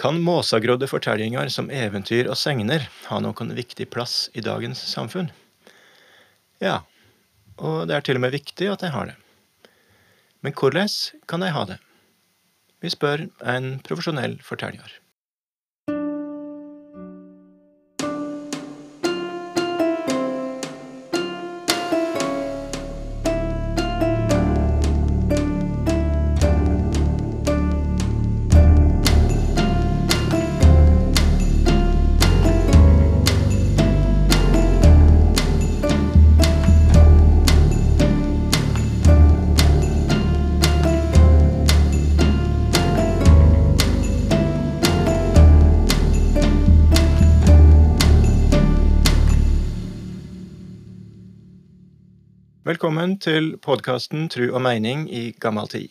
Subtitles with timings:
[0.00, 5.28] Kan måsagrodde fortellinger som eventyr og segner ha noen viktig plass i dagens samfunn?
[6.64, 6.78] Ja,
[7.60, 9.18] og det er til og med viktig at de har det.
[10.40, 10.88] Men hvordan
[11.28, 11.76] kan de ha det?
[12.80, 14.88] Vi spør en profesjonell forteller.
[53.10, 55.88] Velkommen til podkasten Tru og meining i gammal tid.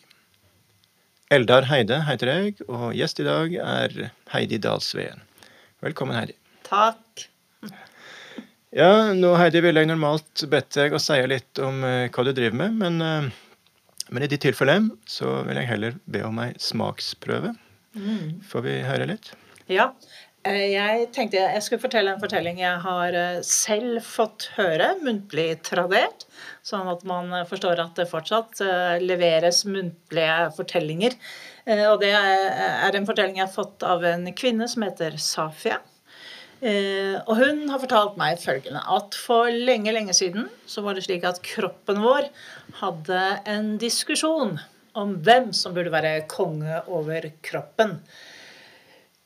[1.28, 3.96] Eldar Heide heter jeg, og gjest i dag er
[4.32, 5.20] Heidi Dalsveen.
[5.84, 6.32] Velkommen, Heidi.
[6.64, 7.26] Takk.
[8.72, 12.32] Ja, nå Heidi, ville jeg normalt bedt deg å si litt om uh, hva du
[12.32, 16.54] driver med, men, uh, men i ditt tilfelle så vil jeg heller be om ei
[16.56, 17.52] smaksprøve.
[18.00, 18.40] Mm.
[18.48, 19.34] Får vi høre litt?
[19.68, 19.90] Ja.
[20.48, 25.58] Eh, jeg tenkte jeg skulle fortelle en fortelling jeg har eh, selv fått høre, muntlig
[25.66, 26.24] tradert.
[26.64, 31.16] Sånn at man forstår at det fortsatt eh, leveres muntlige fortellinger.
[31.70, 35.76] Og det er en fortelling jeg har fått av en kvinne som heter Safia.
[36.64, 41.26] Og hun har fortalt meg følgende at for lenge, lenge siden så var det slik
[41.28, 42.26] at kroppen vår
[42.80, 43.20] hadde
[43.52, 44.56] en diskusjon
[44.98, 48.00] om hvem som burde være konge over kroppen.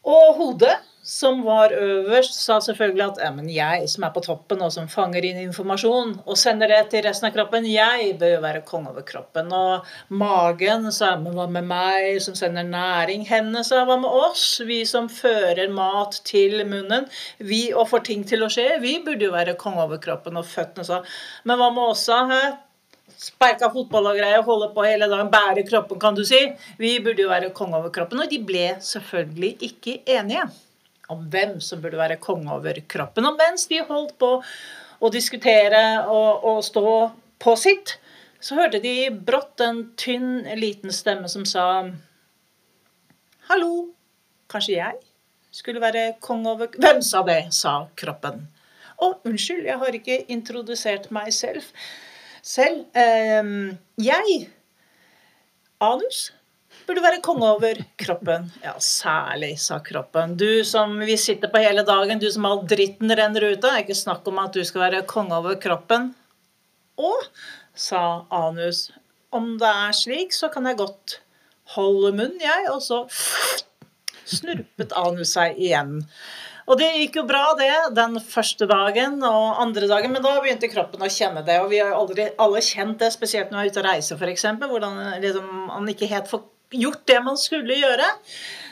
[0.04, 0.74] Og hodet
[1.04, 5.26] som var øverst, sa selvfølgelig at men jeg som er på toppen og som fanger
[5.28, 9.04] inn informasjon og sender det til resten av kroppen, jeg bør jo være konge over
[9.04, 9.52] kroppen.
[9.52, 13.28] Og magen sa men hva med meg som sender næring?
[13.28, 17.04] Hendene sa hva med oss, vi som fører mat til munnen?
[17.36, 20.40] Vi og får ting til å skje, vi burde jo være konge over kroppen.
[20.40, 21.02] Og føttene sa
[21.44, 22.54] men hva med oss, da?
[23.20, 26.40] sparka fotball og greier, holde på hele dagen, bære kroppen, kan du si.
[26.80, 28.24] Vi burde jo være konge over kroppen.
[28.24, 30.48] Og de ble selvfølgelig ikke enige
[31.12, 33.26] om hvem som burde være konge over kroppen.
[33.28, 34.30] Og mens de holdt på
[35.04, 36.94] å diskutere og, og stå
[37.42, 37.96] på sitt,
[38.44, 41.66] så hørte de brått en tynn, liten stemme som sa
[43.48, 43.90] Hallo,
[44.48, 45.00] kanskje jeg
[45.54, 47.40] skulle være konge over Hvem sa det?
[47.54, 48.46] sa kroppen.
[49.02, 51.66] Å, unnskyld, jeg har ikke introdusert meg selv.
[52.44, 52.84] Selv.
[52.96, 54.38] Eh, jeg,
[55.84, 56.30] Anus,
[56.86, 58.48] burde være konge over kroppen.
[58.64, 60.36] Ja, særlig, sa kroppen.
[60.40, 63.80] Du som vi sitter på hele dagen, du som all dritten renner ut av.
[63.82, 66.12] Ikke snakk om at du skal være konge over kroppen.
[67.00, 67.12] Å,
[67.74, 68.86] sa Anus.
[69.34, 71.18] Om det er slik, så kan jeg godt
[71.74, 72.70] holde munn, jeg.
[72.70, 73.04] Og så
[74.36, 76.00] snurpet Anus seg igjen.
[76.64, 80.70] Og det gikk jo bra, det, den første dagen og andre dagen, men da begynte
[80.72, 81.58] kroppen å kjenne det.
[81.60, 84.20] Og vi har jo aldri alle kjent det, spesielt når vi er ute og reiser,
[84.20, 84.46] f.eks.
[84.62, 86.46] Hvordan liksom, man ikke helt får
[86.80, 88.06] gjort det man skulle gjøre.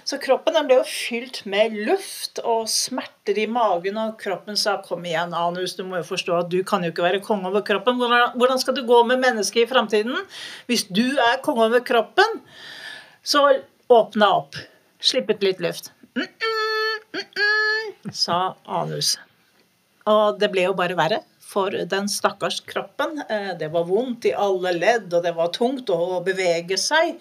[0.05, 5.05] Så kroppen ble jo fylt med luft og smerter i magen, og kroppen sa 'kom
[5.07, 8.03] igjen, Anus, du må jo forstå at du kan jo ikke være konge over kroppen'.
[8.35, 10.17] Hvordan skal du gå med mennesket i framtiden?
[10.67, 12.41] Hvis du er konge over kroppen,
[13.23, 14.57] så åpna opp.
[15.01, 15.93] Slippet litt luft.
[16.17, 17.43] Mm -mm, mm
[18.11, 19.19] sa Anus.
[20.11, 21.21] Og det ble jo bare verre
[21.53, 23.23] for den stakkars kroppen.
[23.29, 27.21] Eh, det var vondt i alle ledd, og det var tungt å bevege seg.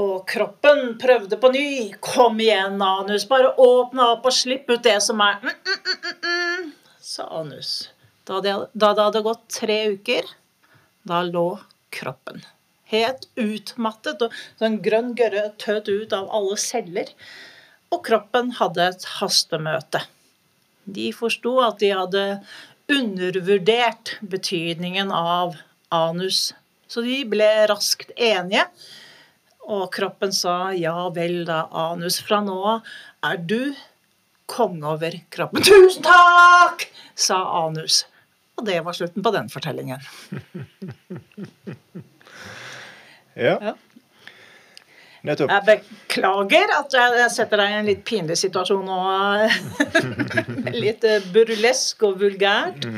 [0.00, 1.70] Og kroppen prøvde på ny.
[2.00, 3.26] Kom igjen, Anus.
[3.28, 6.70] Bare åpne opp og slipp ut det som er mm, mm, mm, mm, mm
[7.10, 7.90] sa Anus.
[8.24, 10.26] Da det, da det hadde gått tre uker,
[11.02, 11.58] da lå
[11.94, 12.44] kroppen.
[12.90, 17.10] Helt utmattet, og sånn grønn gørre tøt ut av alle celler.
[17.90, 20.04] Og kroppen hadde et hastemøte.
[20.86, 22.24] De forsto at de hadde
[22.90, 25.58] undervurdert betydningen av
[25.94, 26.50] anus.
[26.90, 28.66] Så de ble raskt enige
[29.70, 32.20] og kroppen sa ja vel da, anus.
[32.26, 32.90] Fra nå av
[33.30, 33.74] er du
[34.50, 35.62] konge over kroppen.
[35.62, 36.88] Tusen takk!
[37.20, 38.04] sa anus.
[38.58, 40.00] Og det var slutten på den fortellingen.
[43.46, 43.56] ja.
[43.60, 43.74] ja.
[45.20, 45.52] Nettopp.
[45.52, 49.00] Jeg beklager at jeg setter deg i en litt pinlig situasjon nå.
[50.84, 51.04] litt
[51.34, 52.88] burlesk og vulgært.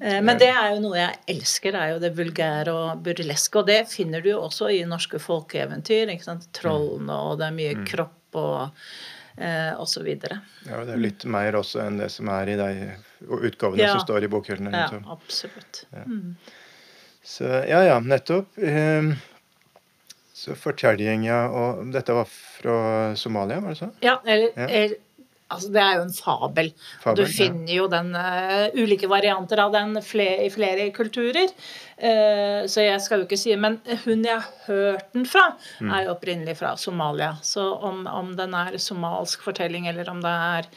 [0.00, 3.62] Eh, men det er jo noe jeg elsker, det er jo det vulgære og burleske.
[3.62, 6.12] Og det finner du jo også i norske folkeeventyr.
[6.12, 6.48] ikke sant?
[6.56, 7.86] Trollene, og det er mye mm.
[7.88, 10.42] kropp og eh, og så videre.
[10.66, 12.70] Ja, det er litt mer også enn det som er i de
[13.24, 13.94] utgavene ja.
[13.94, 14.74] som står i bokhyllene.
[14.74, 15.86] Ja, absolutt.
[15.94, 16.04] Ja.
[16.04, 16.36] Mm.
[17.26, 18.52] Så ja, ja, nettopp.
[18.58, 19.16] Ehm,
[20.36, 21.38] Så fortellinga.
[21.48, 22.76] Og dette var fra
[23.16, 23.88] Somalia, var det så?
[24.04, 24.68] Ja, eller, Ja.
[25.46, 26.70] Altså, det er jo en fabel.
[27.02, 27.30] Fabel, du ja.
[27.30, 31.52] finner jo den uh, ulike varianter av den flere, i flere kulturer.
[32.00, 35.46] Uh, så jeg skal jo ikke si Men hun jeg har hørt den fra,
[35.80, 35.90] Mm.
[35.92, 37.36] er jo opprinnelig fra Somalia.
[37.42, 40.68] Så om, om den er somalsk fortelling, eller om det er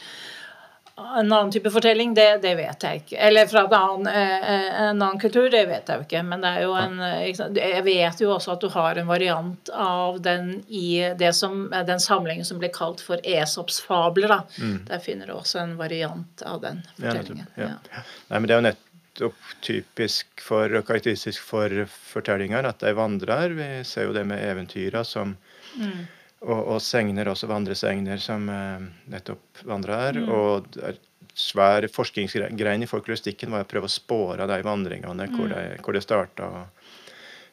[1.19, 3.18] en annen type fortelling, det, det vet jeg ikke.
[3.28, 6.24] Eller fra en annen, eh, en annen kultur, det vet jeg jo ikke.
[6.25, 7.24] Men det er jo en eh,
[7.60, 11.86] Jeg vet jo også at du har en variant av den i det som, eh,
[11.88, 14.28] den samlingen som blir kalt for Esops fabler.
[14.28, 14.42] da.
[14.90, 17.04] Der finner du også en variant av den Mm.
[17.06, 17.48] Ja, fortellingen.
[17.56, 17.72] Ja.
[17.92, 18.04] Ja.
[18.30, 23.54] Nei, men det er jo nettopp typisk for, og karakteristisk for fortellinger at de vandrer.
[23.57, 25.36] Vi ser jo det med eventyra som
[25.78, 26.07] Mm.
[26.41, 30.19] Og, og segner, også vandresegner, som eh, nettopp vandrer.
[30.21, 30.30] Mm.
[30.31, 31.00] Og det er
[31.39, 35.53] svær forskningsgrein i folkloristikken var å prøve å spåre de vandringene, hvor, Mm.
[35.56, 36.50] de, hvor det starta.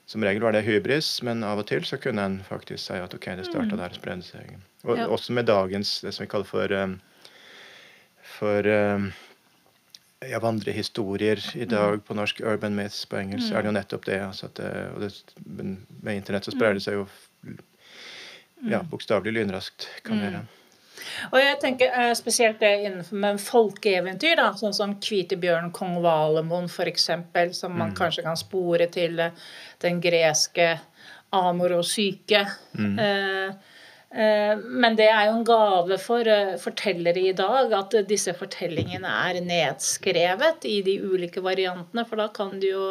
[0.06, 3.14] Som regel var det hybris, men av og til så kunne en faktisk si at
[3.14, 4.56] ok, det starta der og spredde seg.
[4.84, 4.98] Og Mm.
[5.02, 5.06] Ja.
[5.10, 6.94] også med dagens, det som vi kaller for eh,
[8.38, 9.06] for eh,
[10.30, 14.20] ja, vandrehistorier i dag på norsk, urban myths på engelsk, er det jo nettopp det.
[14.22, 15.64] Altså det, det
[16.02, 17.06] med internett så sprer det seg jo
[18.64, 19.88] ja, bokstavelig lynraskt.
[20.06, 20.44] kan gjøre.
[21.30, 26.68] Og jeg tenker eh, spesielt det innenfor med folkeeventyr, da, sånn som Kvitebjørn, kong Valemon
[26.70, 27.10] f.eks.,
[27.58, 29.46] som man kanskje kan spore til eh,
[29.84, 30.74] den greske
[31.36, 32.44] Amor og syke.
[32.78, 32.98] Mm.
[33.02, 33.75] eh,
[34.16, 39.10] men det er jo en gave for eh, fortellere i dag at eh, disse fortellingene
[39.28, 42.86] er nedskrevet i de ulike variantene, for da kan du jo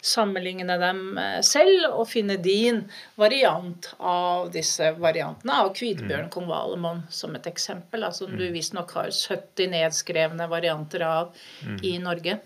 [0.00, 2.82] sammenligne dem eh, selv og finne din
[3.20, 8.96] variant av disse variantene av Kvitbjørn kong Valemon som et eksempel, da, som du visstnok
[8.96, 11.36] har 70 nedskrevne varianter av
[11.84, 12.40] i Norge.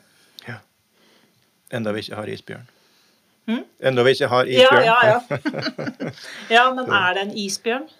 [0.49, 0.59] Ja.
[1.71, 2.71] Enda vi ikke har isbjørn.
[3.47, 3.67] Mm?
[3.79, 4.85] Enda vi ikke har Ja, isbjørn.
[4.89, 6.15] ja, ja.
[6.57, 7.93] ja, men er det en isbjørn?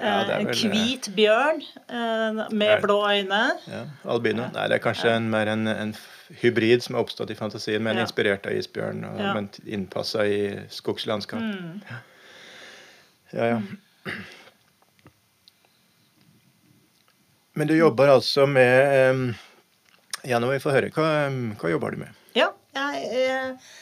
[0.00, 1.58] Ja, er en hvit bjørn
[1.88, 3.40] eh, med blå øyne?
[3.68, 4.46] Ja, albino.
[4.54, 5.92] Nei, det er kanskje en, mer en, en
[6.40, 8.06] hybrid som er oppstått i fantasien, men Ja.
[8.06, 9.34] inspirert av isbjørn, og, Ja.
[9.36, 10.38] men innpassa i
[10.72, 11.40] skogslandskap.
[11.44, 11.82] Mm.
[13.32, 13.60] Ja, ja.
[17.54, 19.34] Men du jobber altså med
[20.24, 20.88] Ja, nå må vi få høre.
[20.94, 21.28] Hva,
[21.60, 22.18] hva jobber du med?
[22.38, 22.48] Ja,
[22.78, 23.72] jeg eh,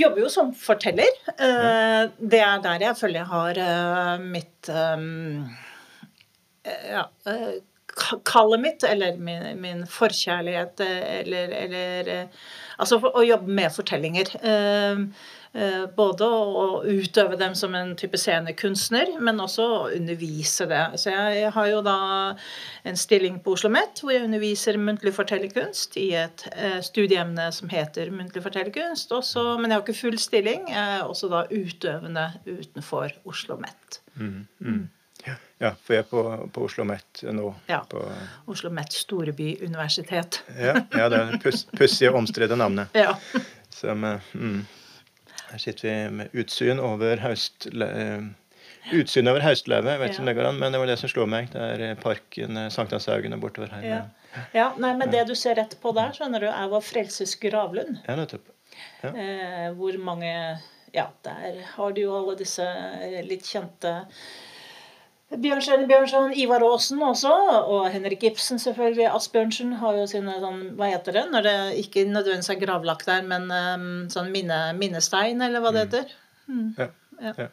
[0.00, 1.14] jobber jo som forteller.
[1.36, 5.08] Eh, det er der jeg føler jeg har eh, mitt eh,
[6.92, 7.06] Ja
[8.28, 12.10] Kallet mitt, eller min, min forkjærlighet, eller, eller
[12.76, 14.34] Altså å jobbe med fortellinger.
[14.44, 14.98] Eh,
[15.96, 20.82] både å, utøve dem som en type scenekunstner, men også å undervise det.
[21.00, 21.98] Så jeg, har jo da
[22.86, 27.70] en stilling på Oslo OsloMet hvor jeg underviser muntlig fortellerkunst i et eh, studieemne som
[27.70, 29.10] heter muntlig fortellerkunst.
[29.12, 30.68] Også, men jeg har ikke full stilling.
[30.70, 33.98] Jeg er også da utøvende utenfor Oslo OsloMet.
[35.58, 36.22] Ja, for jeg er på,
[36.52, 37.50] på Oslo OsloMet nå.
[37.66, 37.82] Ja.
[37.88, 38.04] På,
[38.46, 40.42] Oslo OsloMet Storeby universitet.
[40.54, 41.38] ja, ja, det er
[41.76, 42.94] pussige og omstridte navnet.
[43.06, 43.16] Ja.
[43.76, 44.60] Som, eh, mm.
[45.50, 47.68] Her sitter vi med utsyn over høst...
[47.72, 48.26] eh,
[48.94, 51.24] Utsyn over høstløvet, vet ikke om det går an, men det var det som slo
[51.30, 51.48] meg.
[51.50, 53.82] Det er eh, parken, eh, Sankthanshaugen og bortover her.
[53.86, 54.00] Ja.
[54.54, 57.98] ja, nei, men det du ser rett på der, skjønner du, er Vår Frelses gravlund.
[58.06, 58.52] Ja, nettopp.
[59.02, 60.32] Eh, hvor mange
[60.94, 62.64] Ja, der har du jo alle disse
[63.26, 63.90] litt kjente
[65.26, 67.32] Bjørnstjerne Bjørnson, Ivar Aasen også,
[67.66, 69.08] og Henrik Ibsen selvfølgelig.
[69.10, 73.24] Asbjørnsen har jo sine sånn, hva heter det, når det ikke nødvendigvis er gravlagt der,
[73.26, 76.12] men um, sånn minne, minnestein, eller hva det heter.
[76.78, 76.86] Ja.
[77.18, 77.32] Ja.
[77.42, 77.48] Ja.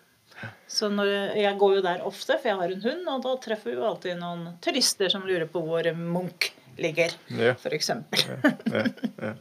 [0.69, 3.71] Så når, jeg går jo der ofte, for jeg har en hund, og da treffer
[3.71, 7.55] vi jo alltid noen turister som lurer på hvor Munch ligger, Ja.
[7.73, 8.21] eksempel.
[8.69, 8.85] ja,
[9.21, 9.33] ja.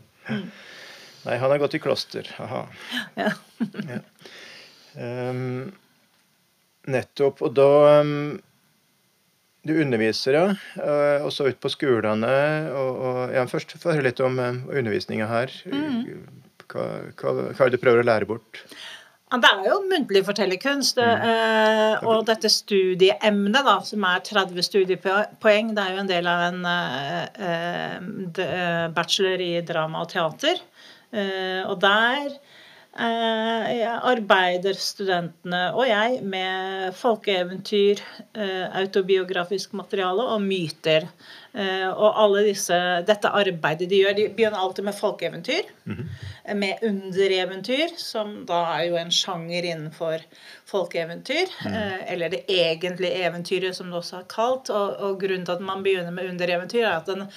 [1.22, 2.26] Nei, han har gått i kloster.
[2.42, 2.64] Aha.
[3.20, 3.28] Ja.
[3.86, 4.00] Ja.
[6.90, 7.42] Nettopp.
[7.46, 8.40] Og da um,
[9.62, 10.46] Du underviser, ja.
[10.82, 12.32] eh, og så ut på skolene.
[12.74, 15.54] Og, og, ja, først få høre litt om uh, undervisninga her.
[16.72, 16.88] Hva,
[17.20, 18.64] hva, hva er det du prøver å lære bort?
[19.32, 20.98] Det er jo muntlig fortellerkunst.
[21.00, 26.42] eh, og dette studieemnet, da, som er 30 studiepoeng, det er jo en del av
[26.50, 27.96] en eh, eh,
[28.44, 30.60] eh, bachelor i drama og teater.
[31.12, 32.40] Eh, og der eh,
[32.92, 38.02] arbeider studentene og jeg med folkeeventyr,
[38.34, 41.08] eh, autobiografisk materiale og myter.
[41.54, 45.68] Eh, og alle disse, dette arbeidet de gjør De begynner alltid med folkeeventyr.
[46.54, 50.24] Med undereventyr, som da er jo en sjanger innenfor
[50.66, 51.52] folkeeventyr.
[51.66, 54.70] Eh, eller det egentlige eventyret, som det også er kalt.
[54.70, 57.28] Og, og grunnen til at man begynner med undereventyr, er at den,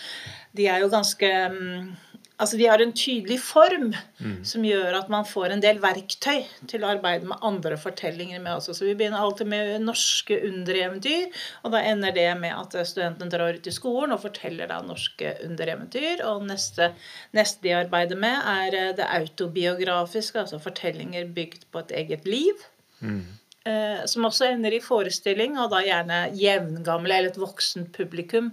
[0.55, 1.95] de er jo ganske mm,
[2.41, 4.43] Altså de har en tydelig form Mm.
[4.43, 8.57] som gjør at man får en del verktøy til å arbeide med andre fortellinger med
[8.57, 8.73] også.
[8.75, 11.31] Så vi begynner alltid med norske undereventyr,
[11.63, 15.35] og da ender det med at studentene drar ut i skolen og forteller da norske
[15.45, 16.23] undereventyr.
[16.25, 16.93] Og neste,
[17.35, 22.67] neste de arbeider med, er eh, det autobiografiske, altså fortellinger bygd på et eget liv.
[23.01, 23.23] Mm.
[23.65, 28.51] Eh, som også ender i forestilling, og da gjerne jevngamle eller et voksent publikum.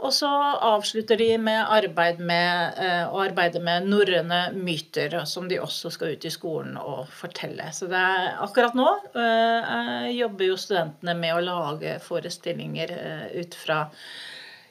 [0.00, 0.28] Og så
[0.64, 6.14] avslutter de med arbeid med eh, å arbeide med norrøne myter, som de også skal
[6.16, 7.68] ut i skolen og fortelle.
[7.76, 13.82] Så er, akkurat nå eh, jobber jo studentene med å lage forestillinger eh, ut fra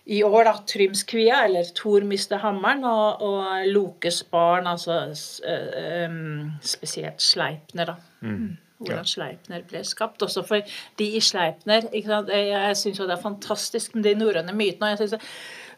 [0.10, 5.04] i år, da, Trymskvia, eller Thor mister hammeren, og, og Lokes barn, altså
[5.46, 8.26] em, spesielt Sleipner, da.
[8.26, 8.58] Mm.
[8.80, 10.24] Hvordan Sleipner ble skapt.
[10.24, 10.64] Også for
[11.00, 11.90] de i Sleipner.
[11.94, 12.30] Ikke sant?
[12.34, 14.88] Jeg, jeg syns jo det er fantastisk med de norrøne mytene.
[14.88, 15.22] og jeg synes det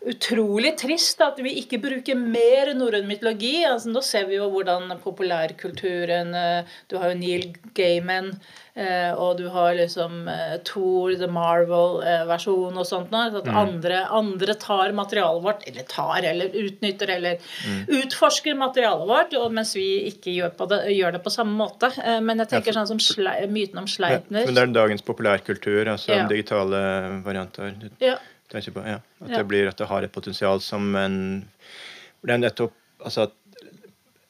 [0.01, 3.59] Utrolig trist at vi ikke bruker mer norrøn mytologi.
[3.69, 8.31] Altså, nå ser vi jo hvordan populærkulturen eh, Du har jo Neil Gaiman,
[8.73, 13.13] eh, og du har liksom eh, Thor, The Marvel-versjon og sånt.
[13.13, 17.53] At andre, andre tar materialet vårt, eller tar, eller utnytter, eller
[18.01, 21.91] utforsker materialet vårt, mens vi ikke gjør, på det, gjør det på samme måte.
[22.25, 26.15] Men jeg tenker sånn som slei, myten om Ja, men det er dagens populærkultur, altså
[26.15, 26.27] Ja.
[26.27, 27.75] digitale varianter.
[28.01, 28.17] Ja,
[28.51, 28.99] tenker på, ja.
[29.23, 31.15] At det blir at det har et potensial som en
[32.21, 33.37] Det er nettopp altså at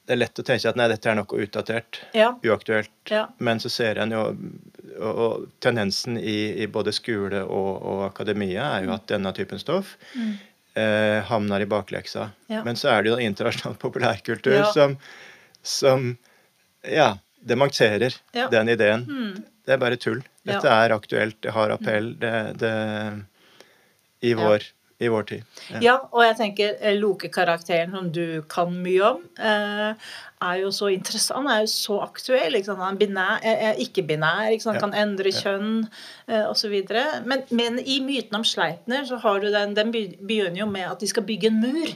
[0.07, 2.89] det er lett å tenke at nei, dette er noe utdatert, ja, uaktuelt.
[3.13, 3.27] ja.
[3.39, 4.21] Men så ser en jo
[4.99, 9.59] og, og tendensen i, i både skole og, og akademia er jo at denne typen
[9.61, 10.33] stoff Mm.
[10.75, 12.29] eh, havner i bakleksa.
[12.51, 12.63] Ja.
[12.65, 14.97] Men så er det jo internasjonal populærkultur som,
[15.63, 16.17] som
[16.83, 18.49] ja, demonterer Ja.
[18.51, 19.05] den ideen.
[19.07, 19.43] Mm.
[19.65, 20.23] Det er bare tull.
[20.43, 22.73] Dette er aktuelt, det har appell, det, det
[24.21, 24.65] i, vår,
[25.01, 25.61] i vår tid.
[25.81, 30.11] Ja, og jeg tenker eh, Loke-karakteren som du kan mye om, eh,
[30.41, 31.41] er jo så interessant.
[31.41, 32.57] Han er jo så aktuell.
[32.67, 34.73] Han er binær, eh, ikke-binær, ikke?
[34.73, 34.79] Ja.
[34.81, 35.85] kan endre kjønn
[36.27, 36.77] eh, osv.
[37.25, 40.99] Men, men i myten om Sleipner så har du den Den begynner jo med at
[40.99, 41.95] de skal bygge en mur.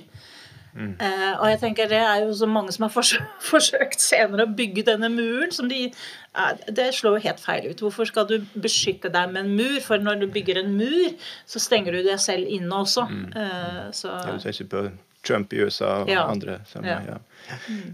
[0.75, 0.89] Mm.
[0.99, 4.51] Eh, og jeg tenker det er jo så mange som har forsøkt, forsøkt senere å
[4.57, 5.51] bygge denne muren.
[5.55, 7.79] som de eh, Det slår jo helt feil ut.
[7.85, 9.79] Hvorfor skal du beskytte deg med en mur?
[9.85, 11.15] For når du bygger en mur,
[11.47, 13.07] så stenger du deg selv inne også.
[13.35, 14.85] Eh, så du tenker på
[15.25, 16.27] Trump i USA og Ja.
[16.29, 16.59] andre.
[16.69, 16.99] Som, Ja.
[17.07, 17.17] ja.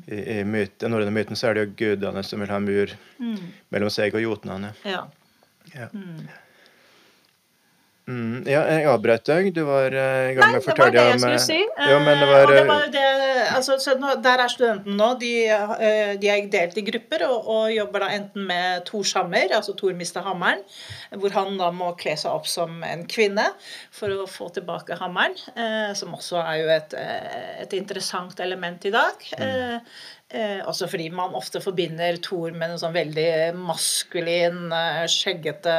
[0.09, 3.37] I, i myten, norrøne myten så er det jo gudene som vil ha mur mm,
[3.71, 4.73] mellom seg og jotnene.
[4.85, 5.05] ja.
[5.75, 5.87] Ja.
[8.11, 8.21] Mm.
[8.31, 9.49] Mm, ja, jeg avbrøt deg.
[9.55, 11.45] Du var eh, i gang med å det var fortelle det jeg om skulle eh,
[11.45, 11.59] si.
[11.91, 13.05] Ja, men det var, det eh, var det,
[13.57, 15.09] altså, så nå, der er studentene nå.
[15.21, 15.31] De,
[16.21, 19.95] de er delt i grupper og, og jobber da enten med Thors hammer, altså Tor
[19.97, 20.63] mister hammeren,
[21.21, 23.47] hvor han da må kle seg opp som en kvinne
[23.95, 26.97] for å få tilbake hammeren, eh, som også er jo et,
[27.65, 29.29] et interessant element i dag.
[29.37, 29.77] Eh,
[30.33, 33.27] eh, også fordi man ofte forbinder Thor med en sånn veldig
[33.59, 35.75] maskulin, eh, skjeggete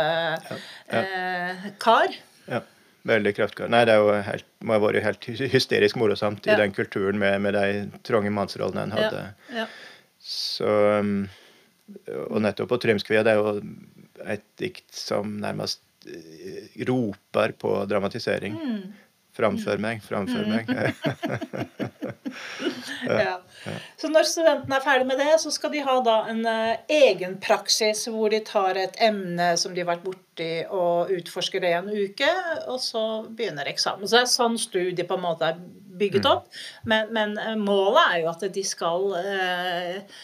[0.93, 2.15] eh, kar.
[2.51, 2.63] Ja,
[3.09, 3.71] veldig kraftkar.
[3.73, 6.55] Nei, det jo helt, må ha vært helt hysterisk morosomt Ja.
[6.55, 9.23] i den kulturen med, med de trange mannsrollene en hadde.
[9.53, 9.69] Ja, ja.
[10.23, 10.69] Så
[11.03, 11.17] um,
[12.31, 13.57] Og nettopp på Trymskvia, det er jo
[14.31, 18.55] et dikt som nærmest eh, roper på dramatisering.
[18.55, 18.85] Mm.
[19.33, 20.69] Framfor meg, framfor meg.
[23.03, 23.41] Ja.
[24.01, 27.37] Så når studentene er ferdig med det, så skal de ha da en eh, egen
[27.43, 31.79] praksis hvor de tar et emne som de har vært borti og utforsker det i
[31.79, 32.31] en uke,
[32.73, 34.09] og så begynner eksamen.
[34.09, 35.61] Så det er sånn studiet på en måte er
[36.03, 36.49] bygget opp.
[36.89, 40.23] Men, men eh, målet er jo at de skal eh,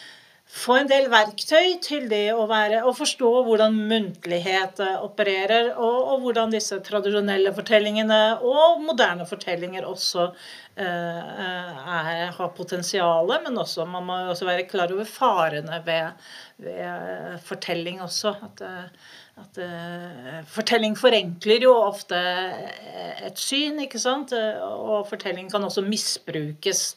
[0.49, 5.99] få en del verktøy til det å, være, å forstå hvordan muntlighet eh, opererer, og,
[6.13, 13.85] og hvordan disse tradisjonelle fortellingene og moderne fortellinger også eh, er, har potensial, men også,
[13.85, 16.27] man må også være klar over farene ved,
[16.65, 18.33] ved eh, fortelling også.
[18.49, 24.33] At, eh, at eh, fortelling forenkler jo ofte eh, et syn, ikke sant?
[24.33, 26.95] Eh, Og fortelling kan også misbrukes.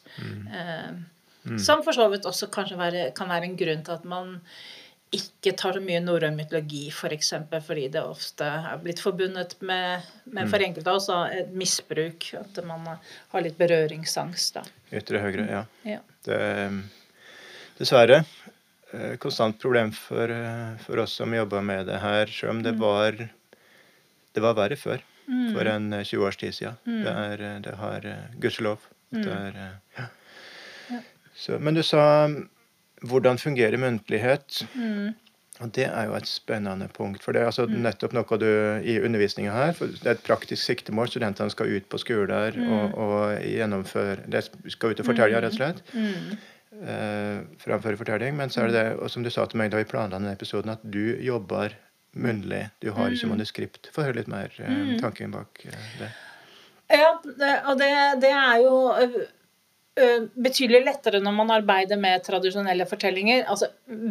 [1.45, 4.39] Eh, som for så vidt også kanskje være, kan være en grunn til at man
[5.13, 6.99] ikke tar så mye norrøn mytologi, f.eks.
[7.03, 11.51] For eksempel, fordi det ofte er blitt forbundet med, med for enkelte av oss et
[11.53, 12.31] misbruk.
[12.39, 14.55] At man har litt berøringsangst.
[14.57, 14.63] Da.
[14.97, 15.61] Ytre høyre, ja.
[15.85, 15.99] Ja.
[16.25, 16.79] Det er
[17.77, 22.63] dessverre eh, konstant problem for, eh, for oss som jobber med det her, selv om
[22.63, 22.63] Mm.
[22.63, 23.11] det var
[24.33, 25.01] det var verre før.
[25.53, 26.75] For en eh, 20 års tid siden.
[26.89, 27.03] Mm.
[27.05, 28.79] Det, er, eh, det har eh, Gudskjelov.
[29.13, 29.21] Mm.
[29.23, 30.07] Det er, eh, ja.
[31.35, 32.29] Så, men du sa
[33.03, 34.63] hvordan fungerer muntlighet?
[34.75, 35.13] Mm.
[35.61, 37.23] Og Det er jo et spennende punkt.
[37.23, 38.47] for Det er altså nettopp noe du
[38.83, 41.07] i undervisninga her for Det er et praktisk siktemål.
[41.07, 45.59] Studentene skal ut på skoler og, og gjennomføre De skal ut og fortelle, rett og
[45.59, 45.83] slett.
[46.73, 48.35] Eh, framføre fortelling.
[48.35, 50.33] Men så er det det, og som du sa til meg da vi planla denne
[50.33, 51.77] episoden, at du jobber
[52.17, 52.65] munnlig.
[52.81, 53.91] Du har ikke manuskript.
[53.93, 56.11] Få høre litt mer eh, tanken bak eh, det.
[56.93, 58.75] Ja, det, og det, det er jo
[59.93, 63.43] betydelig lettere når man arbeider med tradisjonelle fortellinger.
[63.45, 63.69] Altså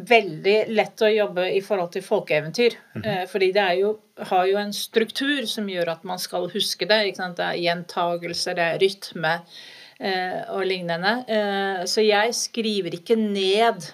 [0.09, 2.77] veldig lett å jobbe i forhold til folkeeventyr.
[3.03, 3.97] Eh, Fordi det jo,
[4.31, 7.01] har jo en struktur som gjør at man skal huske det.
[7.19, 9.35] Det er gjentagelser, det er rytme
[9.99, 11.17] eh, og lignende.
[11.27, 13.91] Eh, så jeg skriver ikke ned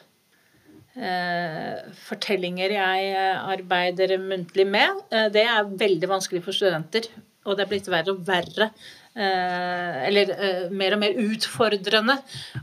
[0.98, 5.04] eh, fortellinger jeg eh, arbeider muntlig med.
[5.08, 7.08] Eh, det er veldig vanskelig for studenter,
[7.48, 8.72] og det er blitt verre og verre.
[9.18, 12.14] Eh, eller eh, mer og mer utfordrende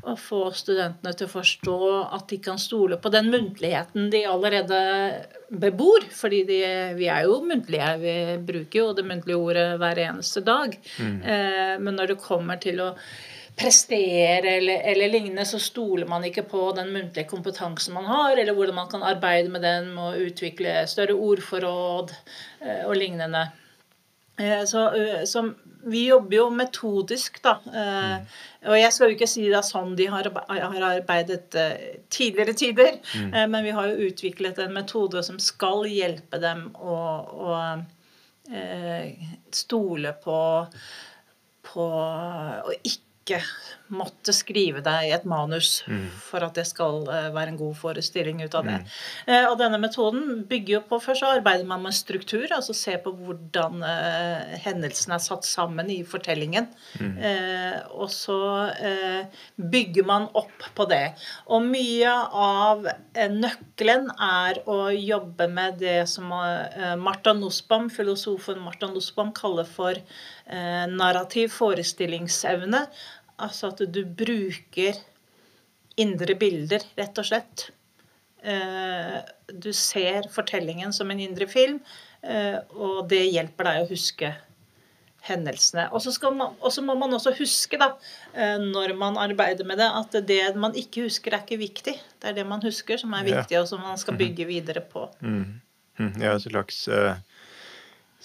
[0.08, 1.80] å få studentene til å forstå
[2.16, 4.80] at de kan stole på den muntligheten de allerede
[5.52, 6.08] bebor.
[6.16, 6.60] Fordi de,
[6.96, 10.78] vi er jo muntlige, vi bruker jo det muntlige ordet hver eneste dag.
[10.96, 11.18] Mm.
[11.84, 12.92] men når det kommer til å
[13.56, 18.56] prestere eller, eller lignende, så stoler man ikke på den muntlige kompetansen man har, eller
[18.56, 23.46] hvordan man kan arbeide med den med å utvikle større ordforråd eh, og lignende.
[24.38, 25.46] Eh, Så, eh, så
[25.86, 27.60] vi jobber jo metodisk, da.
[27.70, 32.56] Eh, Og jeg skal jo ikke si det er sånn de har arbeidet eh, tidligere
[32.58, 33.36] tider, mm.
[33.54, 36.98] men vi har jo utviklet en metode som skal hjelpe dem å,
[37.46, 37.58] å
[38.50, 40.40] eh, stole på,
[41.70, 43.05] på å ikke
[43.94, 45.84] måtte skrive deg et manus
[46.26, 48.78] for at det skal eh, være en god forestilling ut av det.
[48.82, 49.34] Mm.
[49.52, 53.12] Og denne metoden bygger jo på Først så arbeider man med struktur, altså se på
[53.14, 56.68] hvordan eh, hendelsene er satt sammen i fortellingen.
[56.98, 58.40] Eh, og så
[58.74, 61.14] eh, bygger man opp på det.
[61.54, 62.14] Og mye
[62.46, 69.34] av eh, nøkkelen er å jobbe med det som eh, Martha Nussbaum, filosofen Martha Nussbaum
[69.36, 72.86] kaller for eh, narrativ forestillingsevne.
[73.42, 75.00] Altså at du bruker
[76.00, 77.70] indre bilder, rett og slett.
[78.44, 81.80] Eh, Du ser fortellingen som en indre film,
[82.24, 84.32] eh, og det hjelper deg å huske
[85.26, 85.88] hendelsene.
[85.94, 87.92] Og så må man også huske, da,
[88.34, 91.96] eh, når man arbeider med det, at det man ikke husker, er ikke viktig.
[92.22, 95.08] Det er det man husker, som er viktig, og som man skal bygge videre på.
[95.22, 95.62] Mm.
[96.20, 97.16] Ja, en slags eh,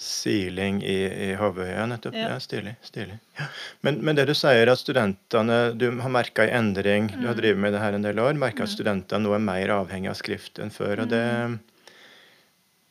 [0.01, 1.29] siling i, i.
[1.37, 2.15] Ja, nettopp.
[2.17, 2.29] Ja.
[2.33, 2.75] Ja, stilig.
[2.81, 3.17] stilig.
[3.37, 3.45] Ja.
[3.85, 7.07] Men, men det du sier at studentene Du har merka en endring.
[7.13, 7.27] Du Mm.
[7.27, 8.33] har drevet med det her en del år.
[8.33, 11.03] Merka at studentene nå er mer avhengig av skrift enn før.
[11.05, 11.59] og det, Mm.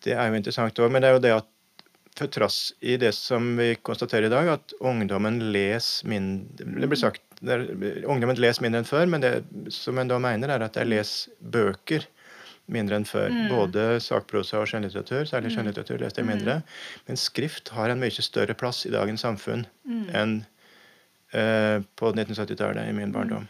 [0.04, 0.90] det er jo interessant òg.
[0.90, 1.46] Men det er jo det at
[2.16, 6.98] for trass i det som vi konstaterer i dag, at ungdommen leser mindre Det blir
[6.98, 7.62] sagt det er,
[8.06, 11.30] ungdommen leser mindre enn før, men det som en da mener, er at de leser
[11.40, 12.04] bøker
[12.70, 13.28] mindre enn før.
[13.50, 15.24] Både sakprosa og skjønnlitteratur.
[15.28, 16.58] Særlig skjønnlitteratur leste jeg mindre.
[17.08, 19.66] Men skrift har en mye større plass i dagens samfunn
[20.14, 20.36] enn
[21.34, 23.48] uh, på 1970-tallet i min barndom.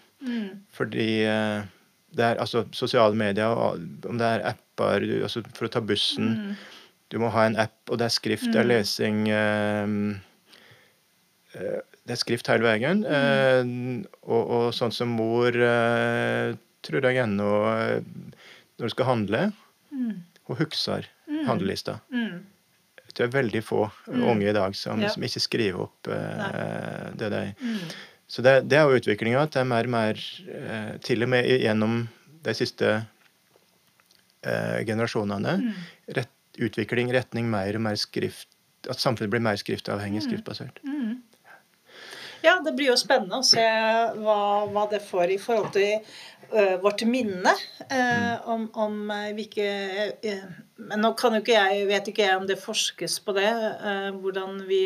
[0.76, 1.62] Fordi uh,
[2.16, 3.54] det er altså sosiale medier,
[4.08, 6.56] om det er apper du- altså for å ta bussen
[7.10, 9.86] Du må ha en app, og det er skrift, det er lesing eh,
[12.06, 13.04] Det er skrift hele veien.
[13.04, 13.62] eh,
[14.22, 16.54] og, og sånn som mor eh,
[16.86, 18.00] tror jeg ennå eh,
[18.80, 19.42] Når du skal handle
[20.48, 21.06] og husker
[21.46, 21.98] handlelista.
[22.10, 22.40] Mm.
[23.10, 25.08] Det er veldig få unge i dag som, Ja.
[25.10, 27.78] som ikke skriver opp eh, det de Mm.
[28.30, 31.28] Så det, det er jo utviklinga at det er mer og mer eh, Til og
[31.32, 32.08] med gjennom
[32.44, 32.92] de siste
[34.46, 35.72] eh, generasjonene Mm.
[36.16, 38.48] rett, utvikling retning mer og mer skrift
[38.88, 40.78] At samfunnet blir mer skriftavhengig, skriftbasert.
[42.42, 43.60] Ja, det blir jo spennende å se
[44.16, 45.98] hva, hva det får i forhold til
[46.82, 47.52] vårt minne.
[47.90, 49.66] eh, om, om eh, hvilke
[50.22, 50.44] eh,
[50.76, 53.50] Men nå kan jo ikke jeg, vet ikke jeg om det forskes på det.
[53.50, 54.82] eh, hvordan vi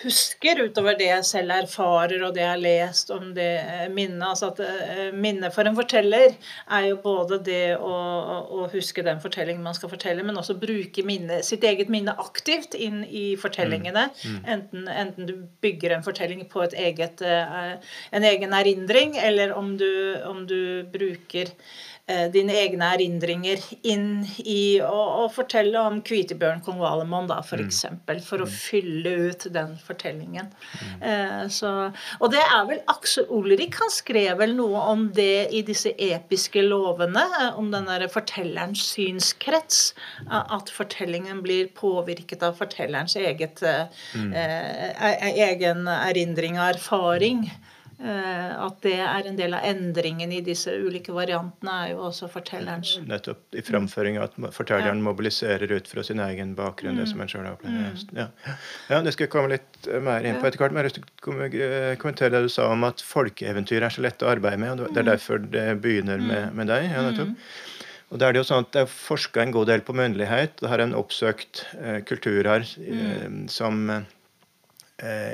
[0.00, 4.24] husker utover det jeg selv erfarer og det jeg har lest om det eh, minnet.
[4.26, 7.92] Altså at eh, minnet for en forteller er jo både det å,
[8.40, 12.76] å, huske den fortellingen man skal fortelle, men også bruke minne, sitt eget minne aktivt
[12.78, 14.08] inn i fortellingene.
[14.44, 15.34] Enten, enten du
[15.64, 17.76] bygger en fortelling på et eget, eh,
[18.16, 19.90] en egen erindring, eller om du,
[20.28, 20.60] om du
[20.92, 21.52] bruker
[22.32, 28.42] dine egne erindringer inn i å, fortelle om Kvitebjørn kong Valemon, da, for eksempel, for
[28.42, 30.50] å fylle ut den fortellingen.
[31.00, 31.72] Eh, så,
[32.18, 36.64] og det er vel Aksel Olrik, han skrev vel noe om det i disse episke
[36.66, 39.82] lovene, eh, om den derre fortellerens synskrets,
[40.26, 47.44] eh, at fortellingen blir påvirket av fortellerens eget, eh, eh, e- egen erindring og erfaring.
[48.00, 52.30] Eh, at det er en del av endringen i disse ulike variantene, er jo også
[52.32, 57.28] fortellerens Nettopp i framføringa at fortelleren mobiliserer ut fra sin egen bakgrunn, det som en
[57.28, 58.14] selv har opplevd.
[58.16, 58.30] Ja.
[58.88, 60.72] ja, det skal jeg komme litt eh, mer inn på etter hvert.
[60.72, 63.92] Men jeg har lyst til å eh, kommentere det du sa om at folkeeventyr er
[63.92, 64.80] så lett å arbeide med.
[64.80, 66.88] og Det er derfor det begynner med, med deg.
[66.88, 67.36] ja, nettopp.
[68.10, 70.56] Og Det er det jo sånn at det er forska en god del på munnlighet.
[70.58, 74.08] Det har en oppsøkt eh, kulturer eh, som eh,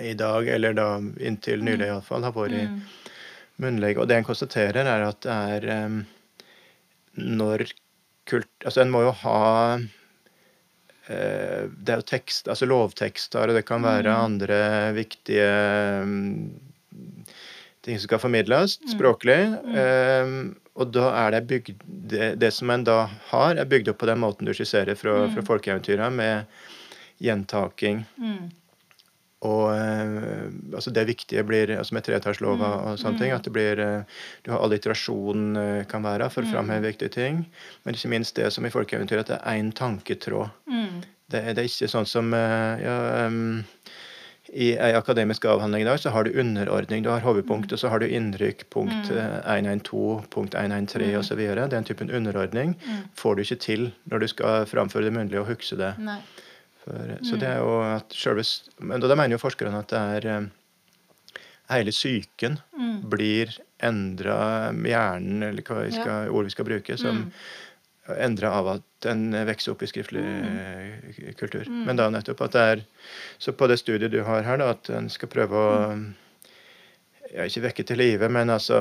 [0.03, 2.81] i dag, eller da inntil nylig iallfall, har vært Mm.
[3.59, 5.97] munnlegg, Og det en konstaterer, er at det er eh,
[7.17, 7.67] når
[8.29, 8.49] kult...
[8.65, 9.79] Altså en må jo ha
[11.09, 15.49] eh, Det er jo tekst, altså lovtekster, og det kan være andre viktige
[16.05, 16.51] mm,
[17.87, 19.41] ting som skal formidles språklig.
[19.75, 24.03] eh, og da er det bygd det, det som en da har, er bygd opp
[24.03, 26.45] på den måten du skisserer fra, fra folkeeventyra, med
[27.25, 28.03] gjentaking.
[28.21, 28.51] Mm.
[29.47, 33.83] Og eh, altså det viktige blir altså med tretallslova og sånne ting, at det blir
[33.83, 37.45] eh, Du har alliterasjon eh, kan være for å framheve viktige ting,
[37.85, 40.51] men ikke minst det som i folkeeventyret, at det er én tanketråd.
[40.71, 41.05] Mm.
[41.27, 43.65] Det, det er ikke sånn som ja, um,
[44.55, 47.03] I ei akademisk avhandling i dag så har du underordning.
[47.03, 51.43] Du har hovedpunkt, og så har du innrykk, punkt eh, 112, punkt 113 osv.
[51.75, 52.77] Den typen underordning
[53.19, 55.97] får du ikke til når du skal framføre det munnlig og huske det.
[55.99, 56.21] Nei.
[56.87, 58.45] For, Så det er jo at selve
[58.79, 60.49] Men da mener jo forskerne at det er eh,
[61.67, 62.61] Hele psyken
[63.11, 63.51] blir
[63.83, 67.25] endra Hjernen, eller hva vi skal, ord vi skal bruke, som
[68.15, 71.33] endra av at den vokser opp i skriftlig mm.
[71.41, 71.67] kultur.
[71.67, 72.85] Men da nettopp at det er
[73.43, 75.75] Så på det studiet du har her, da, at en skal prøve å
[77.35, 78.79] ja, Ikke vekke til live, men altså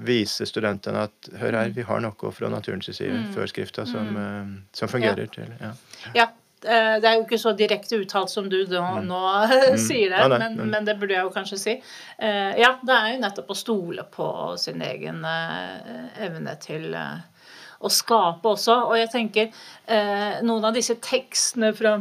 [0.00, 4.52] vise studentene at hør her, vi har noe fra naturens side før skrifta som, eh,
[4.72, 5.72] som fungerer til ja.
[6.16, 6.26] Ja.
[6.64, 9.20] eh, Det er jo ikke så direkte uttalt som du nå, nå
[9.88, 11.74] sier det, Ja, nei, men, men- men det burde jeg jo kanskje si.
[12.18, 16.94] Eh, Ja, det er jo nettopp å stole på sin egen evne til
[17.80, 18.74] å skape også.
[18.90, 21.98] Og jeg tenker noen av disse tekstene fra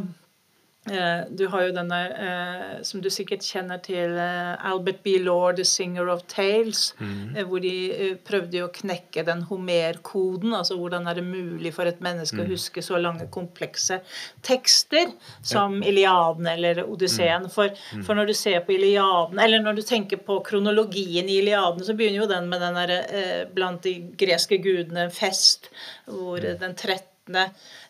[0.87, 5.17] Du har jo denne eh, som du sikkert kjenner til, eh, Albert B.
[5.19, 6.93] Lord, 'The Singer of Tales',
[7.35, 10.55] eh, hvor de eh, prøvde å knekke den Homer-koden.
[10.55, 13.99] Altså hvordan er det mulig for et menneske å huske så lange, komplekse
[14.41, 15.11] tekster
[15.43, 17.49] som Iliaden eller Odysseen.
[17.51, 21.83] For, for når du ser på Iliaden, eller når du tenker på kronologien i Iliaden,
[21.83, 25.69] så begynner jo den med den derre eh, blant de greske gudene fest,
[26.07, 27.07] hvor eh, den 13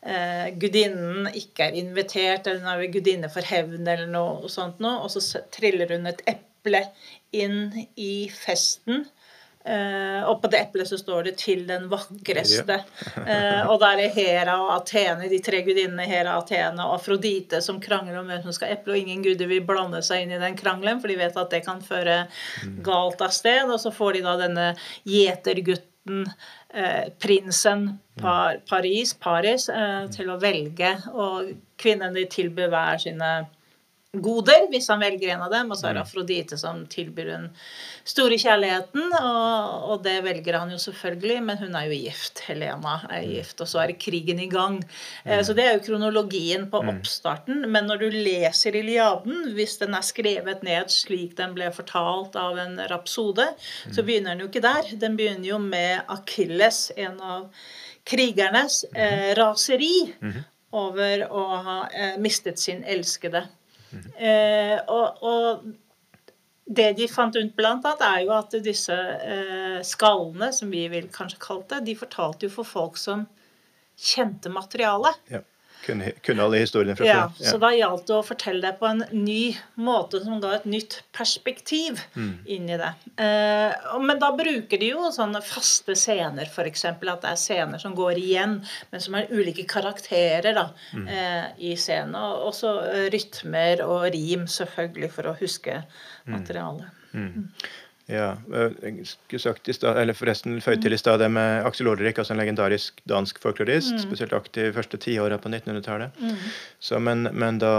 [0.01, 5.03] eh, gudinnen ikke er invitert, eller hun er gudinne for hevn, eller noe sånt noe,
[5.05, 6.85] og så triller hun et eple
[7.35, 9.07] inn i festen.
[9.59, 12.77] Uh, og på det eplet så står det 'til den vakreste'.
[13.27, 17.59] eh, og da er det Hera og Athene, de tre gudinnene Hera, Athene og Afrodite
[17.62, 20.39] som krangler om hvem som skal eple, og ingen guder vil blande seg inn i
[20.39, 22.27] den krangelen, for de vet at det kan føre
[22.81, 23.67] galt av sted.
[23.67, 24.67] Og så får de da denne
[25.03, 26.25] gjetergutten,
[27.19, 27.99] prinsen
[28.69, 33.32] Paris, Paris, eh, til å velge, og kvinnen de tilbyr hver sine
[34.17, 35.69] goder, hvis han velger en av dem.
[35.69, 37.43] Og så er det Afrodite som tilbyr den
[38.09, 42.41] store kjærligheten, og, og det velger han jo selvfølgelig, men hun er jo gift.
[42.47, 44.79] Helena er gift, og så er krigen i gang.
[45.25, 47.61] Eh, Så det er jo kronologien på oppstarten.
[47.69, 52.57] Men når du leser Iliaden, hvis den er skrevet ned slik den ble fortalt av
[52.57, 53.45] en rapsode,
[53.93, 54.89] så begynner den jo ikke der.
[54.97, 57.53] Den begynner jo med Akilles, en av
[58.09, 60.15] krigernes, eh, raseri
[60.73, 63.45] over å ha eh, mistet sin elskede.
[64.17, 65.63] Eh, og, og
[66.69, 71.41] det de fant ut annet, er jo at disse eh, skallene, som vi vil kanskje
[71.41, 73.25] kalle det, de fortalte jo for folk som
[73.99, 75.17] kjente materialet.
[75.34, 75.41] Ja.
[75.89, 77.45] Kunne, kunne alle historiene fra Ja, før.
[77.49, 80.99] så da gjaldt det å fortelle det på en ny måte som ga et nytt
[81.15, 82.38] perspektiv Mm.
[82.45, 82.91] inn i det.
[83.17, 86.86] Eh, men da bruker de jo sånne faste scener, f.eks.
[86.86, 88.60] At det er scener som går igjen,
[88.91, 91.08] men som er ulike karakterer da, Mm.
[91.10, 92.15] eh, i scenen.
[92.15, 95.84] Og også eh, rytmer og rim, selvfølgelig, for å huske
[97.13, 97.49] Mm.
[98.09, 101.87] Ja, jeg skulle sagt i stad, eller forresten føyd til i stad det med Aksel
[101.91, 106.17] Olrik, altså en legendarisk dansk folklorist, spesielt aktiv første tiåra på 1900-tallet.
[106.17, 106.39] Mm.
[107.05, 107.73] men, men da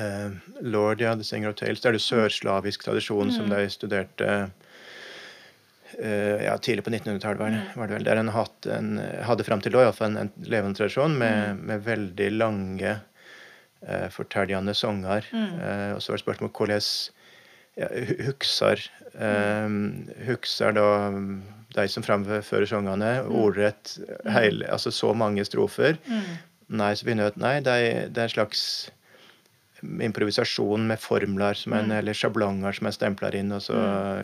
[0.00, 0.30] eh,
[0.64, 4.30] Lord, ja, The Singer of Tales, det er det sørslavisk tradisjon som de studerte
[5.98, 8.04] eh, ja, tidlig på 1900-tallet, var, det- var det vel.
[8.08, 8.94] Der en, hatt en
[9.28, 12.96] hadde fram til da iallfall en, en levende tradisjon med, med veldig lange
[13.86, 15.28] eh, fortellende sanger.
[15.36, 16.88] Eh, og så var det spørsmål hvordan
[17.76, 17.88] ja,
[18.26, 18.80] husker,
[19.20, 20.88] um, husker da
[21.76, 23.98] de som framfører sangene, ordrett
[24.32, 25.98] hele, altså så mange strofer.
[26.68, 28.62] Nei, så begynner jeg at nei, det er, det er en slags
[29.84, 31.98] improvisasjon med formler som en, Mm.
[31.98, 33.76] eller sjablonger som en stempler inn og så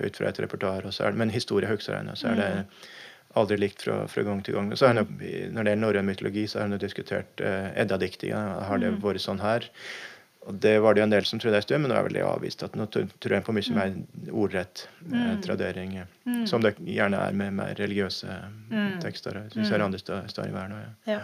[0.03, 0.85] ut fra et repertoar.
[0.87, 2.67] og så er det- Men historie husker jeg, så er det
[3.37, 4.71] aldri likt fra, fra gang til gang.
[4.73, 5.07] Så er det,
[5.53, 8.65] Når det gjelder norrøn mytologi, så har jeg diskutert eh, Edda-diktinga.
[8.65, 9.69] Har det vært sånn her?
[10.47, 12.17] Og det var det jo en del som trodde en stund, men nå er vel
[12.19, 12.63] det avvist.
[12.67, 13.93] at Nå tror jeg på mye mer
[14.33, 15.93] ordrett eh, tradering,
[16.27, 16.47] mm.
[16.51, 18.27] som det gjerne er med mer religiøse
[18.73, 18.99] Mm.
[19.05, 19.37] tekster.
[19.45, 21.13] Jeg synes jeg er andre steder i verden ja.
[21.13, 21.21] Ja.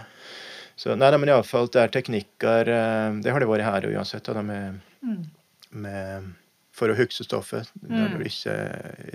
[0.77, 4.23] Så nei, nei, men iallfall det er teknikker eh, Det har det vært her uansett,
[4.25, 5.25] da, med, Mm.
[5.73, 6.35] med
[6.73, 8.19] for å huske stoffet når Mm.
[8.19, 8.55] du ikke,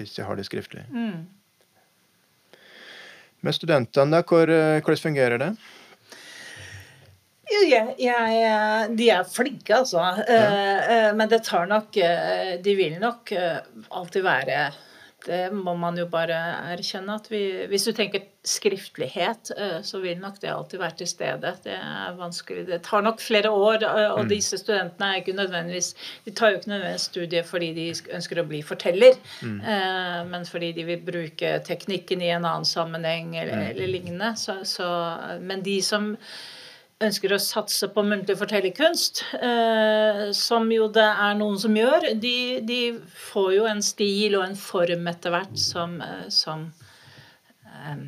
[0.04, 0.84] ikke har det skriftlig.
[0.92, 1.26] Mm.
[3.44, 5.56] Med studentene, da, eh, hvordan fungerer det?
[7.52, 10.04] Jeg, jeg, de er flinke, altså.
[10.24, 13.34] Eh, eh, men det tar nok eh, De vil nok
[13.92, 14.60] alltid være
[15.26, 16.38] Det må man jo bare
[16.72, 17.18] erkjenne.
[17.20, 19.54] at vi, Hvis du tenker skriftlighet,
[19.88, 21.54] så vil nok det alltid være til stede.
[21.64, 22.66] Det er vanskelig.
[22.68, 23.86] Det tar nok flere år,
[24.18, 25.94] og disse studentene er ikke nødvendigvis
[26.26, 29.62] De tar jo ikke nødvendigvis studiet fordi de ønsker å bli forteller, mm.
[30.28, 34.34] men fordi de vil bruke teknikken i en annen sammenheng eller, eller lignende.
[34.36, 34.90] Så, så,
[35.40, 36.12] men de som
[37.08, 42.36] ønsker å satse på muntlig fortellerkunst, eh, som jo det er noen som gjør, de,
[42.66, 42.82] de
[43.30, 46.68] får jo en stil og en form etter hvert som, eh, som
[47.70, 48.04] eh,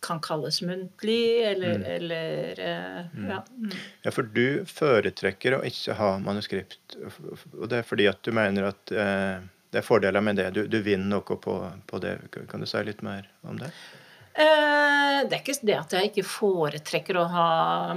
[0.00, 3.40] kan kalles muntlig, eller, eller eh, ja.
[3.56, 3.70] Mm.
[4.06, 6.98] Ja, for du foretrekker å ikke ha manuskript,
[7.58, 10.48] og det er fordi at du mener at eh, det er fordeler med det.
[10.56, 12.16] Du, du vinner noe på, på det.
[12.50, 13.70] Kan du si litt mer om det?
[14.30, 17.46] Eh, det er ikke det at jeg ikke foretrekker å ha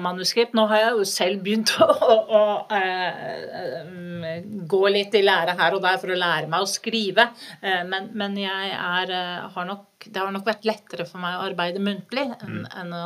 [0.01, 0.55] manuskript.
[0.57, 2.41] Nå har jeg jo selv begynt å, å, å
[2.73, 3.19] eh,
[3.59, 7.27] eh, gå litt i lære her og der for å lære meg å skrive.
[7.61, 9.11] Men, men jeg er,
[9.53, 13.03] har nok, det har nok vært lettere for meg å arbeide muntlig enn, enn å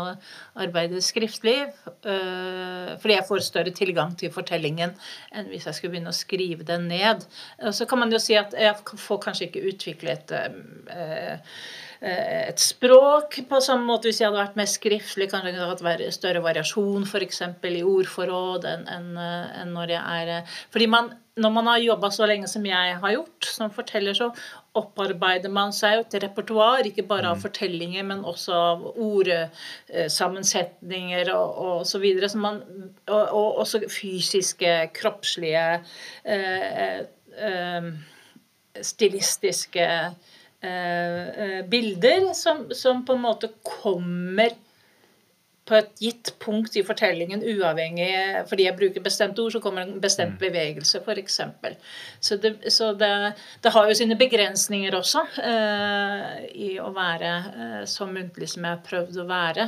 [0.63, 1.57] arbeide skriftlig.
[1.83, 4.93] fordi jeg får større tilgang til fortellingen
[5.33, 7.27] enn hvis jeg skulle begynne å skrive den ned.
[7.65, 11.59] Og så kan man jo si at jeg får kanskje ikke utviklet eh,
[12.01, 15.29] et språk på samme måte hvis jeg hadde vært mer skriftlig.
[15.31, 17.41] Kanskje jeg kunne hatt større variasjon f.eks.
[17.65, 21.05] i ordforråd enn en, en når jeg er eh, Fordi man,
[21.37, 24.31] når man har jobba så lenge som jeg har gjort som forteller, så
[24.77, 31.47] opparbeider man seg jo et repertoar, ikke bare av fortellinger, men også av ordsammensetninger og,
[31.65, 32.29] og så videre.
[32.29, 32.55] Så man,
[33.07, 35.67] og, og også fysiske, kroppslige
[36.25, 36.99] eh,
[37.49, 37.83] eh,
[38.85, 40.11] stilistiske eh,
[40.65, 44.55] eh, bilder som, som på en måte kommer
[45.67, 48.11] på et gitt punkt i fortellingen, uavhengig
[48.47, 51.39] Fordi jeg bruker bestemte ord, så kommer en bestemt bevegelse, f.eks.
[52.19, 53.11] Så, det, så det,
[53.63, 58.77] det har jo sine begrensninger også eh, i å være eh, så muntlig som jeg
[58.77, 59.67] har prøvd å være.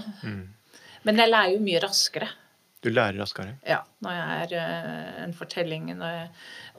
[1.03, 2.31] Men jeg lærer jo mye raskere.
[2.79, 3.57] Du lærer raskere.
[3.67, 5.89] Ja, når jeg er eh, en fortelling.
[5.91, 6.27] Jeg,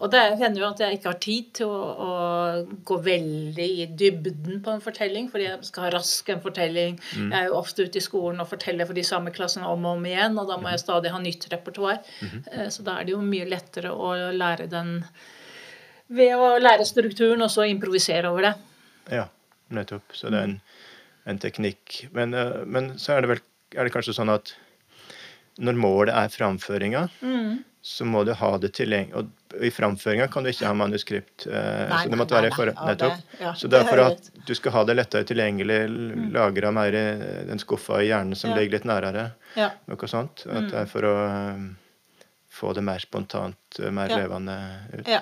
[0.01, 3.85] og det hender jo at jeg ikke har tid til å, å gå veldig i
[4.01, 6.97] dybden på en fortelling, fordi jeg skal ha rask en fortelling.
[7.19, 9.99] Jeg er jo ofte ute i skolen og forteller for de samme klassene om og
[9.99, 12.01] om igjen, og da må jeg stadig ha nytt repertoar.
[12.25, 15.03] Eh, Så da er det jo mye lettere å lære den
[16.17, 18.55] ved å lære strukturen og så improvisere over det.
[19.21, 19.29] Ja,
[19.69, 20.17] nettopp.
[20.17, 20.57] Så det er en,
[21.29, 22.07] en teknikk.
[22.17, 23.45] Men, eh, men så er det vel
[23.77, 24.57] er det kanskje sånn at
[25.61, 27.09] når målet er framføringa,
[27.83, 29.15] så må du ha det tilgjengelig.
[29.17, 31.47] Og i framføringa kan du ikke ha manuskript.
[31.47, 33.17] eh, Nei, så det nei, måtte være for, nettopp.
[33.17, 36.89] det- ja, så det er for at du skal ha det lettere tilgjengelig, lagra mer
[36.93, 38.57] i den skuffa i hjernen som Ja.
[38.57, 39.33] ligger litt nærere.
[39.57, 39.71] Ja.
[39.89, 40.47] Noe sånt.
[40.47, 41.69] At det er for å eh,
[42.61, 44.19] få det mer spontant, eh, mer Ja.
[44.21, 44.55] levende
[44.93, 45.09] ut.
[45.09, 45.21] Ja.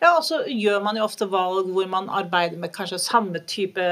[0.00, 3.84] Ja, og så gjør man jo ofte valg hvor man arbeider med kanskje samme type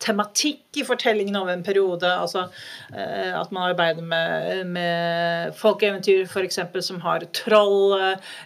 [0.00, 2.08] tematikk i fortellingen over en periode.
[2.08, 2.46] Altså
[2.94, 6.58] eh, at man arbeider med, med folkeeventyr f.eks.
[6.86, 7.98] som har troll,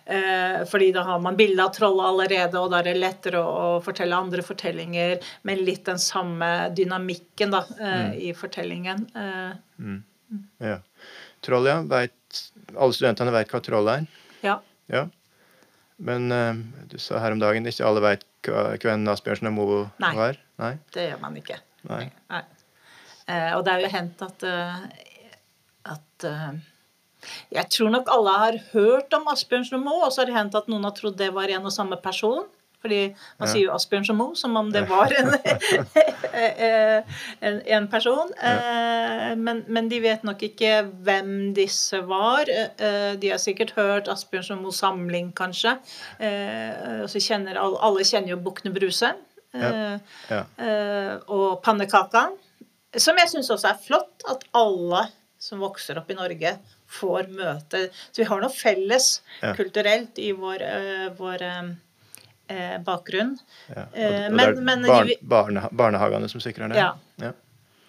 [0.06, 3.78] eh, fordi da har man bilde av trollet allerede, og da er det lettere å,
[3.84, 9.06] fortelle andre fortellinger med litt den samme dynamikken da, eh, i fortellingen.
[9.14, 9.98] Eh,
[10.60, 10.80] Ja.
[11.40, 11.78] Troll, ja.
[11.88, 12.12] Vet,
[12.74, 14.08] alle studentene vet hva troll er.
[14.44, 14.58] ja.
[14.88, 15.06] Ja.
[15.98, 16.54] Men uh,
[16.88, 20.12] du sa her om dagen ikke alle vet hvem Asbjørnsen og Moe Nei.
[20.14, 20.36] var?
[20.62, 20.70] Nei.
[20.94, 21.58] Det gjør man ikke.
[21.90, 22.04] Nei.
[22.30, 22.42] Nei.
[23.28, 24.84] Uh, og det er jo hendt at, uh,
[25.92, 26.28] at
[27.50, 30.56] Jeg tror nok alle har hørt om Asbjørnsen og Moe, og så har det hendt
[30.56, 32.46] at noen har trodd det var en og samme person.
[32.82, 33.00] Fordi
[33.40, 35.32] man sier jo Asbjørnsen og Moe som om det var en,
[37.40, 38.30] en, en person.
[38.38, 40.72] Eh, men, men de vet nok ikke
[41.06, 42.48] hvem disse var.
[42.50, 45.76] Eh, de har sikkert hørt Asbjørnsen og Moe samling, kanskje.
[46.22, 49.14] Eh, og så kjenner alle, kjenner jo Bukkene Bruse.
[49.54, 50.42] Eh, Ja.
[50.60, 52.28] eh, og pannekaka.
[52.96, 55.06] Som jeg syns også er flott at alle
[55.38, 56.56] som vokser opp i Norge,
[56.88, 59.18] får møte Så vi har noe felles
[59.58, 61.74] kulturelt i vår, eh, vår eh, eh,
[62.84, 63.36] bakgrunn.
[63.68, 63.82] Ja.
[63.82, 66.76] Og, Eh, og men- det er men barn, barne, barnehagene som sikrer det?
[66.76, 66.94] Ja.
[67.20, 67.32] ja.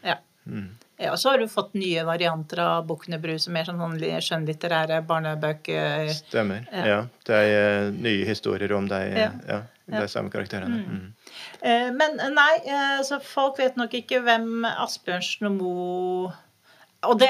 [0.03, 0.15] Ja.
[0.47, 0.69] Mm.
[0.99, 3.79] Ja, så har du fått nye varianter av Bukkene som er sånn
[4.19, 6.09] skjønnlitterære barnebøker.
[6.11, 6.65] Stemmer.
[6.73, 6.85] Ja.
[6.85, 7.05] Ja.
[7.23, 9.31] Det er eh, nye historier om de, Ja.
[9.47, 9.61] ja.
[9.87, 10.83] de samme karakterene.
[10.85, 11.13] Mm.
[11.61, 16.33] Eh, Men nei, eh, så folk vet nok ikke hvem Asbjørnsen og Moe
[17.03, 17.29] Og det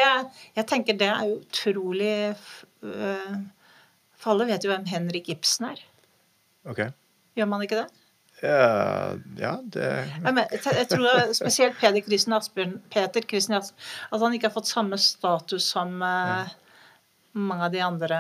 [0.55, 2.35] Jeg tenker det er jo utrolig
[2.83, 3.35] eh,
[4.17, 5.79] For alle vet jo hvem Henrik Ibsen er.
[6.65, 6.79] Ok.
[7.39, 7.87] Gjør man ikke det?
[8.39, 9.87] Ja, ja det
[10.23, 14.99] Jeg, tror spesielt Peter Christian Asbjørn, Peter Christian Asbjørn At han ikke har fått samme
[15.01, 16.47] status som uh,
[17.35, 18.19] mange av de andre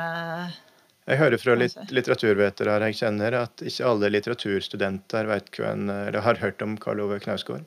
[1.07, 6.61] Jeg hører fra litt litteraturvetere jeg kjenner, at ikke alle litteraturstudenter hvem, eller har hørt
[6.61, 7.63] om Karl Ove Knausgård.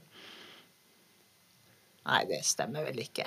[2.06, 3.26] Nei, det stemmer vel ikke.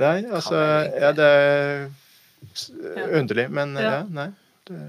[0.00, 0.62] Nei, altså.
[0.96, 3.90] Ja, det er underlig, men Ja.
[3.98, 4.30] Ja, nei.
[4.64, 4.80] Det,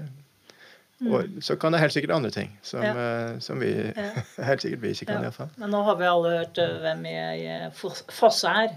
[1.06, 2.92] og så kan det helt sikkert andre ting som, Ja.
[2.92, 4.10] eh, som vi Ja.
[4.50, 5.30] helt sikkert vi ikke kan, Ja.
[5.30, 7.14] fall Men nå har vi alle hørt eh, hvem i,
[7.46, 7.70] i
[8.10, 8.74] Fosse er,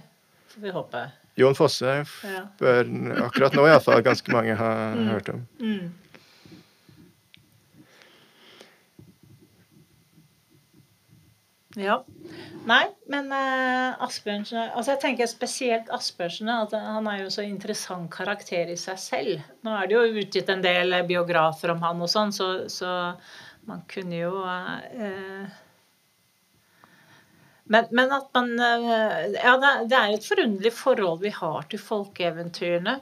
[0.53, 1.03] får vi håpe.
[1.38, 2.05] Jon Fosse
[2.59, 2.83] bør
[3.25, 5.07] akkurat nå iallfall ganske mange ha Mm.
[5.09, 5.47] hørt om.
[5.59, 5.91] Mm.
[11.79, 11.95] Ja.
[12.69, 16.51] Nei, men eh, Asbjørnsen Altså jeg tenker spesielt Asbjørnsen.
[16.53, 19.41] At han er jo så interessant karakter i seg selv.
[19.65, 22.93] Nå er det jo utgitt en del biografer om han og sånn, så, så
[23.69, 25.59] man kunne jo eh,
[27.73, 29.53] men, men at man eh, Ja,
[29.88, 32.97] det, er- et forunderlig forhold vi har til folkeeventyrene.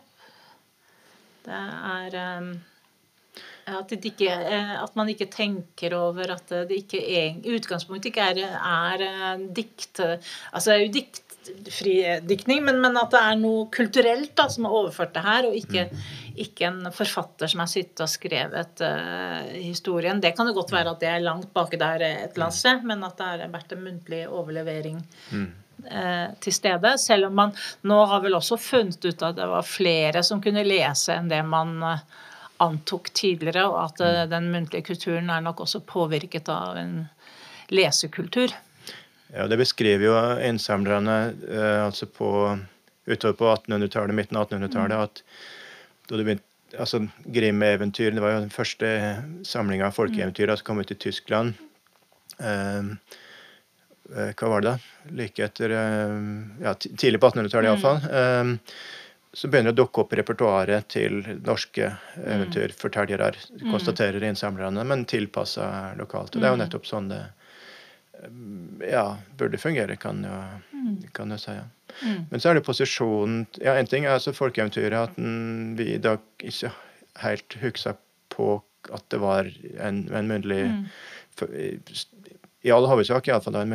[1.45, 2.51] Det er eh,
[3.69, 7.01] at, det ikke, eh, at man ikke tenker over at det ikke
[7.55, 11.95] utgangspunktet ikke er, er eh, dikt Altså det er jo diktfri
[12.27, 15.57] diktning, men, men at det er noe kulturelt da, som er overført det her, og
[15.57, 15.87] ikke,
[16.45, 20.21] ikke en forfatter som har sittet og skrevet uh, historien.
[20.21, 22.85] Det kan jo godt være at det er langt baki der et eller annet sted,
[22.87, 25.01] men at det har vært en muntlig overlevering
[25.89, 26.97] eh, til stede.
[26.97, 30.65] Selv om man nå har vel også funnet ut at det var flere som kunne
[30.67, 32.03] lese enn det man eh,
[32.61, 36.93] antok tidligere, og at eh, den muntlige kulturen er nok også påvirket av en
[37.71, 38.53] lesekultur.
[39.31, 42.29] Ja, Det beskriver jo innsamlerne eh, altså på,
[43.07, 45.23] utover på 1800-tallet, midten av 1800-tallet, at
[46.09, 46.47] da det begynte
[46.79, 48.89] altså Grim-eventyr det var jo den første
[49.43, 51.57] samlinga av folkeeventyr som kom ut i Tyskland.
[52.39, 53.17] Eh,
[54.11, 55.11] hva var det, da?
[55.15, 57.99] Like etter ja, Tidlig på 1800-tallet, iallfall.
[58.07, 58.53] Eh,
[59.33, 63.31] så begynner det å dukke opp repertoaret til norske eventyrfortellere,
[63.71, 66.35] konstaterer innsamlerne, men tilpassa lokalt.
[66.35, 67.21] Og det er jo nettopp sånn det
[68.19, 69.05] eh, ja,
[69.39, 70.39] burde fungere, kan jo,
[71.15, 71.55] kan jeg si.
[71.55, 71.67] Ja.
[72.31, 76.01] Men så er det posisjonen ja, En ting er altså folkeeventyret, at den, vi i
[76.01, 76.71] dag ikke
[77.23, 77.97] helt husker
[78.31, 78.61] på
[78.95, 80.61] at det var en, en munnlig
[81.37, 83.71] for- i- all hovedsak iallfall en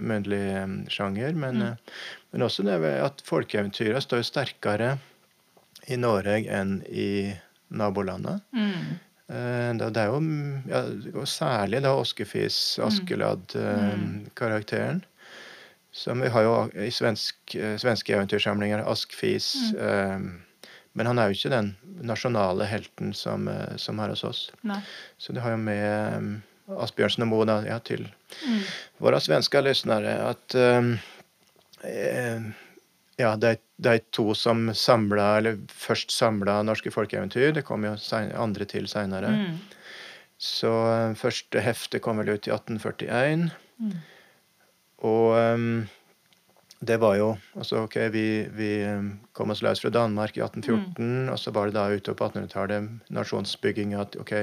[0.00, 1.34] munnlig em, sjanger.
[1.36, 1.74] Men, eh,
[2.32, 4.90] men også det ved at folkeeventyret står sterkere
[5.90, 7.34] i Norge enn i
[7.72, 8.40] nabolandet.
[8.56, 8.98] Mm.
[9.32, 10.80] Det, det er jo mm, ja,
[11.16, 15.00] og særlig da Oskefis, Askeladd-karakteren.
[15.92, 18.84] Som vi har jo i svensk, eh, svenske eventyrsamlinger.
[18.88, 19.54] Askfis.
[19.78, 20.18] eh,
[20.92, 24.50] Men han er jo ikke den nasjonale helten som, eh, som er hos oss.
[24.62, 24.80] Nei.
[25.18, 28.08] Så det har jo med um, Asbjørnsen og Moe ja, til
[29.00, 30.98] våre svenske lyttere at um,
[31.88, 32.50] eh,
[33.20, 37.96] ja, de, to som samla, eller først samla norske folkeeventyr, det kom jo
[38.38, 39.32] andre til seinere.
[39.32, 39.58] Mm.
[40.42, 43.50] Så eh, første hefte kom vel ut i 1841.
[45.02, 45.82] Og um,
[46.82, 48.70] det var jo altså ok, Vi, vi
[49.34, 53.14] kom oss løs fra Danmark i 1814, og så var det da utover på 1800-tallet
[53.14, 54.34] nasjonsbygging at ok,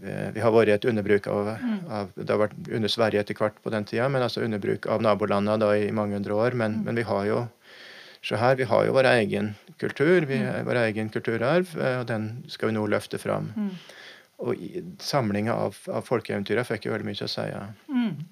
[0.00, 1.48] vi har vært et underbruk av,
[1.92, 5.02] av Det har vært under Sverige etter hvert på den tida, men altså underbruk av
[5.04, 6.54] nabolandene da i mange hundre år.
[6.58, 7.42] Men, men vi har jo
[8.22, 12.28] så her, vi har jo vår egen kultur, vi, vår egen kulturarv, eh, og den
[12.48, 13.48] skal vi nå løfte fram.
[14.42, 18.24] Og i- samlinga av, av folkeeventyra fikk jo veldig mye å si ja, Mm.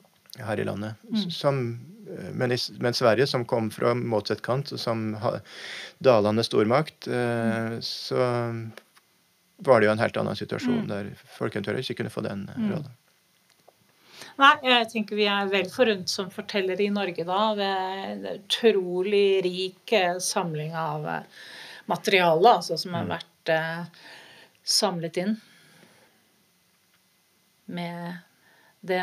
[0.46, 0.94] her i landet.
[1.34, 5.40] Som, eh, men, i, men Sverige, som kom fra motsatt kant, og som har
[6.02, 8.30] dalende stormakt, eh, så
[9.66, 12.90] var det jo en helt annen situasjon der folkeeventyret ikke kunne få den eh, rollen.
[14.40, 17.40] Nei, jeg tenker vi er vel forunt som fortellere i Norge da.
[17.58, 21.42] ved en utrolig rik eh, samling av eh,
[21.90, 24.00] materiale altså, som har vært eh,
[24.64, 25.36] samlet inn.
[27.70, 28.16] Med
[28.82, 28.98] det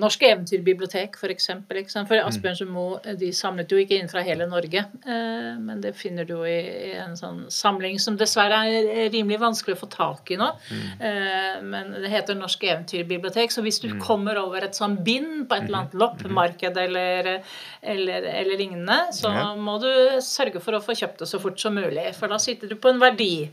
[0.00, 1.82] Norske Eventyrbibliotek, for eksempel.
[2.08, 2.26] For Mm.
[2.28, 4.80] Asbjørnsen Moe de samlet jo ikke inn fra hele Norge.
[5.04, 9.76] Eh, men det finner du jo i, en sånn samling som dessverre er rimelig vanskelig
[9.76, 10.48] å få tak i nå.
[10.70, 11.00] Mm.
[11.00, 13.52] Eh, men det heter Norske Eventyrbibliotek.
[13.52, 14.00] Så hvis du Mm.
[14.00, 17.42] kommer over et sånn bind på et eller annet loppemarked eller,
[17.82, 19.28] eller, eller lignende, så
[19.58, 22.14] må du sørge for å få kjøpt det så fort som mulig.
[22.14, 23.50] For da sitter du på en verdi.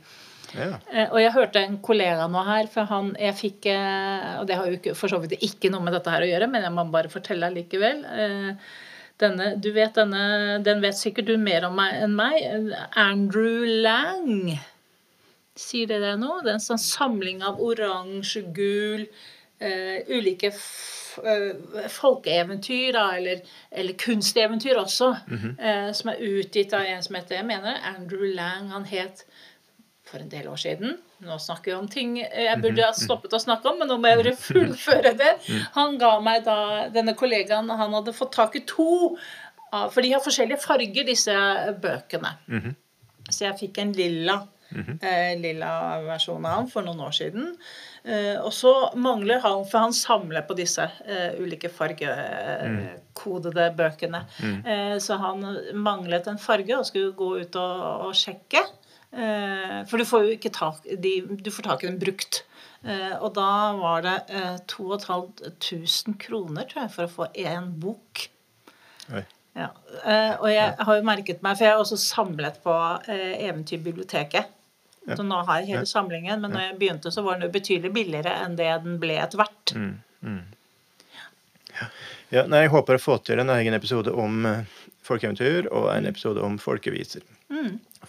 [0.57, 0.77] Ja.
[0.91, 4.57] Eh, Og jeg hørte en kollega nå her, for han jeg fikk eh, Og det
[4.59, 6.85] har jo for så vidt ikke noe med dette her å gjøre, men jeg må
[6.91, 8.05] bare fortelle likevel.
[8.05, 8.71] Eh,
[9.21, 12.71] Denne, du vet denne, Den vet sikkert du mer om meg enn meg.
[12.97, 14.55] Andrew Lang.
[15.55, 16.39] Sier det deg noe?
[16.41, 19.03] Det er en sånn samling av oransje, gul,
[19.61, 20.49] uh, ulike
[21.91, 23.41] folkeeventyr, da, eller,
[23.71, 25.09] eller kunsteventyr også,
[25.59, 28.69] eh, som er utgitt av en som heter jeg mener Andrew Lang.
[28.71, 29.25] Han het
[30.11, 30.97] for en del år siden.
[31.25, 34.11] Nå snakker jeg om ting jeg burde ha stoppet å snakke om, men nå må
[34.11, 35.33] jeg bare fullføre det.
[35.77, 36.57] Han ga meg da
[36.93, 39.15] Denne kollegaen han hadde fått tak i to
[39.71, 41.35] For de har forskjellige farger, disse
[41.83, 42.33] bøkene.
[43.29, 44.41] Så jeg fikk en lilla,
[44.75, 45.71] eh, lilla
[46.03, 47.53] versjon av ham for noen år siden.
[48.03, 54.23] Eh, og så mangler han, for han samler på disse eh, ulike fargekodede bøkene.
[54.65, 55.45] Eh, så han
[55.77, 58.65] manglet en farge og skulle gå ut og sjekke.
[59.11, 61.11] Eh, for du får jo ikke tak de,
[61.43, 62.43] Du får tak i den brukt.
[62.83, 68.25] Eh, og da var det eh, 2500 kroner, tror jeg, for å få én bok.
[69.11, 69.25] Oi.
[69.57, 69.67] Ja.
[70.05, 72.77] Eh, og jeg har jo merket meg, for jeg har også samlet på
[73.11, 74.57] eh, Eventyrbiblioteket.
[75.17, 77.89] Så nå har jeg hele samlingen, men når jeg begynte, så var den jo betydelig
[77.95, 79.73] billigere enn det den ble etter hvert.
[82.31, 86.07] Ja, nei, jeg håper å få til en egen episode om eh, folkeeventyr og en
[86.07, 87.25] episode om folkeviser.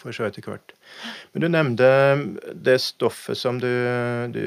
[0.00, 0.72] For så etter hvert.
[1.32, 1.88] Men du nevnte
[2.54, 3.68] det stoffet som du,
[4.32, 4.44] du,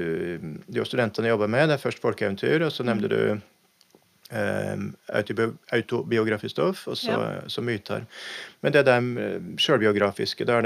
[0.65, 1.69] du og studentene jobber med.
[1.69, 3.19] Det er først folkeeventyr, og så nevnte du
[4.33, 4.85] eh,
[5.77, 7.41] autobiografisk stoff, og så, Ja.
[7.47, 8.05] så myter.
[8.65, 10.57] Men det der eh, sjølbiografiske, det,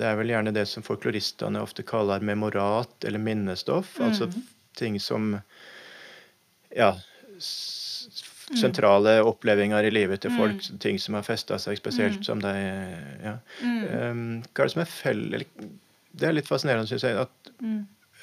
[0.00, 4.00] det er vel gjerne det som folkloristene ofte kaller memorat eller minnestoff.
[4.00, 4.30] Altså
[4.76, 5.36] ting som
[6.76, 6.96] Ja.
[8.52, 12.52] S- Sentrale opplevelser i livet til folk, ting som har festa seg, spesielt som de
[13.24, 13.36] ja.
[13.64, 15.44] Um, hva er det som er fell...
[16.16, 17.50] Det er litt fascinerende, syns jeg, at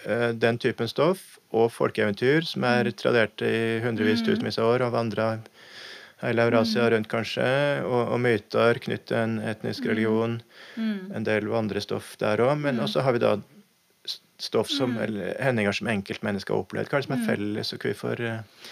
[0.08, 4.94] uh, den typen stoff og folkeeventyr som er tradert i hundrevis, tusenvis av år og
[4.96, 5.28] vandra
[6.24, 7.46] hele Eurasia rundt, kanskje,
[7.84, 10.38] og, og myter knyttet til en etnisk religion,
[11.14, 13.36] en del vandrestoff der òg, men også har vi da
[14.40, 16.90] stoff som, eller hendinger som enkeltmennesker har opplevd.
[16.90, 18.72] Hva er det som er felles, og hvorfor, uh,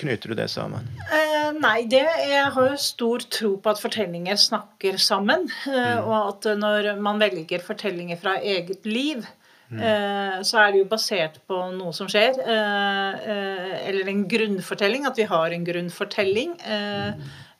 [0.00, 0.86] knyter du det sammen?
[1.10, 5.48] Eh, nei, det, jeg har jo stor tro på at fortellinger snakker sammen.
[5.66, 6.06] Mm.
[6.06, 9.24] Og at når man velger fortellinger fra eget liv,
[9.72, 12.40] eh, så er det jo basert på noe som skjer.
[12.44, 15.06] eh, eh, eller en grunnfortelling.
[15.06, 17.12] At vi har en grunnfortelling eh,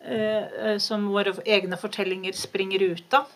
[0.05, 3.31] eh, eh, som våre egne fortellinger springer ut av.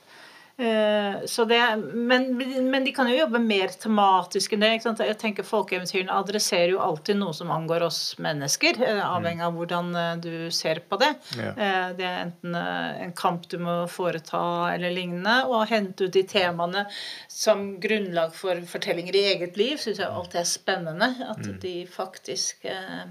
[0.56, 2.36] Eh, Så det, men,
[2.70, 4.68] men de kan jo jobbe mer tematisk enn det.
[4.84, 9.90] Jeg tenker Folkeeventyrene adresserer jo alltid noe som angår oss mennesker, eh, avhengig av hvordan
[9.98, 11.10] eh, du ser på det.
[11.34, 11.50] Ja.
[11.98, 14.44] Det er enten en kamp du må foreta
[14.74, 16.86] eller lignende, og hente ut de temaene
[17.28, 21.10] som grunnlag for fortellinger i eget liv, syns jeg alltid er spennende.
[21.34, 23.06] At de faktisk eh,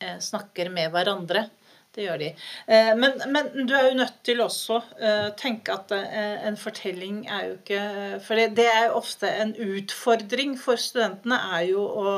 [0.00, 1.48] eh, snakker med hverandre.
[1.94, 2.28] Det gjør de.
[2.70, 7.24] Eh, Men, men du er jo nødt til også å tenke at eh, en fortelling
[7.26, 7.80] er jo ikke
[8.26, 12.12] For det, det er jo ofte en utfordring for studentene, er jo å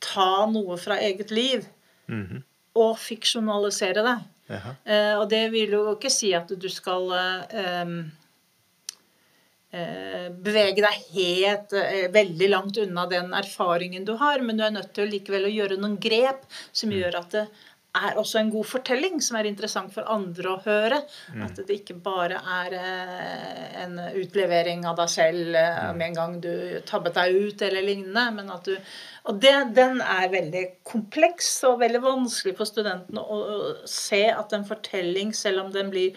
[0.00, 1.66] ta noe fra eget liv
[2.10, 2.42] Mhm.
[2.74, 4.16] og fiksjonalisere det.
[4.50, 4.70] Jaha.
[4.86, 7.92] Eh, og det vil jo ikke si at du skal um,
[9.70, 14.74] eh, bevege deg helt eh, veldig langt unna den erfaringen du har, men du er
[14.74, 16.42] nødt til likevel å gjøre noen grep
[16.72, 17.44] som gjør at det
[17.96, 21.00] er også en god fortelling som er interessant for andre å høre.
[21.42, 26.36] At det ikke bare er eh, en utlevering av deg selv eh, med en gang
[26.44, 26.52] du
[26.86, 28.26] tabbet deg ut eller lignende.
[28.36, 28.76] men at du
[29.28, 34.54] og det, den er veldig kompleks og veldig vanskelig for studentene å, å se at
[34.56, 36.16] en fortelling, selv om den blir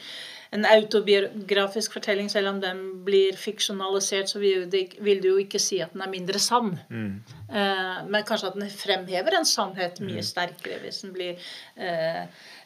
[0.54, 5.80] en autobiografisk fortelling, selv om den blir fiksjonalisert, så vil du, vil jo ikke si
[5.82, 6.76] at den er mindre sann.
[7.50, 11.34] Eh, men kanskje at den fremhever en sannhet mye sterkere hvis den blir
[11.76, 12.24] eh,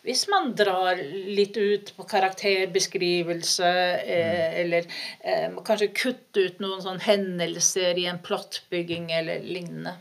[0.08, 3.72] Hvis man drar litt ut på karakterbeskrivelse,
[4.04, 4.88] eh, eller
[5.20, 9.98] eh, kanskje kutte ut noen sånne hendelser i en plottbygging eller lignende.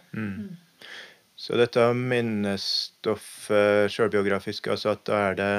[1.37, 5.51] Så dette minnestoffet sjølbiografisk, altså at da er det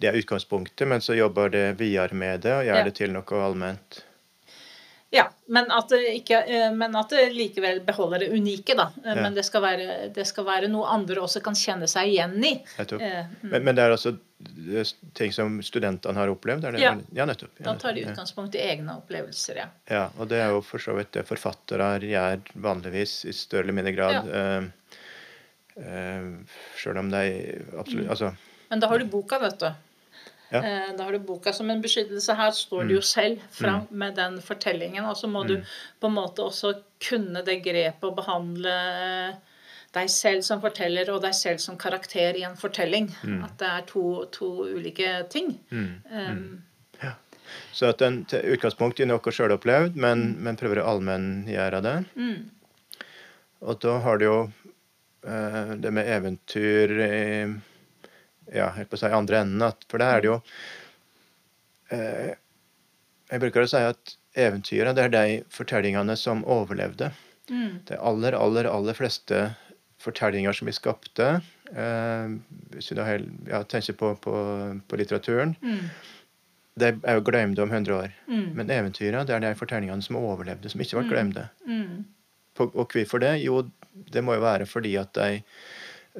[0.00, 2.84] det er utgangspunktet, men så jobber det videre med det og gjør Ja.
[2.88, 4.04] det til noe allment.
[5.12, 8.92] Ja, men at, det ikke, eh, men at det likevel beholder det unike, da.
[9.04, 9.22] Eh, Ja.
[9.24, 12.52] Men det skal, være, det skal være noe andre også kan kjenne seg igjen i.
[12.78, 13.02] Nettopp.
[13.02, 13.50] Eh, mm.
[13.50, 16.64] Men, men det er altså det er ting som studentene har opplevd?
[16.64, 16.94] Er det, Ja.
[17.12, 17.50] ja, nettopp.
[17.58, 19.66] Ja, Da tar de utgangspunkt i egne opplevelser, ja.
[19.90, 23.76] Ja, og det er jo for så vidt det forfattere gjør vanligvis i større eller
[23.76, 24.30] mindre grad.
[24.30, 24.70] Eh,
[25.82, 26.30] eh,
[26.78, 27.24] Sjøl om de
[27.76, 28.10] absolutt Mm.
[28.10, 28.34] Altså,
[28.70, 29.72] Men da har du boka, vet du.
[30.52, 30.62] Ja.
[30.62, 32.34] Eh, Da har du boka som en beskyttelse.
[32.36, 33.98] Her står du jo selv fram Mm.
[33.98, 35.04] med den fortellingen.
[35.06, 35.56] Og så må du
[36.00, 39.36] på en måte også kunne det grepet å behandle
[39.92, 43.08] deg selv som forteller og deg selv som karakter i en fortelling.
[43.24, 43.44] Mm.
[43.44, 45.58] At det er to, to ulike ting.
[45.72, 46.62] Um,
[47.72, 51.96] så at en til utgangspunkt i noe sjøl opplevd, men, men prøver å allmenngjøre det.
[52.14, 52.50] mm,
[53.62, 54.52] Og da har du jo
[55.26, 57.54] eh, det med eventyr i
[58.52, 59.62] ja, helt på å si andre enden.
[59.62, 60.38] At, for der er det jo
[61.90, 62.34] eh,
[63.30, 65.24] Jeg bruker å si at eventyra det er de
[65.54, 67.12] fortellingene som overlevde.
[67.50, 69.50] mm, De aller, aller, aller fleste
[70.00, 71.26] fortellinger som vi skapte
[71.74, 72.28] eh,
[72.74, 74.34] Hvis vi da hel, ja, tenker på, på,
[74.88, 75.82] på litteraturen mm,
[76.80, 78.14] De er jo glemte om 100 år.
[78.30, 81.12] mm, Men eventyra det er de fortellingene som overlevde, som ikke ble Mm.
[81.12, 81.48] glemte.
[81.66, 82.04] mm,
[82.56, 83.34] På- Og hvorfor det?
[83.44, 83.62] Jo,
[84.10, 85.42] det må jo være fordi at de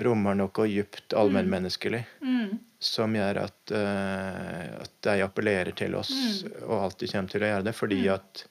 [0.01, 6.11] rommer noe dypt allmennmenneskelig mm, som gjør at, uh, at de appellerer til oss
[6.45, 6.63] Mm.
[6.69, 8.15] og alltid kommer til å gjøre det, fordi Mm.
[8.15, 8.45] at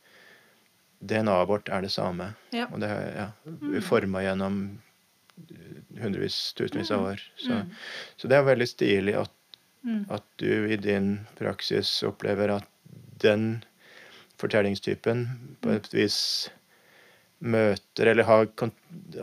[1.02, 2.34] DNA-et vårt er det samme.
[2.52, 2.66] Ja.
[2.74, 3.82] Og det er ja, Mm.
[3.82, 4.58] forma gjennom
[6.02, 7.12] hundrevis, tusenvis av Mm.
[7.12, 7.22] år.
[7.38, 7.70] Så, mm,
[8.18, 9.32] så det er veldig stilig at,
[9.86, 12.68] mm, at du i din praksis opplever at
[13.20, 13.64] den
[14.38, 15.26] fortellingstypen
[15.62, 16.50] på et vis
[17.40, 18.50] møter eller har,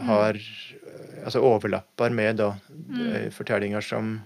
[0.08, 3.30] har eh, altså overlapper med da mm.
[3.34, 4.16] fortellinger som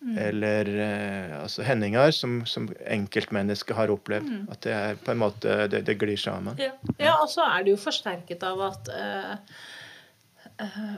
[0.00, 0.18] mm.
[0.26, 4.30] Eller eh, altså hendinger som, som enkeltmennesket har opplevd.
[4.30, 4.44] Mm.
[4.52, 6.58] At det er på en måte Det, det glir sammen.
[6.60, 6.74] Ja.
[6.98, 9.34] ja, og så er det jo forsterket av at eh,
[10.62, 10.94] eh,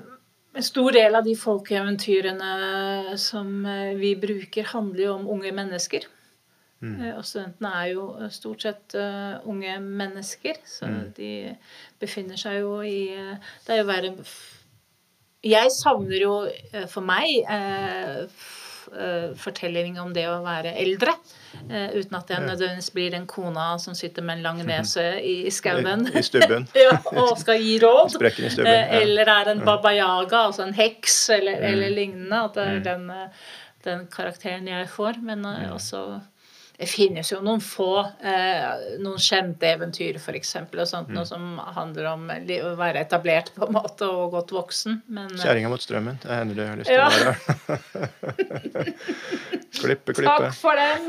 [0.56, 6.06] en stor del av de folkeeventyrene som eh, vi bruker, handler jo om unge mennesker.
[6.82, 7.00] Mm.
[7.00, 11.14] Eh, Og studentene er jo eh, stort sett uh, unge mennesker, så Mm.
[11.16, 11.56] de
[12.00, 13.06] befinner seg jo i
[13.66, 14.12] Det er jo verre
[15.42, 16.34] Jeg savner jo
[16.88, 18.26] for meg uh,
[19.36, 21.12] fortelling om det å være eldre.
[21.66, 26.06] uten at jeg nødvendigvis blir den kona som sitter med en lang nese i skauen
[26.06, 26.68] I, I stubben.
[26.74, 28.10] ja, og skal gi råd.
[28.12, 28.66] Stubben.
[28.68, 29.00] Ja.
[29.00, 31.66] Eller er en baba yaga, altså en heks eller, Mm.
[31.72, 32.44] eller lignende.
[32.44, 32.84] At det er Mm.
[32.84, 33.30] den,
[33.84, 35.22] den karakteren jeg får.
[35.22, 36.20] Men også
[36.76, 37.86] Det finnes jo noen få
[38.20, 41.14] eh, noen kjente eventyr, f.eks., og sånt, Mm.
[41.16, 41.42] noe som
[41.76, 44.98] handler om å være etablert på en måte og godt voksen.
[45.08, 46.18] Men eh, Kjerringa mot strømmen.
[46.22, 47.06] Det hender du har lyst til Ja.
[47.08, 47.34] å være.
[49.80, 50.36] klippe, klippe.
[50.36, 51.00] Takk for den!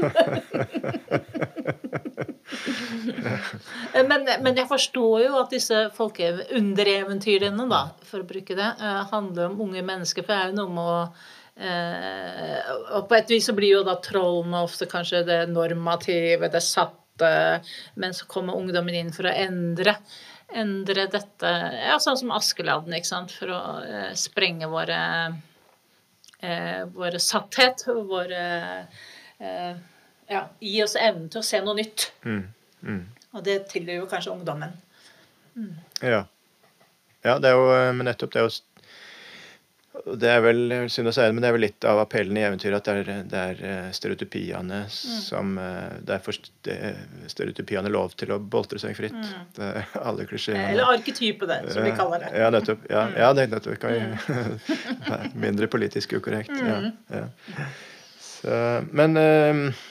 [4.07, 9.51] men, men jeg forstår jo at disse folkeundereventyrene, da, for å bruke det, eh, handler
[9.51, 10.23] om unge mennesker.
[10.23, 10.99] For det er jo noe med å
[11.59, 16.63] eh, Og på et vis så blir jo da trollene ofte kanskje det normative, det
[16.63, 17.33] satte,
[17.95, 19.97] men så kommer ungdommen inn for å endre.
[20.47, 24.99] Endre dette Ja, sånn som Askeladden, ikke sant, for å eh, sprenge våre
[26.39, 28.43] eh, Våre satthet, våre
[29.41, 29.73] eh,
[30.31, 32.11] Ja, gi oss evnen til å se noe nytt.
[32.23, 32.45] Mm.
[32.83, 33.03] Mm.
[33.35, 34.73] Og det tilhører jo kanskje ungdommen.
[36.01, 36.25] Ja.
[37.25, 38.51] ja, det er jo eh, nettopp det jo
[40.19, 42.43] det er vel synd å si det, men det er vel litt av appellen i
[42.45, 44.91] eventyret at det er, det er stereotypiene mm.
[45.25, 49.15] som eh, Derfor får stereotypiene lov til å boltre seg fritt.
[49.15, 49.49] Mm.
[49.57, 50.69] Det er alle klisjeene.
[50.73, 52.31] Eller arketype, det, som vi kaller det.
[52.37, 52.87] Ja, nettopp.
[52.91, 53.77] Ja, ja det er nettopp.
[53.81, 53.95] Kan
[54.65, 56.53] vi, mindre politisk ukorrekt.
[56.53, 56.91] Ja, Mm.
[57.09, 57.23] ja.
[58.19, 58.49] Så,
[58.91, 59.85] men eh,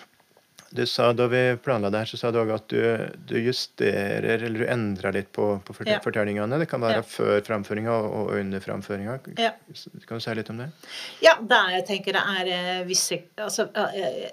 [0.77, 2.79] du sa da vi planla det her, så sa du òg at du,
[3.31, 6.01] du justerer eller du endrer litt på, på fortel Ja.
[6.05, 6.59] fortellingene.
[6.63, 7.07] Det kan være Ja.
[7.09, 9.19] før framføringa og under framføringa.
[9.41, 9.53] Ja.
[10.07, 10.69] Kan du si litt om det?
[11.25, 14.31] Ja, der jeg tenker det er eh, visse altså, eh,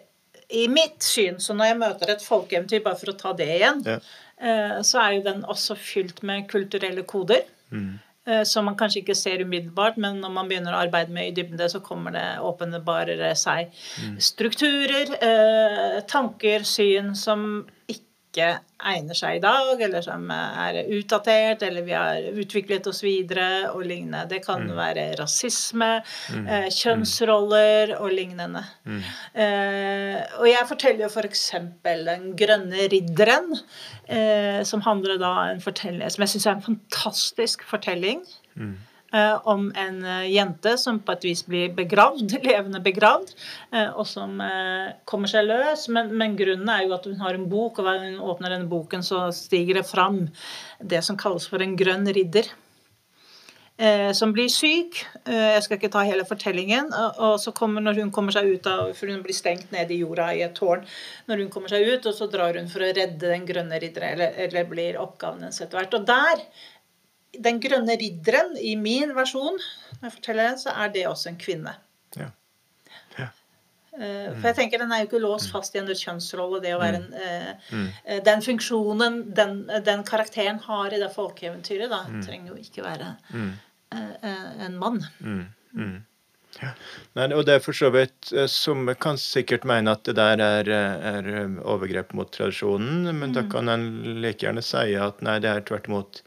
[0.53, 3.79] I mitt syn, så når jeg møter et folkeeventyr, bare for å ta det igjen,
[3.87, 7.45] eh, så er jo den også fylt med kulturelle koder.
[7.71, 7.95] Mm.
[8.27, 11.35] Eh, Som man kanskje ikke ser umiddelbart, men når man begynner å arbeide med i
[11.41, 13.73] dybden, så kommer det åpenbarere seg.
[14.17, 21.85] Strukturer, eh, tanker, syn som ikke egner seg i dag, eller som er utdatert, eller
[21.85, 24.25] vi har utviklet oss videre, og lignende.
[24.29, 25.91] Det kan være rasisme,
[26.33, 28.63] eh, kjønnsroller og lignende.
[28.85, 29.01] Mm.
[29.33, 31.43] Eh, og jeg forteller jo f.eks.
[31.83, 33.53] Den grønne ridderen,
[34.07, 38.25] eh, som handler da en fortelling som jeg syns er en fantastisk fortelling.
[38.55, 38.75] Mm.
[39.13, 43.33] Eh, om en eh, jente som på et vis blir begravd, levende begravd,
[43.73, 44.41] eh, og som
[45.09, 45.87] kommer seg løs.
[45.93, 48.71] Men, men grunnen er jo at hun har en bok, og gang hun åpner denne
[48.71, 50.25] boken, så stiger det fram
[50.81, 52.51] det som kalles for en grønn ridder.
[54.13, 54.99] Som blir syk.
[55.25, 56.91] Jeg skal ikke ta hele fortellingen.
[57.25, 59.97] Og så kommer når hun kommer seg ut av For hun blir stengt ned i
[60.03, 60.85] jorda i et tårn.
[61.25, 64.13] Når hun kommer seg ut, og så drar hun for å redde den grønne ridderen,
[64.13, 65.97] eller, eller blir oppgaven hennes etter hvert.
[65.97, 66.45] Og der,
[67.39, 69.57] den grønne ridderen, i min versjon,
[70.01, 71.75] når jeg forteller den, så er det også en kvinne.
[72.17, 72.29] Ja.
[73.17, 73.27] Ja.
[73.97, 76.61] Eh, For jeg tenker Den er jo ikke låst fast i en kjønnsrolle.
[76.61, 77.87] det å være en, eh, Mm.
[78.05, 83.17] eh, Den funksjonen den, den karakteren har i det folkeeventyret, da, trenger jo ikke være
[83.33, 83.53] Mm.
[83.91, 85.05] eh, eh, en mann.
[85.21, 85.45] Mm.
[85.75, 86.03] Mm.
[86.61, 86.69] Ja.
[87.15, 90.37] Nei, og det er for så vidt eh, Som kan sikkert mene at det der
[90.37, 95.21] er, eh, er eh, overgrep mot tradisjonen, men da kan en like gjerne si at
[95.21, 96.21] nei, det er tvert imot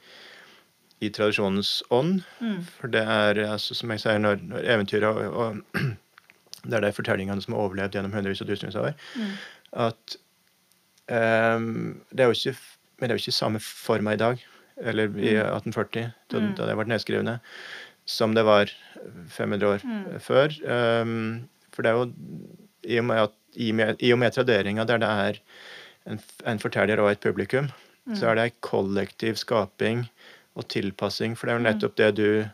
[1.00, 2.22] i tradisjonens ånd.
[2.40, 2.60] Mm.
[2.78, 5.82] For det er, altså, som jeg sier, når, når eventyret og, og
[6.66, 9.32] det er de fortellingene som har overlevd gjennom hundrevis og tusenvis av år, Mm.
[9.86, 10.16] at
[11.12, 12.56] um, det er jo ikke
[12.96, 14.40] men det er jo ikke samme forma i dag,
[14.80, 16.54] eller i 1840, da, Mm.
[16.56, 17.34] da det ble nedskrevne,
[18.08, 18.70] som det var
[19.28, 20.18] 500 år Mm.
[20.20, 20.48] før.
[21.02, 22.12] Um, for det er jo
[22.88, 25.38] i og med, at, i, med, i og med traderinga der det er
[26.06, 27.68] en, en forteller og et publikum,
[28.06, 28.14] Mm.
[28.16, 30.08] så er det ei kollektiv skaping
[30.56, 31.36] og tilpassing.
[31.36, 31.70] For det er jo Mm.
[31.70, 32.50] nettopp det du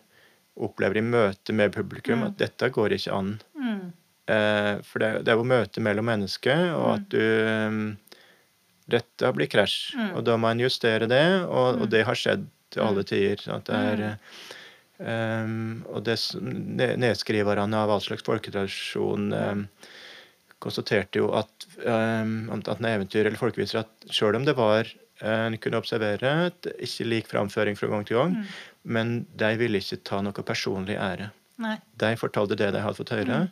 [0.61, 2.27] opplever i møte med publikum, Mm.
[2.27, 3.41] at dette går ikke an.
[3.57, 3.93] Mm.
[4.29, 7.97] Eh, for det, det er jo møte mellom mennesker, og at du
[8.91, 9.95] Dette blir krasj.
[10.17, 13.41] Og da må en justere det, og, det har skjedd til alle tider.
[13.55, 14.19] At det er,
[15.45, 16.17] um, og det,
[16.99, 19.69] nedskriverne av all slags folketradisjon um,
[20.63, 24.91] konstaterte jo at, um, at en eventyr eller folkeviser at sjøl om det var
[25.21, 28.47] En kunne observere at ikke lik framføring fra gang til gang, Mm.
[28.85, 31.31] men de ville ikke ta noe personlig ære.
[31.59, 31.77] Nei.
[31.97, 33.51] De fortalte det de hadde fått høre.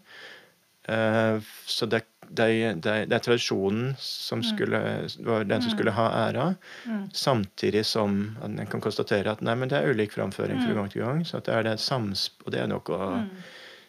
[0.89, 4.81] Eh, så det, de, de, det er tradisjonen som skulle,
[5.27, 6.57] var den som skulle ha æra,
[6.87, 7.11] Mm.
[7.13, 10.75] samtidig som en kan konstatere at nei, men det er ulik framføring fra Mm.
[10.75, 11.23] gang til gang.
[11.25, 12.81] Så det er det samsp og det er noe
[13.21, 13.31] Mm.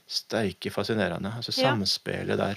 [0.07, 1.33] steike fascinerende.
[1.35, 2.55] Altså samspillet der.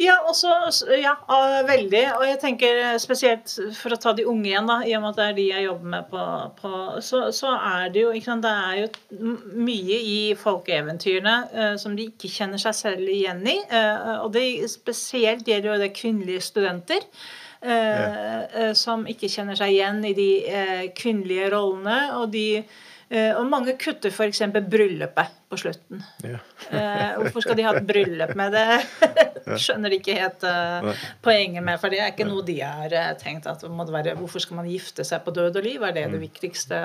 [0.00, 0.48] Ja, også,
[0.96, 2.00] ja, ah, veldig.
[2.16, 5.18] Og jeg tenker spesielt for å ta de unge igjen, da, i og med at
[5.18, 6.22] det er de jeg jobber med på,
[6.62, 6.70] på
[7.04, 12.08] så, så er det jo sant, Det er jo mye i folkeeventyrene uh, som de
[12.08, 13.58] ikke kjenner seg selv igjen i.
[13.68, 17.04] Uh, og det spesielt gjelder jo det kvinnelige studenter.
[17.62, 21.98] eh, eh, som ikke kjenner seg igjen i de eh, kvinnelige rollene.
[22.18, 22.78] Og, de, eh,
[23.10, 24.40] og mange kutter f.eks.
[24.70, 26.02] bryllupet på slutten.
[26.22, 26.38] Ja.
[26.70, 28.66] Eh, hvorfor skal de ha et bryllup med det?
[29.64, 30.92] Skjønner de ikke helt eh, Nei.
[31.24, 34.60] poenget med For det er ikke noe de har eh, tenkt at være, Hvorfor skal
[34.60, 35.82] man gifte seg på død og liv?
[35.82, 36.12] Er det Mm.
[36.12, 36.82] det viktigste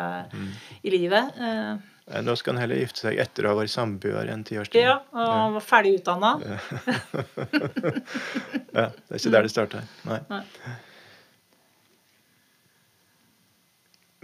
[0.83, 1.35] i livet?
[1.37, 4.69] Eh, Eh, Nå skal han heller gifte seg etter å ha vært samboer en tiårs
[4.69, 4.83] tid.
[4.85, 6.35] ja, og var ferdig utdanna.
[8.75, 9.85] Ja, det er ikke der det starter.
[10.05, 10.19] Nei.
[10.29, 10.41] Nei.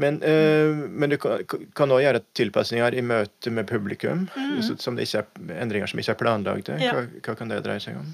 [0.02, 4.78] Men, eh, men du kan òg gjøre tilpasninger i møte med publikum, Mm.
[4.82, 5.26] som er,
[5.62, 6.78] endringer som ikke er planlagte.
[6.82, 6.94] Ja.
[6.98, 8.14] Hva, hva kan det dreie seg om?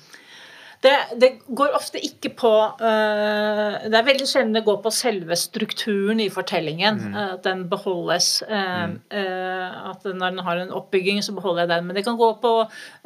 [0.85, 2.49] Det, det går ofte ikke på
[2.85, 6.99] eh, Det er veldig sjelden det går på selve strukturen i fortellingen.
[7.01, 7.15] Mm.
[7.17, 8.27] eh, at den beholdes.
[8.45, 11.88] eh, eh, at når den har en oppbygging, så beholder jeg den.
[11.89, 12.53] Men det kan gå på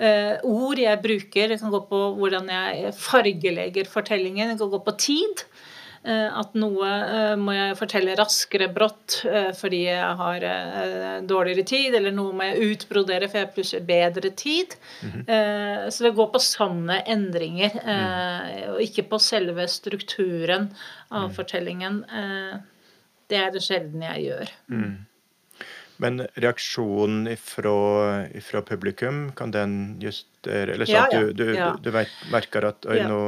[0.03, 4.83] eh, ord jeg bruker, det kan gå på hvordan jeg fargelegger fortellingen, det kan gå
[4.83, 5.45] på tid.
[6.03, 10.45] Eh, At noe eh, må jeg fortelle raskere brått eh, fordi jeg har
[11.29, 14.73] dårligere tid, eller noe må jeg utbrodere for jeg har plutselig bedre tid.
[15.27, 20.71] Eh, Så det går på sanne endringer, eh, og ikke på selve strukturen
[21.11, 22.03] av fortellingen.
[22.09, 22.59] Eh,
[23.29, 24.49] Det er det sjelden jeg gjør.
[24.73, 24.97] Mm.
[26.01, 27.73] Men reaksjonen ifra,
[28.33, 31.67] ifra publikum, kan den justere Eller sånn Ja, at ja, du, du, ja.
[31.77, 33.05] du vet, merker at Ja.
[33.11, 33.19] nå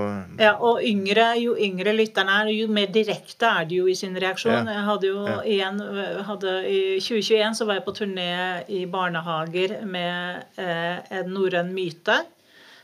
[0.41, 4.17] Ja, og yngre, jo yngre lytterne er, jo mer direkte er de jo i sin
[4.17, 4.69] reaksjon.
[4.73, 5.81] Jeg hadde jo igjen
[6.25, 8.31] hadde, I 2021 så var jeg på turné
[8.67, 12.23] i barnehager med eh, en norrøn myte.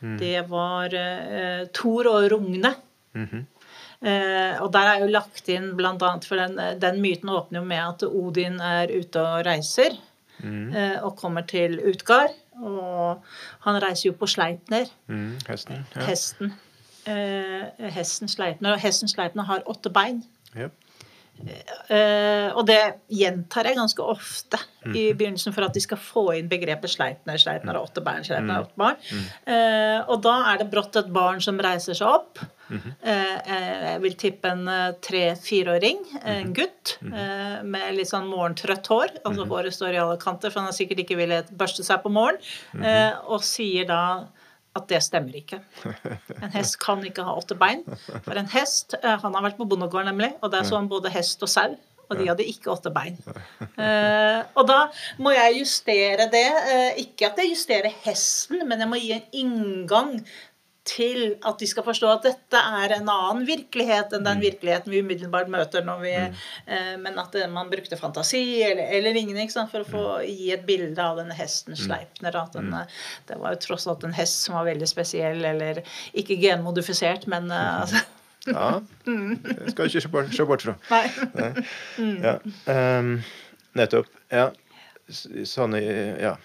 [0.01, 0.17] Mm.
[0.21, 2.75] Det var eh, Thor og Rogne.
[3.17, 3.58] Mm Eh,
[3.99, 8.05] og der er jo lagt inn annet, for den, den myten åpner jo med at
[8.07, 9.97] Odin er ute og reiser.
[10.43, 10.71] Mm.
[10.75, 12.35] Eh, og kommer til Utgard.
[12.59, 13.23] Og
[13.65, 14.89] han reiser jo på Sleipner.
[15.07, 15.85] Mm, Hesten.
[15.95, 16.05] Ja.
[16.07, 16.53] Hesten.
[17.07, 18.75] Eh, hesten Sleipner.
[18.75, 20.23] Og hesten Sleipner har åtte bein.
[20.55, 20.75] Yep.
[21.39, 22.81] Eh, og det
[23.15, 24.59] gjentar jeg ganske ofte
[24.91, 27.39] i begynnelsen for at de skal få inn begrepet Sleipner.
[27.39, 28.99] Sleipner har åtte bein, Sleipner har åtte barn.
[29.47, 32.43] Eh, og da er det brått et barn som reiser seg opp.
[32.69, 33.85] Eh, -hmm.
[33.91, 39.09] jeg vil tippe en eh, tre-fireåring, en gutt, eh, med litt sånn morgentrøtt hår.
[39.25, 42.09] Altså håret står i alle kanter, for han har sikkert ikke villet børste seg på
[42.09, 42.37] morgen.
[42.83, 44.27] eh, og sier da
[44.75, 45.59] at det stemmer ikke.
[46.43, 47.83] En hest kan ikke ha åtte bein.
[48.23, 51.41] For en hest Han har vært på bondegård, nemlig, og der så han både hest
[51.43, 51.75] og sau.
[52.09, 53.17] Og de hadde ikke åtte bein.
[53.77, 54.79] Uh, og da
[55.21, 56.47] må jeg justere det.
[56.65, 60.15] Uh, ikke at jeg justerer hesten, men jeg må gi en inngang
[60.87, 65.01] til at de skal forstå at dette er en annen virkelighet enn den virkeligheten vi
[65.03, 69.83] umiddelbart møter når vi eh, Men at eh, man brukte fantasi eller, eller lignende for
[69.83, 72.35] å få gi et bilde av denne hesten Sleipner.
[72.39, 75.83] At den, eh, det var jo tross alt en hest som var veldig spesiell, eller
[76.17, 78.05] ikke genmodifisert, men eh, altså,
[78.47, 78.79] Ja.
[79.05, 80.75] Det skal ikke se bort, fra.
[80.89, 81.63] Nei.
[82.23, 82.37] Ja.
[82.71, 83.17] Um,
[83.77, 84.07] nettopp.
[84.31, 84.49] Ja.
[85.09, 85.81] Sånne
[86.21, 86.35] ja,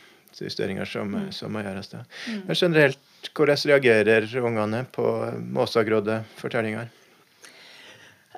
[0.40, 1.92] justeringer som, som må gjøres.
[1.92, 2.02] Da.
[2.48, 3.00] Men generelt,
[3.32, 5.06] hvordan reagerer ungene på
[5.54, 6.90] måsagrodde fortellinger?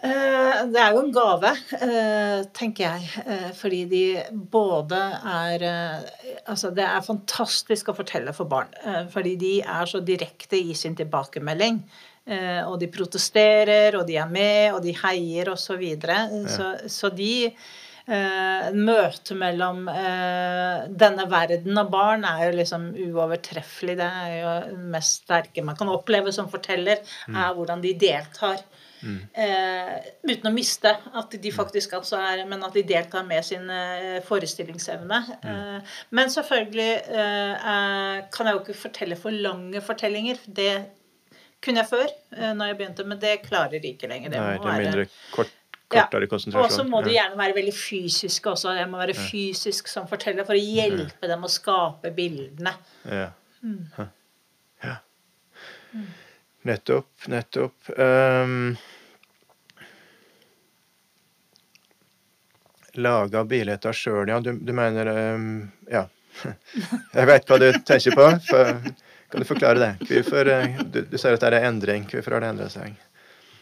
[0.02, 3.08] Eh, Det er jo en gave, eh, tenker jeg.
[3.26, 6.04] eh, Fordi de både er
[6.46, 8.68] Altså, det er fantastisk å fortelle for barn.
[9.10, 11.82] Fordi de er så direkte i sin tilbakemelding.
[12.66, 15.56] Og de protesterer, og de er med, og de heier, osv.
[15.56, 16.28] Så, videre.
[16.48, 17.52] så Så de
[18.06, 23.98] eh, Møtet mellom eh, denne verden og barn er jo liksom uovertreffelig.
[24.00, 28.64] Det er jo det mest sterke man kan oppleve som forteller, er hvordan de deltar.
[29.06, 29.96] Eh,
[30.26, 34.18] uten å miste at de faktisk altså er Men at de deltar med sin eh,
[34.26, 35.20] forestillingsevne.
[35.36, 36.92] Eh, men selvfølgelig
[37.22, 40.40] eh, kan jeg jo ikke fortelle for lange fortellinger.
[40.46, 40.72] Det
[41.62, 44.32] kunne jeg før, eh, når jeg begynte, men det klarer de ikke lenger.
[44.32, 45.54] Det Nei, det er mindre kort,
[45.94, 46.70] Ja, kortere og konsentrasjon.
[46.80, 47.22] så må du Ja.
[47.22, 48.72] gjerne være veldig fysisk også.
[48.76, 52.72] Jeg må være fysisk som forteller for å hjelpe dem å skape bildene.
[53.04, 53.28] Ja.
[53.62, 54.10] Mm.
[54.82, 54.96] Ja.
[56.66, 57.90] Nettopp, nettopp.
[57.98, 58.76] Um,
[62.96, 64.40] Laga bilder sjøl, ja.
[64.40, 65.48] Du, du mener um,
[65.92, 66.06] Ja.
[67.16, 68.26] Jeg veit hva du tenker på.
[68.48, 68.72] For,
[69.30, 69.92] kan du forklare det?
[70.08, 72.04] Hvorfor, eh, du, du ser at det er endring.
[72.10, 72.96] Hvorfor har det endra seg?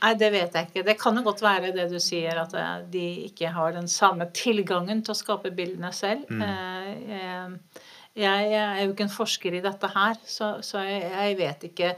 [0.04, 0.84] Nei, det vet jeg ikke.
[0.84, 4.28] Det kan jo godt være det du sier, at eh, de ikke har den samme
[4.36, 6.28] tilgangen til å skape bildene selv.
[6.28, 6.44] Mm.
[6.44, 7.82] eh,
[8.14, 11.94] Jeg er jo ikke en forsker i dette her, så, så jeg, jeg vet ikke.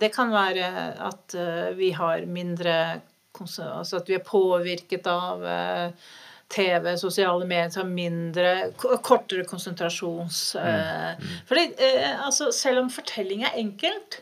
[0.00, 0.70] Det kan være
[1.10, 2.78] at eh, vi har mindre
[3.38, 6.08] Altså at vi er påvirket av eh,
[6.50, 8.72] TV, sosiale medier, har mindre
[9.04, 10.40] Kortere konsentrasjons...
[10.58, 11.28] Mm.
[11.46, 14.18] Fordi eh, altså, selv om fortelling er enkelt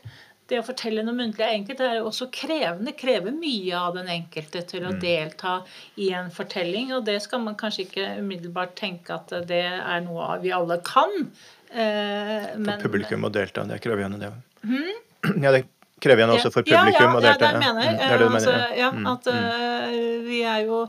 [0.51, 2.95] det å fortelle noe muntlig er enkelt, det er også krevende.
[2.99, 5.59] Krever mye av den enkelte til å delta
[6.03, 6.93] i en fortelling.
[6.97, 11.31] Og det skal man kanskje ikke umiddelbart tenke at det er noe vi alle kan.
[11.71, 13.67] Eh, For publikum å delta.
[13.67, 15.03] Det krever krevende, det òg.
[15.43, 15.65] Ja, det
[16.07, 17.21] krever igjen også for ja, publikum ja.
[17.21, 17.91] Ja, det er det jeg mener.
[17.91, 20.81] Mm, det er det Eh, altså, ja, Mm, at eh, vi er jo,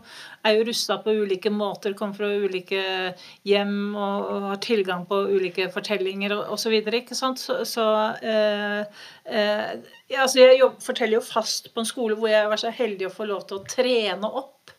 [0.45, 2.83] er jo rusta på ulike måter, kommer fra ulike
[3.47, 6.77] hjem og, og har tilgang på ulike fortellinger osv.
[7.11, 7.41] Sant?
[7.41, 7.87] Så, så
[8.21, 8.85] eh,
[9.25, 9.73] eh,
[10.17, 13.13] altså jeg jobb, forteller jo fast på en skole hvor jeg var så heldig å
[13.13, 14.71] få lov til å trene opp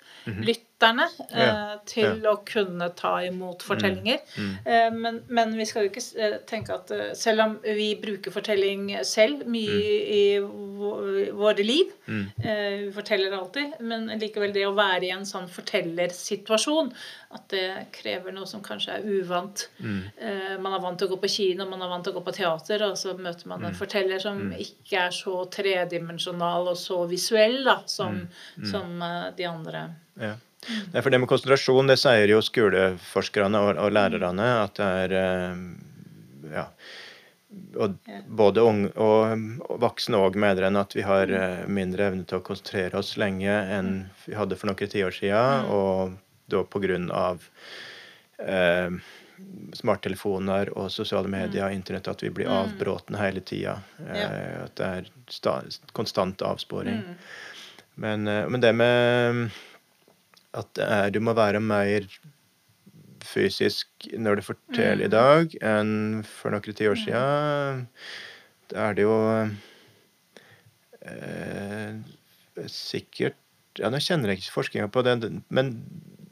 [0.79, 4.19] lytterne eh, til å kunne ta imot fortellinger.
[4.65, 8.31] Eh, men, men vi skal jo ikke eh, tenke at eh, selv om vi bruker
[8.31, 15.09] fortelling selv mye i våre liv eh, Vi forteller alltid, men likevel det å være
[15.09, 16.93] i en sånn fortellersituasjon
[17.35, 19.67] at det krever noe som kanskje er uvant.
[19.83, 22.33] Man er vant til å gå på kino, man er vant til å gå på
[22.39, 27.61] teater, og så møter man en forteller som ikke er så tredimensjonal og så visuell
[27.69, 28.23] da, som,
[28.65, 29.05] som
[29.37, 29.85] de andre.
[30.19, 30.37] Ja.
[30.93, 35.15] Nei, for det med konsentrasjon, det sier jo skoleforskerne og, og lærerne at det er
[35.21, 35.61] eh,
[36.53, 36.65] ja,
[37.79, 37.95] og
[38.41, 39.45] både unge og,
[39.81, 43.55] voksne òg mener en at vi har eh, mindre evne til å konsentrere oss lenge
[43.77, 43.93] enn
[44.27, 46.65] vi hadde for noen tiår siden, og da
[47.17, 47.49] av
[48.43, 48.91] eh,
[49.73, 53.79] smarttelefoner og sosiale medier, og internett, at vi blir avbråtne hele tida.
[54.09, 55.61] Eh, At det er sta,
[55.93, 57.03] konstant avsporing.
[57.95, 59.51] Men, eh, men det med
[60.57, 62.07] at er, du må være mer
[63.29, 67.85] fysisk når du forteller i dag enn for noen tiår siden.
[68.73, 69.19] Da er det jo
[71.09, 71.99] eh,
[72.69, 73.39] sikkert
[73.79, 75.13] Ja, nå kjenner jeg ikke forskninga på det,
[75.55, 75.69] men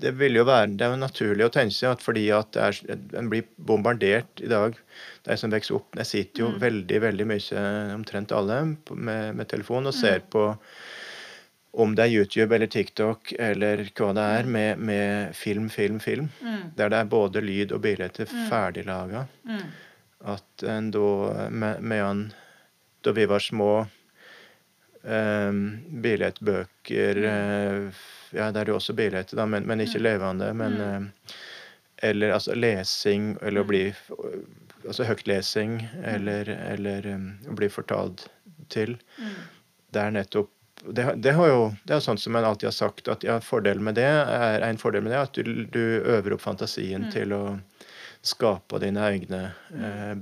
[0.02, 2.80] det vil jo være det er jo naturlig å tenke at fordi at er,
[3.16, 4.74] en blir bombardert i dag,
[5.28, 7.62] de som vokser opp Jeg sitter jo veldig, veldig mye,
[7.94, 8.58] omtrent alle,
[8.90, 10.48] med, med telefon og ser på
[11.76, 16.30] om det er YouTube eller TikTok eller hva det er, med, med film, film, film.
[16.76, 18.08] Der det er både lyd og bilder
[18.48, 19.26] ferdiglaga.
[20.24, 21.02] At en da,
[21.52, 22.30] me- medan
[23.04, 23.86] da vi var små
[25.06, 27.94] Um, billedbøker uh,
[28.34, 30.48] Ja, det er jo også bilder, men, men ikke levende.
[30.58, 31.34] Men uh,
[32.02, 33.84] Eller altså lesing, eller å bli
[34.86, 38.26] Altså høytlesing, eller, eller um, å bli fortalt
[38.68, 38.96] til.
[39.94, 40.50] Det er nettopp
[40.92, 43.84] det, det, har jo, det er sånn som en alltid har sagt, at ja, fordelen
[43.84, 47.42] med det er, en fordel med det at du, du øver opp fantasien til å
[48.26, 49.42] skape dine egne
[49.74, 50.12] eh.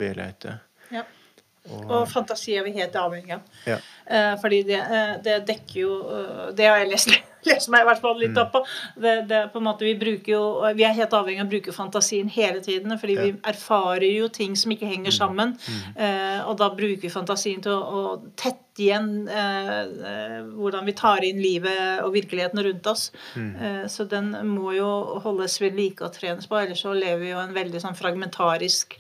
[1.65, 3.45] Og, og fantasi er vi helt avhengig av.
[3.65, 3.79] Ja.
[4.05, 7.15] Eh, fordi det, eh, det, dekker jo eh, Det har jeg lest,
[7.49, 8.41] lest meg i hvert fall litt Mm.
[8.43, 8.61] opp på.
[9.01, 10.43] Det, det, på en måte, vi, bruker jo,
[10.77, 12.93] vi er helt avhengig av å bruke fantasien hele tiden.
[13.01, 14.93] Fordi vi erfarer jo ting som ikke Mm.
[14.93, 15.55] henger sammen.
[15.97, 21.25] Eh, og da bruker vi fantasien til å, å tette igjen eh, hvordan vi tar
[21.25, 23.07] inn livet og virkeligheten rundt oss.
[23.39, 23.87] Mm.
[23.89, 27.39] Så den må jo holdes ved like og trenes på, ellers så lever vi jo
[27.41, 28.99] en veldig sånn fragmentarisk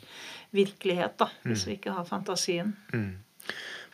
[0.55, 2.73] virkelighet, da, hvis vi ikke har fantasien.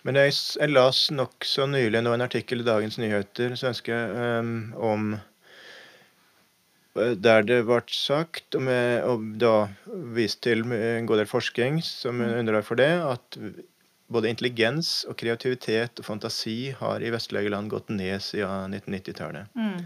[0.07, 3.97] Men jeg, jeg las nokså nylig nå en artikkel i Dagens Nyheter svenske
[4.41, 5.11] um, om
[6.97, 9.55] eh, der det ble sagt, og, med, og da
[10.17, 13.41] vist til en god del forskning som er underlag for det, at
[14.11, 19.53] både intelligens og kreativitet og fantasi har i vestlige land gått ned siden 1990-tallet.
[19.55, 19.85] Mm.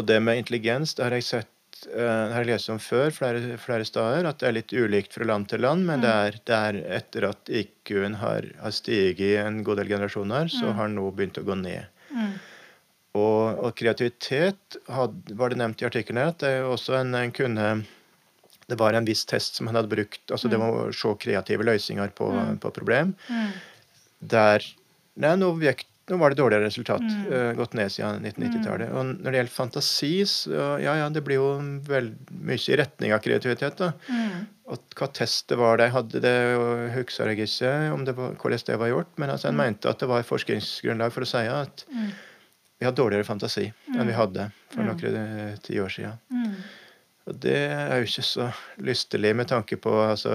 [0.00, 1.52] Og det med intelligens, det har jeg sett
[1.88, 5.16] eh, det har jeg lest om før flere, flere steder, at det er litt ulikt
[5.16, 9.20] fra land til land, men det, er, det er etter at IQ-en har, har stiget
[9.26, 11.88] i en god del generasjoner, så har den nå begynt å gå ned.
[12.12, 12.32] Mm.
[13.20, 17.32] Og, og kreativitet had, var det nevnt i artikkelen at det er også en, en
[17.34, 17.66] kunne
[18.70, 21.66] Det var en viss test som han hadde brukt, altså det var å se kreative
[21.66, 22.30] løsninger på,
[22.62, 23.50] på problem, Mm.
[24.32, 24.64] der
[25.20, 27.04] er en vek, nå var det dårligere resultat.
[27.32, 28.90] eh, gått ned siden 1990-tallet.
[28.90, 31.52] Og når det gjelder fantasi, så ja, ja, det blir jo
[31.86, 33.78] veldig mye i retning av kreativitet.
[33.78, 33.92] da.
[34.08, 34.50] Mm.
[34.72, 36.34] Og hva test det var de hadde, det
[36.96, 39.14] husker jeg ikke om det var, hvordan det var gjort.
[39.22, 41.86] Men altså, en mente at det var forskningsgrunnlag for å si at
[42.82, 46.16] vi har dårligere fantasi enn vi hadde for noen ti tiår siden.
[46.34, 46.54] Mm.
[47.30, 48.48] Og det er jo ikke så
[48.82, 50.32] lystelig med tanke på altså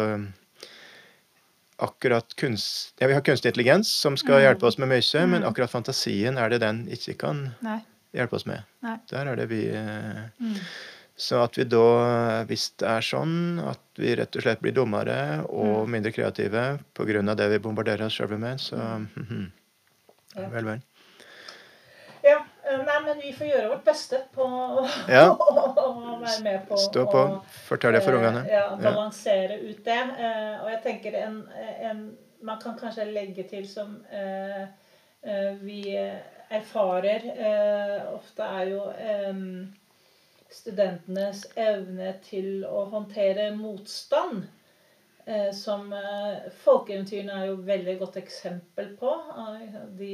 [1.78, 2.96] akkurat kunst...
[3.00, 6.54] Ja, vi har kunstig intelligens som skal hjelpe oss med mye, men akkurat fantasien er
[6.54, 7.80] det den ikke kan Nei.
[8.18, 8.66] hjelpe oss med.
[8.86, 8.98] Nei.
[9.12, 10.62] Der er det vi eh, Mm.
[11.18, 15.42] Så at vi da, hvis det er sånn at vi rett og slett blir dummere
[15.50, 17.34] og mindre kreative pga.
[17.34, 19.48] det vi bombarderer oss sjøl med, så mhm.
[20.38, 20.50] Ja.
[20.54, 20.82] Vel, vel.
[22.68, 24.86] Ja, eh, nei, men vi får gjøre vårt beste på å
[25.18, 25.26] Ja.
[25.32, 27.24] å være med på Stå på.
[27.68, 28.44] Fortell det for eh, ungene.
[28.52, 29.98] Ja, balansere ut det.
[29.98, 31.42] Eh, og jeg tenker en,
[31.92, 32.08] en
[32.46, 34.68] Man kan kanskje legge til som eh,
[35.64, 35.82] vi
[36.54, 39.40] erfarer eh, ofte er jo eh,
[40.54, 44.46] studentenes evne til å håndtere motstand.
[45.28, 49.10] Eh, som eh, Folkeeventyrene er jo et veldig godt eksempel på.
[49.44, 50.12] Eh, De,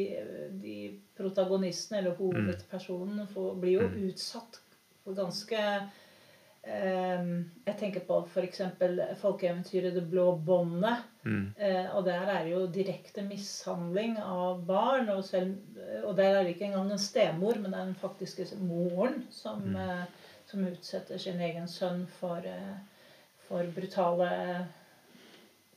[0.64, 0.78] de
[1.18, 4.58] protagonistene, eller hovedpersonen, får, blir jo utsatt
[5.04, 7.30] for ganske eh,
[7.68, 8.66] Jeg tenker på f.eks.
[9.22, 11.06] folkeeventyret 'Det blå båndet'.
[11.30, 11.48] Mm.
[11.62, 15.14] Eh, og der er det jo direkte mishandling av barn.
[15.14, 15.60] Og, selv,
[16.04, 19.76] og der er det ikke engang en stemor, men det er den faktiske moren som,
[19.76, 20.06] eh,
[20.50, 22.42] som utsetter sin egen sønn for,
[23.46, 24.32] for brutale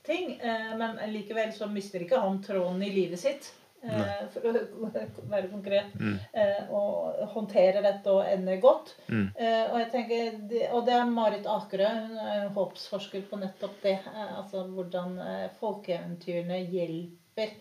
[0.07, 0.41] ting.
[0.43, 3.53] Eh, men likevel så mister ikke han tråden i livet sitt.
[3.83, 4.55] Eh, for å
[5.33, 5.95] være konkret.
[6.01, 6.17] Mm.
[6.33, 8.95] Eh, og håndterer dette og ender godt.
[9.11, 9.29] Mm.
[9.37, 10.41] Og jeg tenker,
[10.73, 13.99] og det er Marit Akerø, hun er håpsforsker på nettopp det.
[14.27, 15.19] Altså hvordan
[15.61, 17.57] folkeeventyrene hjelper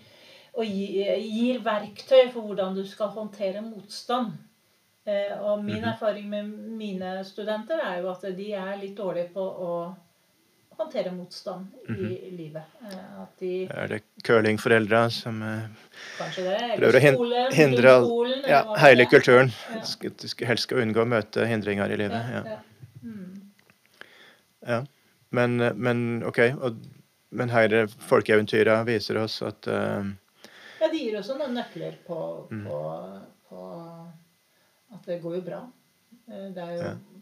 [0.56, 4.38] og gir verktøy for hvordan du skal håndtere motstand.
[5.06, 6.48] Og min erfaring med
[6.80, 9.74] mine studenter er jo at de er litt dårlige på å
[10.78, 12.64] håndtere motstand i livet.
[12.84, 15.68] Eh, de Er det curlingforeldra som eh,
[16.36, 17.04] det prøver å
[17.56, 19.52] hindre skolen, ja, hele kulturen?
[19.74, 20.10] Ja.
[20.20, 22.34] Du helst skal unngå å møte hindringer i livet.
[22.34, 22.60] Ja, Ja.
[23.04, 23.42] Mm.
[24.68, 24.82] Ja.
[25.30, 26.40] Men, men OK.
[26.62, 26.78] Og,
[27.36, 30.06] men her folkeeventyra viser oss at uh,
[30.82, 32.20] Ja, de gir også noen nøkler på,
[32.52, 32.64] Mm.
[32.70, 32.80] på,
[33.50, 33.66] på
[34.96, 35.60] at det går jo bra.
[36.30, 37.15] Eh, Det er jo eh,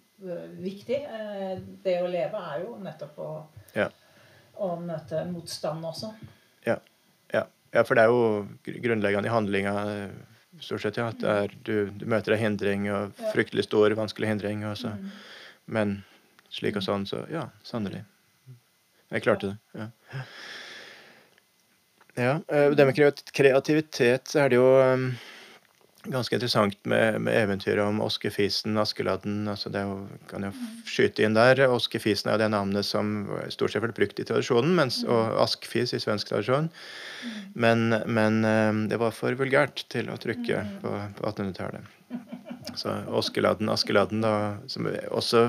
[0.64, 1.00] viktig.
[1.04, 3.32] Eh, Det å leve er jo nettopp å,
[3.76, 3.90] Ja.
[4.58, 6.14] å møte motstand også.
[6.66, 6.78] Ja.
[7.34, 7.46] ja.
[7.74, 10.10] ja, for det er jo grunnleggende i handlinga eh,
[10.60, 11.10] stort sett, ja.
[11.10, 14.64] At er, du, du møter en hindring, og fryktelig stor, vanskelig hindring.
[14.70, 14.94] Også.
[14.96, 15.12] Mm.
[15.66, 15.94] Men
[16.54, 18.04] slik og sånn, så ja, sannelig.
[19.14, 19.58] Jeg klarte det.
[19.78, 19.88] Ja.
[22.16, 22.96] Ja, eh, Det med
[23.34, 24.68] kreativitet, så er det jo
[26.04, 29.48] ganske interessant med, med eventyret om Oskefisen, Askeladden.
[29.48, 29.96] altså Det jo,
[30.30, 30.52] kan jo
[30.90, 31.64] skyte inn der.
[31.72, 33.14] Oskefisen er jo det navnet som
[33.54, 36.70] stort sett ble brukt i tradisjonen, mens, og Askfis i svensk tradisjon.
[37.56, 41.92] Men, men eh, det var for vulgært til å trykke på, på 1800-tallet.
[42.80, 45.46] Så Oskeladden, Askeladden, da, som også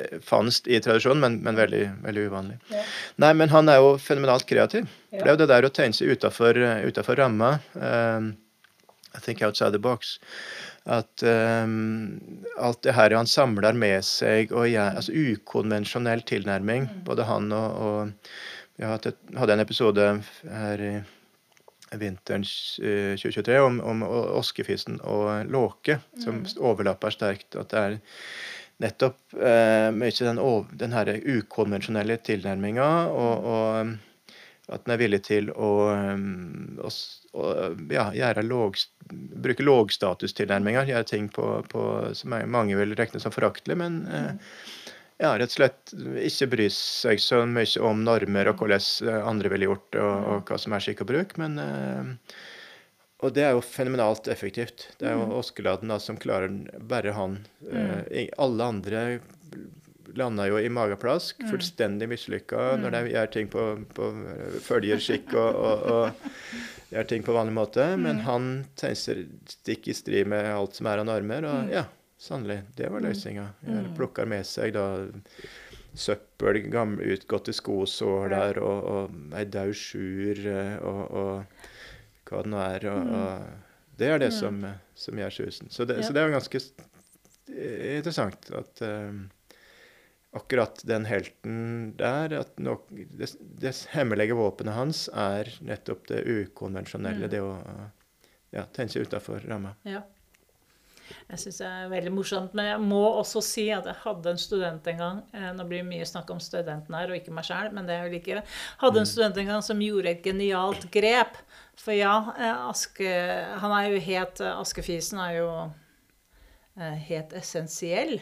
[0.00, 2.56] eh, fantes i tradisjonen, men, men veldig, veldig uvanlig.
[2.72, 2.86] Ja.
[3.24, 4.88] Nei, men han er jo fenomenalt kreativ.
[5.12, 6.58] Det er jo det der å tegne seg utafor,
[6.88, 7.58] utafor ramma.
[7.76, 8.32] eh,
[9.14, 10.18] I think outside the box.
[10.84, 12.20] At um,
[12.58, 17.78] alt det her han samler med seg, og gjør, altså ukonvensjonell tilnærming, både han og,
[17.78, 20.08] og et, hadde en episode
[20.50, 20.94] her i
[21.98, 24.02] vinterens eh, 2023 om, om
[24.40, 27.54] oskefisen og låke, som overlapper sterkt.
[27.54, 27.98] At det er
[28.82, 30.40] nettopp eh, mye den,
[30.80, 35.70] den her ukonvensjonelle tilnærminga, og, og at den er villig til å,
[36.16, 36.90] um, å
[37.90, 38.78] ja, gjøre låg,
[39.44, 40.86] bruke lågstatustilnærminger.
[40.92, 44.32] Gjøre ting på, på, som mange vil regne som foraktelig, men eh,
[45.22, 45.94] ja, rett og slett
[46.26, 50.26] ikke bry seg så mye om normer og hvordan eh, andre ville gjort det, og,
[50.30, 51.36] og hva som er skikk og bruk.
[51.42, 52.34] Men eh,
[53.24, 54.88] Og det er jo fenomenalt effektivt.
[55.00, 56.50] Det er jo Oskeladden da, som klarer
[56.90, 57.38] bare han.
[57.70, 59.04] Eh, alle andre
[60.18, 63.64] lander jo i mageplask, fullstendig mislykka når de gjør ting på,
[63.96, 64.10] på
[64.66, 67.88] følgerskikk og, og, og gjør ting på vanlig måte.
[68.00, 68.48] Men han
[68.80, 71.86] tenker stikk i strid med alt som er av normer, og ja,
[72.20, 73.50] sannelig, det var løsninga.
[73.98, 74.86] Plukker med seg da
[75.94, 82.50] søppel, gamle, utgåtte skosår der, og, og ei daud sjur, eh, og, og hva det
[82.50, 82.88] nå er.
[82.90, 84.58] Og, og det er det som,
[84.98, 85.70] som gjør susen.
[85.70, 86.62] Så det, så det er jo ganske
[87.54, 89.22] eh, interessant at eh,
[90.34, 93.30] akkurat den helten der at no, det,
[93.60, 97.30] det hemmelige våpenet hans er nettopp det ukonvensjonelle.
[97.30, 97.54] Det å
[98.54, 99.74] ja, tenne seg utafor ramma.
[99.88, 100.04] Ja.
[101.28, 102.54] Jeg syns det er veldig morsomt.
[102.56, 105.82] Men jeg må også si at jeg hadde en student en gang eh, Nå blir
[105.82, 108.44] det mye snakk om studenten her, og ikke meg sjøl, men det er jo like
[108.82, 111.40] Hadde en student en gang som gjorde et genialt grep.
[111.80, 113.14] For ja, eh, Aske
[113.62, 115.48] Han er jo helt eh, Askefisen er jo
[116.74, 118.16] helt essensiell.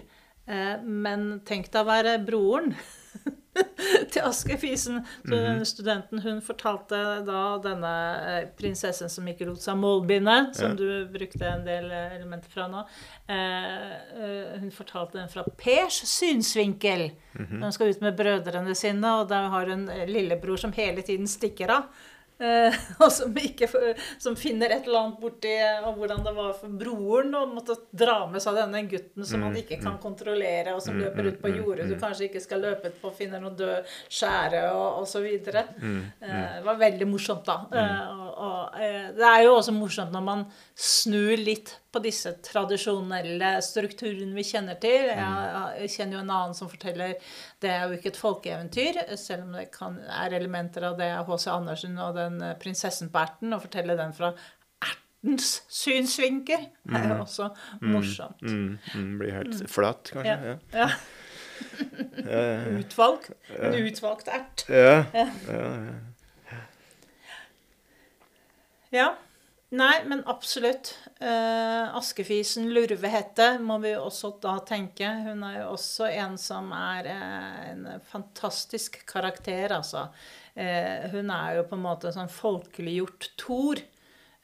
[0.46, 2.74] Eh, Men tenk deg å være broren
[4.12, 5.02] til Askefisen.
[5.26, 7.90] Så den studenten hun fortalte da denne
[8.32, 10.78] eh, prinsessen som ikke lot seg målbinde, som Ja.
[10.80, 12.82] du brukte en del eh, elementer fra nå,
[13.28, 17.10] eh, hun fortalte den fra Pers synsvinkel.
[17.36, 21.28] Når hun skal ut med brødrene sine, og der har hun lillebror som hele tiden
[21.30, 21.86] stikker av.
[22.42, 23.68] Eh, og som, ikke,
[24.22, 25.52] som finner et eller annet borti
[25.86, 29.58] og hvordan det var for broren å måtte dra med seg denne gutten som han
[29.60, 32.98] ikke kan kontrollere, og som løper ut på jordet du kanskje ikke skal løpe ut
[33.02, 35.28] på, finner noe død skjære og osv.
[35.28, 37.58] Eh, det var veldig morsomt, da.
[37.70, 42.32] Eh, og, og, eh, det er jo også morsomt når man snur litt på disse
[42.44, 45.10] tradisjonelle strukturene vi kjenner til.
[45.10, 47.14] Jeg, jeg kjenner jo en annen som forteller
[47.62, 51.46] Det er jo ikke et folkeeventyr, selv om det kan, er elementer av det H.C.
[51.52, 53.52] Andersen og den eh, prinsessen på erten.
[53.54, 54.32] Å fortelle den fra
[54.82, 57.50] ertens synsvinkel er jo også
[57.84, 58.40] morsomt.
[58.42, 60.38] Mm, mm, blir helt flat, kanskje.
[60.48, 60.56] Ja.
[60.72, 60.88] Ja.
[62.24, 62.46] ja.
[62.80, 63.28] Utvalg.
[63.58, 64.64] En utvalgt ert.
[64.72, 65.04] Ja.
[65.12, 65.28] Ja.
[65.52, 65.68] ja.
[68.92, 69.12] Ja.
[69.72, 70.90] Nei, men absolutt.
[71.16, 75.08] Eh, Askefisen Lurvehette må vi også da tenke.
[75.24, 80.10] Hun er jo også en som er eh, en fantastisk karakter, altså.
[80.52, 83.80] Eh, hun er jo på en måte sånn folkeliggjort Thor.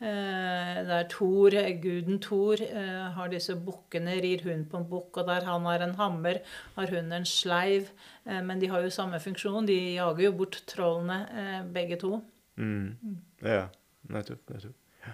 [0.00, 1.52] Eh, der Thor,
[1.82, 5.84] guden Thor, eh, har disse bukkene, rir hun på en bukk, og der han har
[5.84, 6.40] en hammer,
[6.78, 7.92] har hun en sleiv.
[8.24, 9.68] Men de har jo samme funksjon.
[9.68, 12.22] De jager jo bort trollene, begge to.
[12.56, 13.18] Mm.
[13.44, 13.66] ja.
[14.08, 14.40] Nettopp.
[14.48, 14.72] nettopp.
[15.04, 15.12] Ja.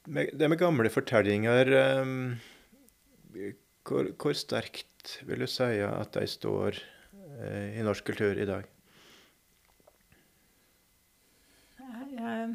[0.11, 2.15] Det med gamle fortellinger ehm,
[3.87, 6.75] hvor, hvor sterkt vil du si at de står
[7.39, 8.67] eh, i norsk kultur i dag?
[12.11, 12.49] Jeg,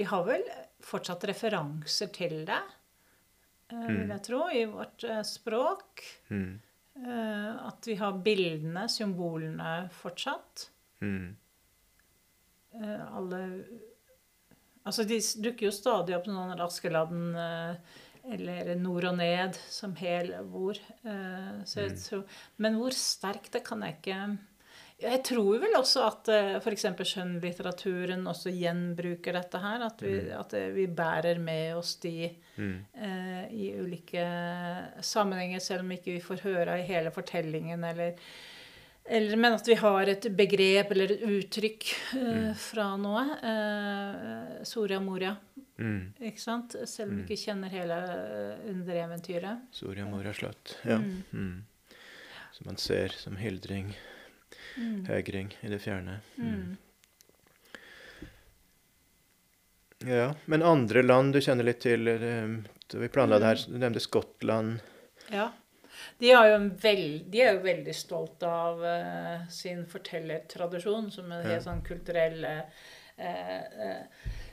[0.00, 0.46] vi har vel
[0.84, 2.62] fortsatt referanser til det,
[3.74, 6.06] eh, vil jeg tro, i vårt eh, språk.
[6.32, 6.54] Mm.
[7.04, 10.70] Eh, At vi har bildene, symbolene, fortsatt.
[11.04, 11.36] Mm.
[12.80, 13.42] Eh, Alle
[14.86, 17.94] Altså, de dukker jo stadig opp noen Askeladden eh,
[18.36, 20.78] eller Nord og Ned som hel ord.
[21.06, 22.22] Eh, tror,
[22.62, 24.20] men hvor sterkt det kan jeg ikke
[25.02, 26.28] Jeg tror vel også at
[26.64, 26.86] f.eks.
[27.10, 29.82] skjønnlitteraturen også gjenbruker dette her.
[29.90, 32.76] At vi, at eh, vi bærer med oss de Mm.
[32.96, 34.22] eh, i ulike
[35.04, 38.14] sammenhenger, selv om ikke vi får høre i hele fortellingen eller
[39.08, 42.54] eller, men at vi har et begrep eller et uttrykk eh, Mm.
[42.54, 43.22] fra noe.
[43.42, 45.36] Eh, Soria Moria,
[45.78, 46.12] Mm.
[46.20, 46.74] ikke sant?
[46.88, 49.66] Selv om vi ikke kjenner hele eh, undereventyret.
[49.72, 50.78] Soria Moria slott.
[50.84, 50.96] Ja.
[50.98, 51.22] Mm.
[51.32, 51.62] Mm.
[52.52, 53.94] Som man ser som hildring,
[54.78, 55.04] Mm.
[55.06, 56.20] hegring i det fjerne.
[56.38, 56.76] Mm.
[60.06, 63.72] Ja, men andre land du kjenner litt til eh, vi planla det her, Mm.
[63.72, 64.80] du nevnte Skottland.
[65.32, 65.50] Ja.
[66.18, 71.42] De, jo en veld, de er jo veldig stolt av uh, sin fortellertradisjon som en
[71.42, 71.54] Ja.
[71.54, 72.86] helt sånn kulturell uh,
[73.16, 74.02] eh,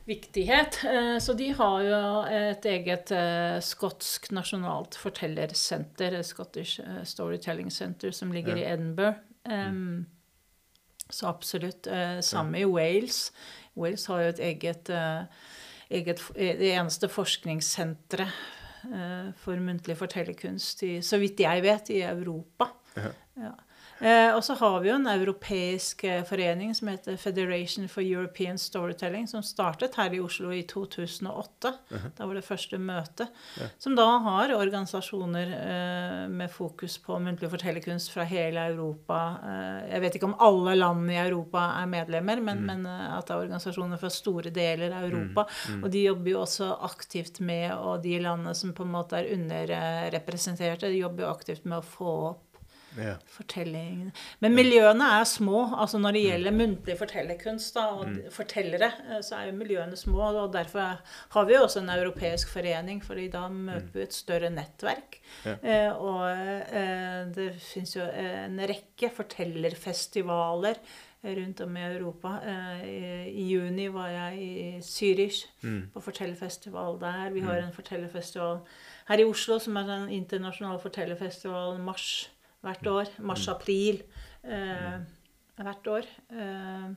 [0.06, 0.80] viktighet.
[0.84, 2.00] Eh, så de har jo
[2.32, 8.64] et eget eh, skotsk nasjonalt fortellersenter, Scottish Storytelling Center, som ligger Ja.
[8.64, 9.18] i Edinburgh.
[9.46, 10.06] Mm.
[11.10, 11.84] Så absolutt.
[11.86, 13.32] Samme samme i Wales.
[13.76, 14.90] Wales har jo et eget,
[15.90, 18.32] eget Det eneste forskningssenteret
[19.40, 22.72] for muntlig fortellerkunst, i, så vidt jeg vet, i Europa.
[23.40, 23.54] Ja.
[24.04, 28.58] Eh, og så har vi jo en europeisk eh, forening som heter Federation for European
[28.60, 31.72] Storytelling, som startet her i Oslo i 2008.
[32.18, 33.30] Da var det første møte.
[33.62, 33.70] Ja.
[33.80, 39.22] Som da har organisasjoner eh, med fokus på muntlig fortellerkunst fra hele Europa.
[39.40, 43.30] Eh, jeg vet ikke om alle land i Europa er medlemmer, men, men eh, at
[43.30, 45.48] det er organisasjoner fra store deler av Europa.
[45.80, 49.32] Og de jobber jo også aktivt med, og de landene som på en måte er
[49.38, 52.50] underrepresenterte, de jobber jo aktivt med å få opp
[52.98, 53.16] Ja.
[53.26, 54.12] fortelling
[54.44, 55.66] Men miljøene er små.
[55.80, 58.18] altså Når det gjelder muntlig fortellerkunst da, og mm.
[58.34, 60.22] fortellere, eh, så er jo miljøene små.
[60.44, 61.00] og Derfor
[61.36, 65.20] har vi jo også en europeisk forening, fordi da møter vi et større nettverk.
[65.46, 65.56] Ja.
[65.64, 70.80] Eh, og eh, det fins jo en rekke fortellerfestivaler
[71.24, 72.34] rundt om i Europa.
[72.84, 75.90] I, I juni var jeg i Zürich Mm.
[75.94, 77.30] på fortellerfestival der.
[77.30, 78.60] Vi har en fortellerfestival
[79.08, 82.30] her i Oslo som er en internasjonal fortellerfestival mars
[82.64, 83.12] hvert år.
[83.24, 84.02] Mars-april
[84.44, 85.02] eh,
[85.60, 86.08] hvert år.
[86.32, 86.88] Eh,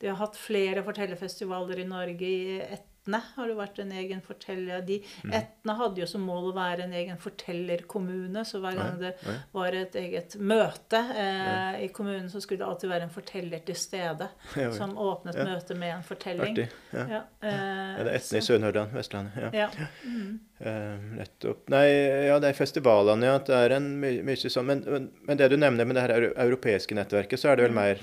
[0.00, 2.30] de har hatt flere fortellerfestivaler i Norge.
[2.30, 4.80] I Etne har det vært en egen forteller.
[4.86, 4.96] De,
[5.28, 9.10] Etne hadde jo som mål å være en egen fortellerkommune, så hver gang det
[9.52, 13.76] var et eget møte eh, i kommunen, så skulle det alltid være en forteller til
[13.76, 14.28] stede.
[14.78, 15.44] Som åpnet Ja.
[15.44, 16.56] møtet med en fortelling.
[16.56, 16.68] Artig.
[16.94, 17.04] Ja.
[17.10, 19.36] Ja, eh, det er Etne i så- Sør-Nordland, Vestlandet.
[19.36, 19.50] Ja.
[19.52, 19.68] Ja.
[20.04, 20.40] Mm.
[20.60, 21.68] Eh, nettopp.
[21.68, 21.86] Nei,
[22.30, 23.38] ja, det er festivalene, ja.
[23.38, 24.64] Det er en my mye sånn.
[24.64, 27.76] Men, men, men det du nevner med det her europeiske nettverket, så er det vel
[27.76, 28.00] mer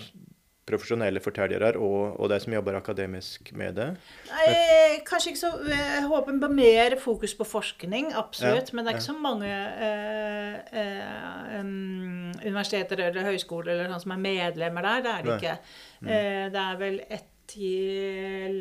[0.70, 3.88] profesjonelle fortellere og, og de som jobber akademisk med det?
[4.30, 8.70] Nei, kanskje ikke så Jeg håper på mer fokus på forskning, absolutt.
[8.70, 9.02] Ja, men det er ja.
[9.02, 9.50] ikke så mange
[9.88, 15.02] eh, eh, um, universiteter eller høyskoler eller sånn som er medlemmer der.
[15.02, 15.40] Det er det Nei.
[15.40, 15.42] Mm.
[15.42, 15.58] ikke.
[16.06, 17.76] Eh, det er vel ett i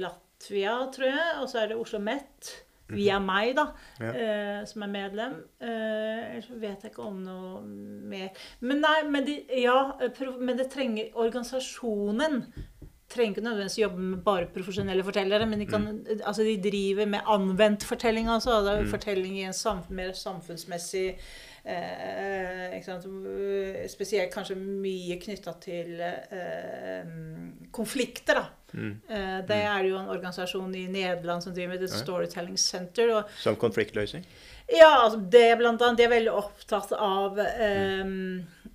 [0.01, 2.55] Latvia, tror jeg, og så er det Oslo Met.
[2.97, 3.65] Via meg, da,
[4.01, 4.07] Mhm.
[4.07, 4.61] Ja.
[4.61, 5.35] uh, som er medlem.
[5.61, 7.63] Ellers uh, vet jeg ikke om noe
[8.11, 8.31] mer.
[8.61, 9.93] Men nei, men, de, ja,
[10.41, 12.45] men det trenger Organisasjonen
[13.11, 16.21] trenger ikke nødvendigvis jobbe med bare profesjonelle fortellere, men de, kan, Mm.
[16.25, 18.29] altså de driver med anvendt fortelling.
[18.29, 18.61] Altså.
[18.63, 21.17] Det er jo fortelling i en samf mer samfunnsmessig?
[23.91, 27.11] Spesielt kanskje mye knytta til eh,
[27.75, 28.47] konflikter, da.
[28.71, 28.93] Mm.
[29.11, 33.11] Eh, det er jo en organisasjon i Nederland som driver med The Storytelling Center.
[33.19, 34.25] Og Som konfliktløsning?
[34.71, 35.99] ja, altså det blant annet.
[35.99, 38.05] De er veldig opptatt av eh,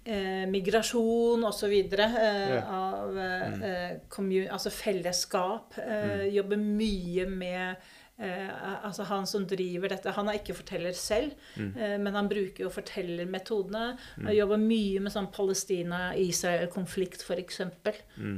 [0.05, 1.73] eh, migrasjon osv.
[1.73, 2.17] Eh,
[2.55, 2.63] Ja.
[2.69, 5.77] Av eh, eh, altså fellesskap.
[5.79, 7.75] Eh, Jobber mye med
[8.19, 12.63] eh, altså Han som driver dette, han er ikke forteller selv, eh, men han bruker
[12.65, 13.97] jo fortellermetodene.
[14.23, 17.61] Han jobber mye med sånn Palestina-Israel-konflikt, f.eks.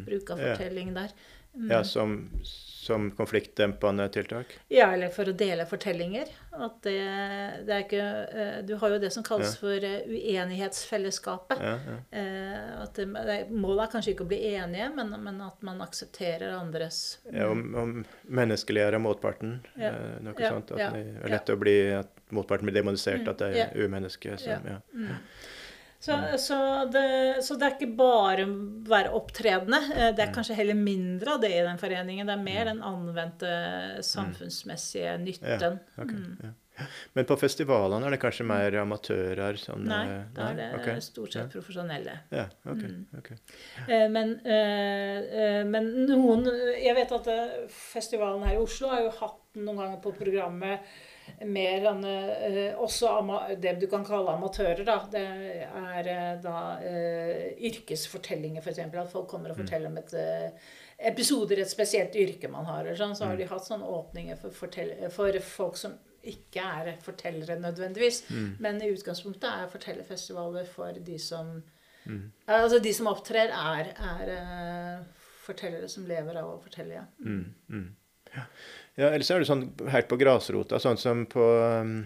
[0.08, 0.56] Bruk av Ja.
[0.56, 1.12] fortelling der.
[1.58, 1.72] Mm.
[1.74, 2.12] Ja, som,
[2.44, 4.52] som konfliktdempende tiltak?
[4.72, 6.30] Ja, eller for å dele fortellinger.
[6.58, 6.94] At det,
[7.68, 8.04] det er ikke
[8.42, 9.60] eh, Du har jo det som kalles Ja.
[9.60, 11.60] for eh, uenighetsfellesskapet.
[11.62, 11.98] Ja, ja.
[12.22, 13.08] Eh, At det,
[13.50, 17.02] målet er kanskje ikke å bli enige, men, men at man aksepterer andres
[17.34, 17.94] ja om, om
[18.30, 19.58] menneskeliggjøre motparten.
[19.78, 20.72] Noe sånt.
[20.78, 24.34] At det er lett å bli at motparten blir demonisert, Mm, at det er umenneske.
[24.38, 24.78] Så, ja.
[25.98, 26.04] Mm.
[26.06, 26.58] Så, så,
[26.94, 28.52] det, så det er ikke bare å
[28.88, 29.80] være opptredende.
[29.96, 30.16] Eh, Mm.
[30.16, 32.28] Det er kanskje heller mindre av det i den foreningen.
[32.30, 33.50] Det er mer den anvendte
[34.06, 35.80] samfunnsmessige nytten.
[35.98, 36.38] Ok, Mm.
[36.44, 36.54] ja.
[37.16, 39.58] Men på festivalene er det kanskje mer amatører?
[39.58, 41.00] Sånn, Nei, eh, da er det okay.
[41.02, 42.20] stort sett profesjonelle.
[42.30, 42.84] Ja, ok.
[42.84, 43.06] Mm.
[43.18, 43.32] ok.
[43.88, 46.46] Eh, Men, eh, eh, men noen
[46.84, 50.80] Jeg vet at eh, festivalen her i Oslo har jo hatt noen ganger på programmet
[51.46, 53.12] mer eh, også
[53.62, 54.84] det du kan kalle amatører.
[54.88, 54.98] da.
[55.12, 55.24] Det
[55.68, 58.80] er eh, da eh, yrkesfortellinger, f.eks.
[58.80, 60.14] At folk kommer og forteller om et
[60.98, 62.90] episoder et spesielt yrke man har.
[62.98, 64.56] Sånn, så har de hatt sånne åpninger for,
[65.14, 65.98] for folk som
[66.28, 68.24] ikke er fortellere nødvendigvis.
[68.60, 71.60] Men i utgangspunktet er fortellerfestivaler for de som
[72.08, 72.32] Mm.
[72.48, 75.02] Altså de som opptrer, er, er
[75.44, 77.02] fortellere som lever av å fortelle.
[77.02, 77.06] Ja.
[77.20, 77.88] Mm, mm.
[78.34, 78.44] Ja.
[78.98, 81.44] Ja, ellers er det sånn helt på grasrota, sånn som på
[81.82, 82.00] um,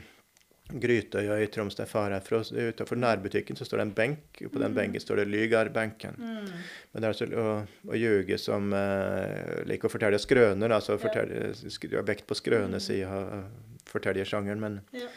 [0.72, 2.40] Grytøya i Troms, der far er fra.
[2.48, 6.16] Utenfor nærbutikken så står det en benk, og på den benken står det 'Lygarbenken'.
[6.16, 6.46] Mm.
[6.94, 11.52] Men det er altså å, å ljuge som uh, liker å fortelle skrøner, altså fortelle,
[11.56, 13.50] sk- har vekt på skrønesida av
[13.92, 15.08] fortellersjangeren, men Ja.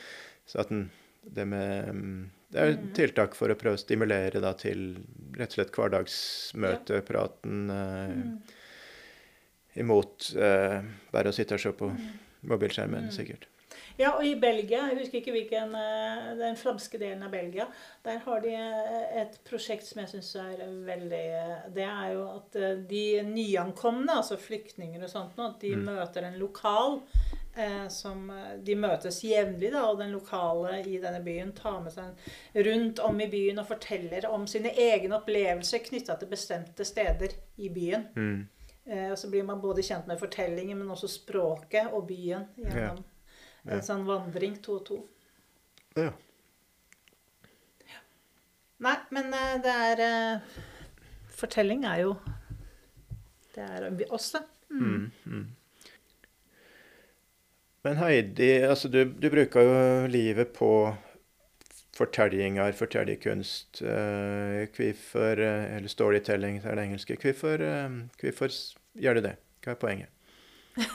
[0.47, 0.91] så at den,
[1.23, 2.93] det med um, Det er Mm.
[2.95, 4.97] tiltak for å prøve å stimulere da til
[5.37, 8.07] rett og slett hverdagsmøtepraten Ja.
[8.15, 8.39] Mm.
[9.77, 10.81] Imot eh,
[11.13, 11.91] bare å sitte og se på
[12.45, 13.11] mobilskjermen, Mm.
[13.13, 13.47] sikkert.
[13.99, 17.67] Ja, og i Belgia, jeg husker ikke hvilken, eh, den franske delen av Belgia,
[18.05, 22.25] der har de eh, et prosjekt som jeg syns er veldig eh, Det er jo
[22.37, 25.85] at de nyankomne, altså flyktninger og sånt, at de Mm.
[25.87, 27.03] møter en lokal
[27.57, 28.33] eh, som
[28.65, 33.21] De møtes jevnlig, da, og den lokale i denne byen tar med seg rundt om
[33.21, 37.29] i byen og forteller om sine egne opplevelser knytta til bestemte steder
[37.59, 38.09] i byen.
[38.17, 38.49] Mm.
[38.87, 43.01] Eh, og så blir man både kjent med fortellingen, men også språket og byen gjennom
[43.65, 43.73] Ja.
[43.79, 44.99] en sånn vandring to og to.
[45.97, 46.11] Ja.
[48.85, 50.57] Nei, men eh, det er eh,
[51.35, 52.15] Fortelling er jo
[53.55, 54.43] Det er oss, det.
[54.71, 55.11] Mm.
[55.27, 55.45] Mm.
[57.85, 60.69] Men Heidi, altså du, du bruker jo livet på
[61.97, 63.83] fortellinger, fortellerkunst.
[64.77, 67.17] Hvorfor eh, Eller storytelling, er det engelske.
[67.23, 67.91] Hvorfor, eh,
[68.21, 68.49] hvorfor
[68.95, 69.37] gjør du det?
[69.65, 70.09] Hva er poenget?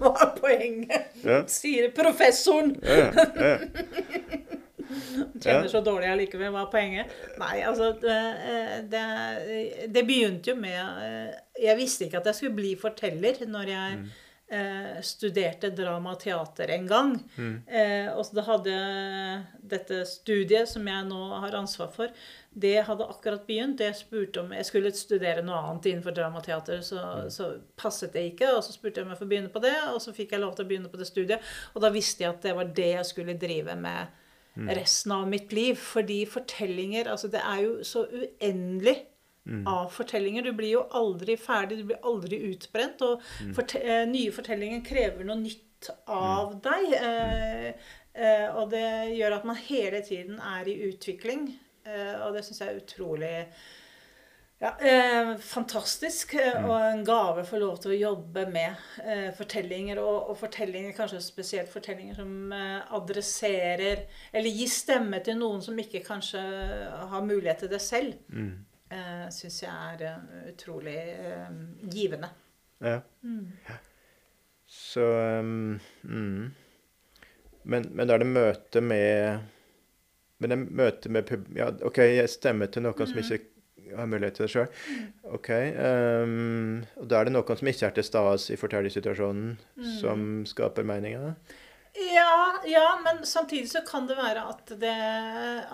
[0.00, 1.02] Hva er poenget?
[1.24, 2.76] Ja, Sier professoren.
[2.82, 3.58] ja, ja.
[5.40, 6.52] Kjenner så dårlig allikevel.
[6.54, 7.14] Hva er poenget?
[7.40, 8.18] Nei, altså det,
[8.50, 11.32] eh, det, begynte jo med eh,
[11.64, 14.06] Jeg visste ikke at jeg skulle bli forteller når jeg Mm.
[14.54, 17.12] Eh, studerte drama og teater en gang.
[17.36, 17.54] Mm.
[17.66, 18.74] Eh, og så da hadde
[19.74, 22.24] dette studiet som jeg nå har ansvar for,
[22.54, 23.82] det hadde akkurat begynt.
[23.82, 27.00] Jeg spurte om jeg skulle studere noe annet innenfor drama og teater, så,
[27.34, 27.50] så
[27.80, 28.52] passet det ikke.
[28.54, 30.54] Og så spurte jeg om jeg får begynne på det, og så fikk jeg lov
[30.54, 31.54] til å begynne på det studiet.
[31.74, 34.20] Og da visste jeg at det var det jeg skulle drive med
[34.78, 35.74] resten av mitt liv.
[35.80, 39.00] Fordi fortellinger Altså, det er jo så uendelig
[39.68, 40.42] av fortellinger.
[40.42, 43.02] Du blir jo aldri ferdig, du blir aldri utbrent.
[43.02, 43.20] Og
[43.56, 46.94] forte eh, nye fortellinger krever noe nytt av deg.
[46.96, 47.68] Eh,
[48.16, 48.86] eh, og det
[49.18, 51.50] gjør at man hele tiden er i utvikling.
[51.84, 53.34] Eh, og det syns jeg er utrolig
[54.64, 56.34] ja, eh, fantastisk.
[56.40, 60.00] eh, Og en gave å få lov til å jobbe med eh, fortellinger.
[60.00, 66.04] Og, og fortellinger, kanskje spesielt fortellinger som adresserer Eller gir stemme til noen som ikke
[66.06, 66.40] kanskje
[67.10, 68.16] har mulighet til det selv.
[68.32, 68.64] Mm.
[68.94, 71.54] Uh, syns jeg er eh, utrolig eh,
[71.90, 72.28] givende.
[72.84, 73.78] ja.
[74.66, 75.04] Så
[75.40, 76.52] um, mm.
[77.62, 79.44] men, men da er det møte med
[80.38, 81.44] Men det er møte med pub...
[81.56, 84.72] Ja, OK, jeg stemmer til noen som ikke har mulighet til det sjøl.
[85.36, 85.50] OK.
[85.78, 89.54] Um, og da er det noen som ikke er til stede i fortellersituasjonen,
[90.00, 91.32] som skaper meninger?
[91.96, 94.94] Ja, ja, men samtidig så kan det være at det,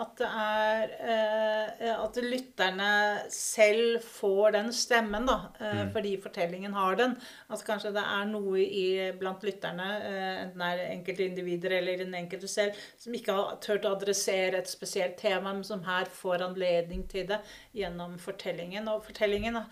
[0.02, 2.88] at det er eh, At lytterne
[3.32, 5.38] selv får den stemmen, da.
[5.60, 7.14] Eh, Fordi fortellingen har den.
[7.48, 8.84] At kanskje det er noe i,
[9.16, 13.88] blant lytterne, eh, enten det er enkeltindivider eller den enkelte selv, som ikke har turt
[13.88, 17.40] å adressere et spesielt tema, men som her får anledning til det
[17.72, 18.92] gjennom fortellingen.
[18.92, 19.64] Og fortellingen da,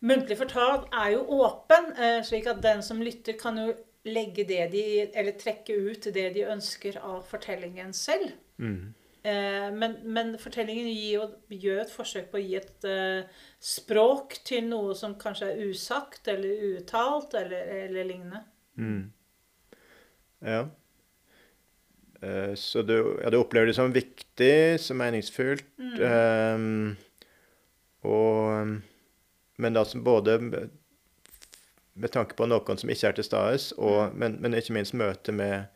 [0.00, 3.74] Muntlig fortalt er jo åpen, eh, slik at den som lytter, kan jo
[4.08, 8.32] legge det de Eller trekke ut det de ønsker av fortellingen selv.
[8.58, 8.94] Mm.
[9.22, 13.28] Eh, men, men fortellingen gir gjør et forsøk på å gi et eh,
[13.60, 18.44] språk til noe som kanskje er usagt eller uuttalt eller, eller lignende.
[18.80, 19.02] Mm.
[20.48, 20.62] Ja.
[22.22, 25.68] Eh, så du, ja, du opplever det som viktig, som meningsfullt,
[26.00, 26.96] ehm,
[28.08, 28.78] og
[29.60, 30.38] Men da som både
[32.00, 35.66] med- tanke på noen som ikke er til stede, men, men ikke minst møte med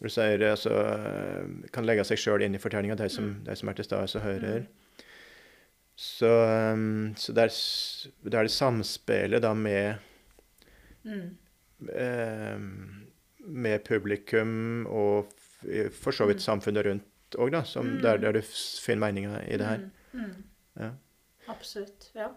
[0.00, 3.54] Når du sier altså, eh, kan legge seg sjøl inn i fortellinga, de, som- de
[3.56, 4.62] som er til stede og hører.
[5.96, 7.56] Så, ehm, så det, er,
[8.24, 9.98] det er det samspillet da med
[11.04, 11.36] Mm.
[11.94, 12.58] eh,
[13.46, 15.28] med publikum og
[15.92, 19.66] for så vidt samfunnet rundt òg, da, som der, der du finner meninga i det
[19.66, 19.78] her.
[20.12, 20.20] Mm.
[20.24, 20.44] Mm.
[20.80, 20.90] Ja.
[21.48, 22.10] Absolutt.
[22.14, 22.28] Ja.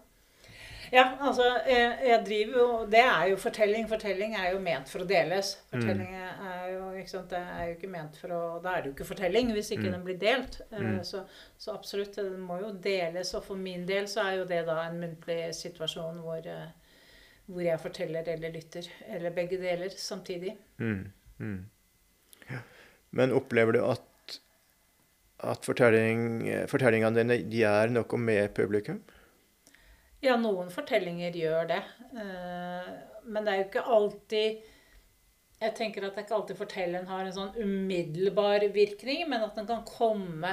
[0.92, 3.88] Ja, altså jeg, driver jo Det er jo fortelling.
[3.88, 5.54] Fortelling er jo ment for å deles.
[5.70, 8.90] Fortelling er jo ikke sant, det er jo ikke ment for å Da er det
[8.90, 10.60] jo ikke fortelling hvis ikke den blir delt.
[10.70, 10.98] Eh, Mm.
[11.06, 11.22] Så,
[11.58, 13.32] så absolutt, den må jo deles.
[13.34, 16.98] Og for min del så er jo det da en muntlig situasjon hvor, eh,
[17.46, 18.88] hvor jeg forteller eller lytter.
[19.08, 20.56] Eller begge deler samtidig.
[20.78, 21.60] Mm, mm.
[22.50, 22.60] Ja.
[23.10, 24.10] Men opplever du at
[25.44, 29.02] at fortelling, fortellingene dine gjør noe med publikum?
[30.24, 31.80] Ja, noen fortellinger gjør det.
[32.16, 32.92] Eh,
[33.28, 34.70] men det er jo ikke alltid
[35.62, 39.54] Jeg tenker at det er ikke alltid fortelleren har en sånn umiddelbar virkning, men at
[39.56, 40.50] den kan komme,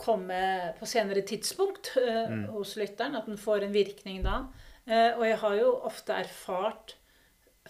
[0.00, 0.40] komme
[0.78, 2.48] på senere tidspunkt eh, mm.
[2.54, 3.18] hos lytteren.
[3.18, 4.42] At den får en virkning da.
[4.86, 6.96] Eh, og jeg har jo ofte erfart,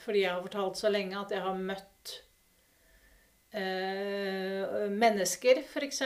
[0.00, 2.18] fordi jeg har fortalt så lenge, at jeg har møtt
[3.50, 6.02] Eh, mennesker, f.eks.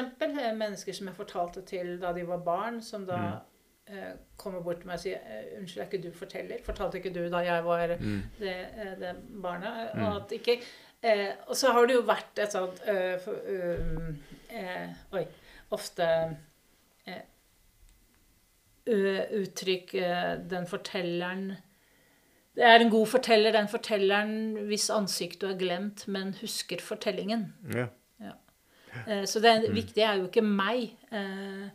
[0.57, 3.51] Mennesker som jeg fortalte til da de var barn, som da mm.
[3.87, 7.11] Eh, kommer bort til meg og sier eh, 'Unnskyld, er ikke du forteller?' Fortalte ikke
[7.13, 8.23] du da jeg var mm.
[8.39, 9.11] det, eh, det,
[9.43, 9.91] barnet?
[9.95, 10.05] Mm.
[10.07, 10.55] Og, ikke,
[11.03, 15.27] eh, og så har det jo vært et sånt øh, for, øh, Oi.
[15.71, 16.09] Ofte
[18.87, 19.93] uttrykk
[20.51, 21.53] Den fortelleren
[22.55, 27.53] Det er en god forteller, den fortelleren hvis ansikt du har glemt, men husker fortellingen.
[27.75, 27.87] Ja.
[28.21, 29.27] Ja.
[29.27, 29.75] Så det mm.
[29.75, 30.95] viktige er jo ikke meg.
[31.13, 31.69] Eh,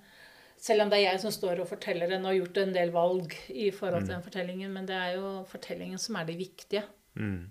[0.59, 2.91] selv om det er jeg som står og forteller den og har gjort en del
[2.95, 4.15] valg i forhold til mm.
[4.17, 4.73] den fortellingen.
[4.75, 6.83] Men det er jo fortellingen som er det viktige.
[7.19, 7.47] Mm.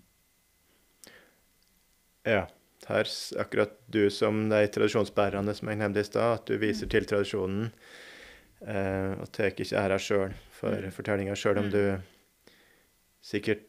[2.28, 2.46] Ja.
[2.88, 3.08] Her,
[3.42, 6.92] akkurat du som de tradisjonsbærerne som jeg nevnte i stad, at du viser mm.
[6.94, 7.64] til tradisjonen
[8.62, 10.94] eh, og tar ikke æra sjøl for mm.
[10.94, 11.72] fortellinga, sjøl om mm.
[11.74, 12.54] du
[13.28, 13.66] sikkert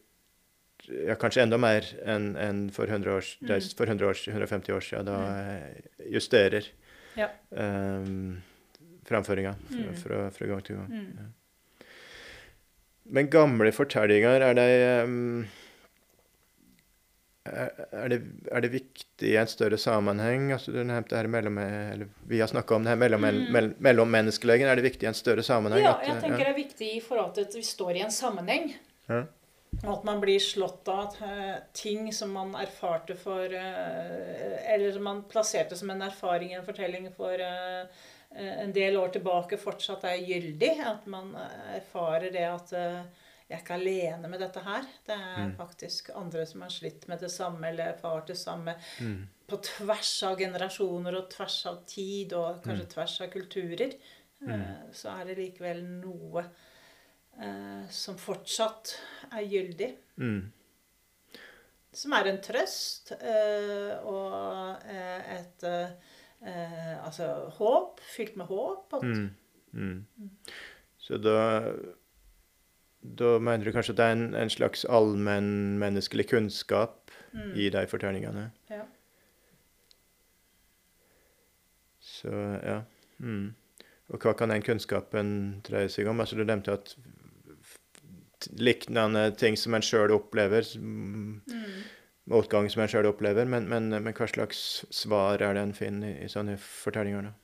[0.88, 3.50] ja, kanskje enda mer enn en for 100 år, mm.
[3.76, 6.70] for 100 år, 150 år siden, da eh, justerer.
[7.18, 7.28] Ja.
[7.50, 8.38] Um,
[9.10, 10.00] framføringa fra, mm.
[10.04, 10.90] fra, fra, gang til gang.
[10.90, 11.12] Mm.
[11.18, 11.86] Ja.
[13.10, 14.68] Men gamle fortellinger, er det
[15.04, 15.48] um,
[17.50, 18.18] er det,
[18.52, 20.50] er det, viktig i en større sammenheng?
[20.54, 23.74] Altså, du nevnte her mellom, eller Vi har snakka om det her mellom, mm.
[23.78, 24.68] mellommenneskelegen.
[24.68, 25.82] Er det viktig i en større sammenheng?
[25.82, 26.44] Ja, jeg tenker ja.
[26.44, 28.74] det er viktig i forhold til at vi står i en sammenheng.
[29.08, 29.24] Ja.
[29.80, 34.98] Og at man blir slått av at uh, ting som man erfarte for uh, Eller
[34.98, 39.58] man plasserte som en erfaring i en fortelling for uh, Eh, en del år tilbake
[39.58, 40.70] fortsatt er gyldig.
[40.86, 41.32] At man
[41.74, 44.84] erfarer det at eh, jeg er ikke alene med dette her.
[45.06, 45.56] Det er mm.
[45.58, 48.76] faktisk andre som har slitt med det samme, eller erfart det samme.
[49.02, 49.24] Mm.
[49.50, 52.92] På tvers av generasjoner og tvers av tid, og kanskje mm.
[52.92, 53.96] tvers av kulturer.
[54.38, 54.52] Mm.
[54.54, 58.94] Eh, så er det likevel noe eh, som fortsatt
[59.32, 59.90] er gyldig.
[60.22, 60.40] Mm.
[61.90, 65.68] Som er en trøst eh, og eh, et
[66.46, 68.00] eh, altså håp.
[68.16, 68.92] Fylt med håp.
[69.02, 69.30] Mm.
[69.72, 70.30] Mm.
[70.98, 71.72] Så da
[73.00, 77.54] da mener du kanskje at det er en, en slags allmennmenneskelig kunnskap mm.
[77.56, 78.50] i de fortellingene?
[78.70, 78.82] Ja.
[82.00, 82.82] Så ja.
[83.18, 83.54] Mm.
[84.08, 85.32] Og hva kan den kunnskapen
[85.64, 86.20] dreie seg om?
[86.20, 86.96] Altså, du nevnte at
[88.60, 91.40] lignende ting som en sjøl opplever, mm
[92.30, 96.12] motgang som en sjøl opplever, men, men, men, hva slags svar er det en finner
[96.12, 97.30] i, i sånne fortellinger?
[97.30, 97.36] da?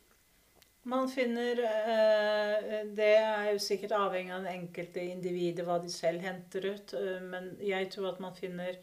[0.86, 6.22] Man finner eh, Det er jo sikkert avhengig av det enkelte individet, hva de selv
[6.22, 6.94] henter ut.
[6.94, 8.78] Eh, men jeg tror at man finner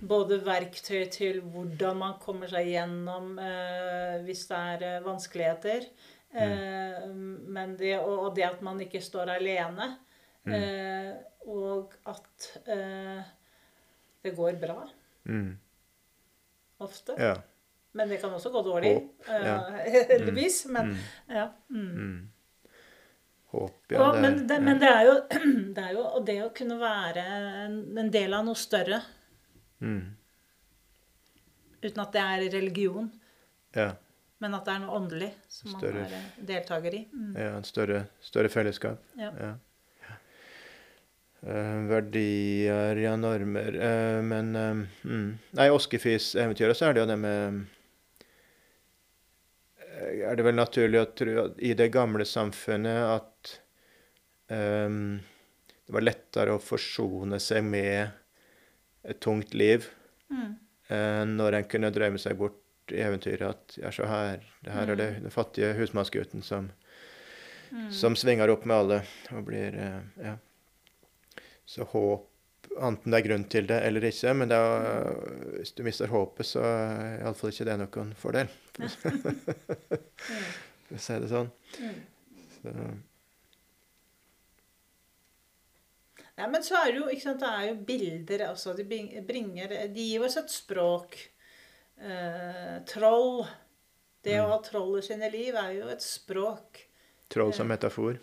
[0.00, 5.88] både verktøy til hvordan man kommer seg gjennom eh, hvis det er vanskeligheter.
[6.34, 7.44] Mm.
[7.54, 9.92] Men det, og, det at man ikke står alene.
[10.44, 11.14] Mm.
[11.48, 12.46] og at
[14.26, 14.82] det går bra.
[15.24, 15.58] Mm.
[16.84, 17.16] Ofte.
[17.18, 17.34] Ja.
[17.94, 18.94] Men det kan også gå dårlig.
[18.94, 19.58] Håp, ja.
[20.08, 20.64] Heldigvis.
[20.66, 20.96] Men mm.
[21.28, 21.48] ja.
[21.70, 21.90] Mm.
[21.90, 22.30] mm.
[23.54, 24.00] Håp, ja.
[24.02, 25.14] Og, men, det, men det, er jo,
[25.76, 27.22] det er jo det å kunne være
[27.64, 28.98] en, en del av noe større
[29.78, 30.00] mm.
[31.84, 33.10] Uten at det er religion.
[33.76, 33.90] Ja.
[34.40, 37.02] Men at det er noe åndelig som større, man er deltaker i.
[37.12, 37.34] Mm.
[37.36, 39.02] Ja, en større, større fellesskap.
[39.20, 39.52] Ja.
[41.44, 45.38] Uh, verdier, ja, normer uh, Men uh, mm.
[45.58, 47.58] Nei, Oskefis-eventyret, så er det jo det med
[50.24, 53.50] Er det vel naturlig å tro at i det gamle samfunnet at
[54.48, 55.20] um,
[55.84, 58.08] det var lettere å forsone seg med
[59.04, 59.84] et tungt liv
[60.32, 61.28] mm.
[61.36, 64.92] når en kunne drømme seg bort i eventyret at ja, så her, det her mm.
[64.94, 65.20] er det mm.
[65.26, 66.70] den fattige husmannsgutten som,
[67.68, 67.90] mm.
[67.92, 69.00] som svinger opp med alle
[69.36, 70.38] og blir ja,
[71.66, 72.30] så håp
[72.74, 74.32] Enten det er grunn til det eller ikke.
[74.34, 75.10] Men er,
[75.60, 78.48] hvis du mister håpet, så er iallfall ikke det noen fordel.
[80.88, 81.50] For å si det sånn.
[82.56, 82.72] Så.
[86.34, 89.76] Ja, men så er det jo, ikke sant, det er jo bilder altså, de, bringer,
[89.94, 91.20] de gir oss et språk.
[92.00, 93.44] Eh, troll.
[94.24, 94.42] Det mm.
[94.42, 96.86] å ha troll i sine liv er jo et språk.
[97.30, 98.18] Troll som metafor?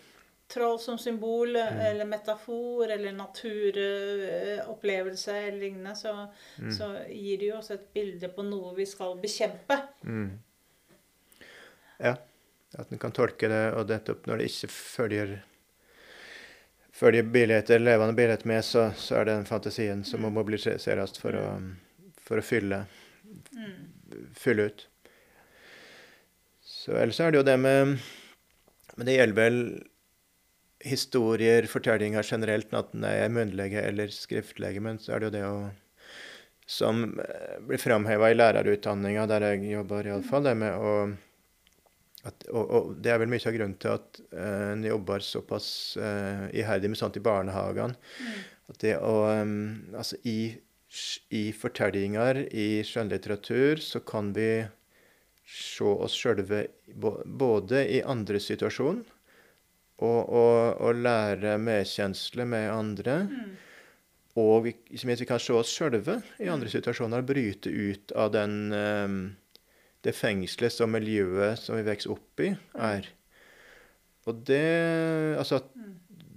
[0.52, 1.80] Troll som symbol mm.
[1.88, 6.26] eller metafor eller naturopplevelse eller lignende, så,
[6.58, 6.72] mm.
[6.76, 9.76] så, gir det jo også et bilde på noe vi skal bekjempe.
[10.04, 10.30] Mm.
[12.02, 12.14] Ja.
[12.78, 15.28] At en kan tolke det, og nettopp når det ikke følger
[16.92, 21.36] følger billigheter, levende billigheter med, så, så er det den fantasien som må mobiliseres for
[21.36, 21.46] å,
[22.20, 22.84] for å fylle,
[24.38, 24.86] fylle ut.
[26.62, 27.96] Så ellers er det jo det med
[28.96, 29.58] Men det gjelder vel
[30.84, 35.46] historier, fortellinger generelt, enten det er munnlege eller skriftlege, Men så er det jo det
[35.46, 35.56] å
[36.72, 37.20] Som
[37.66, 40.94] blir framheva i lærerutdanninga, der jeg jobber, iallfall, det med å
[42.22, 45.66] at, og, og, det er vel mye av grunnen til at uh, en jobber såpass
[45.98, 47.96] uh, iherdig med sånt i barnehagene.
[47.98, 48.36] Mm.
[48.70, 49.56] At det å um,
[49.90, 50.54] Altså, i,
[51.34, 54.62] i fortellinger, i skjønnlitteratur, så kan vi
[55.42, 59.11] se oss sjølve både i andre situasjoner
[60.00, 63.18] og, og, og, lære medkjensle med andre.
[63.28, 63.52] Mm.
[64.42, 66.74] Og ikke minst vi kan se oss sjølve i andre mm.
[66.74, 69.18] situasjoner bryte ut av den, um,
[70.02, 72.78] det fengselet som miljøet som vi vokser opp i, mm.
[72.88, 73.10] er.
[74.30, 74.64] Og det
[75.40, 75.64] Altså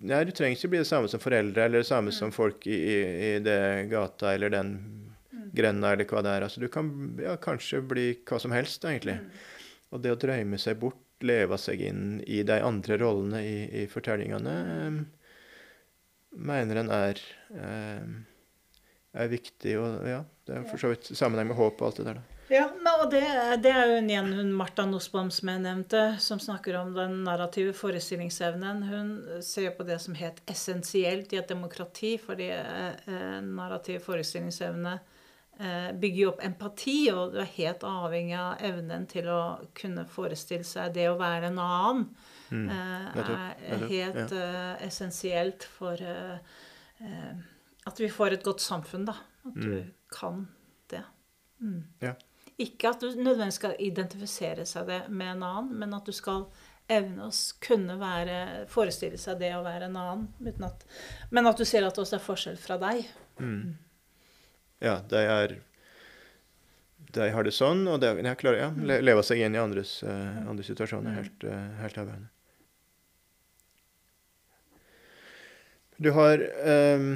[0.05, 2.75] Nei, du trenger ikke bli det samme som foreldre eller det samme som folk i,
[2.75, 4.73] i, i det gata eller den
[5.55, 6.45] grenda eller hva det er.
[6.45, 6.89] Altså, du kan
[7.21, 9.17] ja, kanskje bli hva som helst, egentlig.
[9.21, 9.31] Mm.
[9.95, 13.87] Og det å drømme seg bort, leve seg inn i de andre rollene i, i
[13.91, 14.55] fortellingene,
[14.87, 15.01] um,
[16.35, 17.21] mener en er,
[17.55, 18.15] um,
[19.15, 19.77] er viktig.
[19.79, 22.19] Og ja, det er for så vidt sammenheng med håp og alt det der.
[22.19, 22.31] da.
[22.53, 22.67] Ja,
[23.01, 23.23] og det,
[23.63, 27.73] det, er jo igjen hun Martha Nussbaum som jeg nevnte, som snakker om den narrative
[27.73, 28.83] forestillingsevnen.
[28.85, 35.14] Hun ser på det som helt essensielt i et demokrati, fordi eh, narrativ forestillingsevne Eh,
[35.55, 39.41] bygger jo opp empati, og du er helt avhengig av evnen til å
[39.77, 42.01] kunne forestille seg det å være en annen.
[42.51, 42.65] Mm.
[42.69, 43.21] Eh,
[43.71, 44.41] er helt ja.
[44.75, 45.99] uh, essensielt for
[47.85, 49.15] at vi får et godt samfunn, da.
[49.45, 49.89] At du mm.
[50.11, 50.45] kan
[50.91, 51.03] det.
[51.61, 51.81] Mm.
[52.01, 52.13] Ja.
[52.61, 56.47] Ikke at du nødvendigvis skal identifisere seg det med en annen, men at du skal
[56.91, 57.31] evne å
[57.65, 58.37] kunne være,
[58.71, 60.53] forestille seg det å være en annen.
[60.63, 60.85] At,
[61.33, 63.03] men at du ser at det også er forskjell fra deg.
[63.41, 63.75] Mm.
[64.85, 65.57] Ja, de er
[67.15, 69.97] de har det sånn, og de, de klarer ja, le, leve seg inn i andres,
[70.03, 71.13] uh, andre situasjoner.
[71.13, 71.19] Mm.
[71.21, 72.31] Helt, uh, helt avgjørende.
[75.95, 76.41] Du har
[76.99, 77.13] um,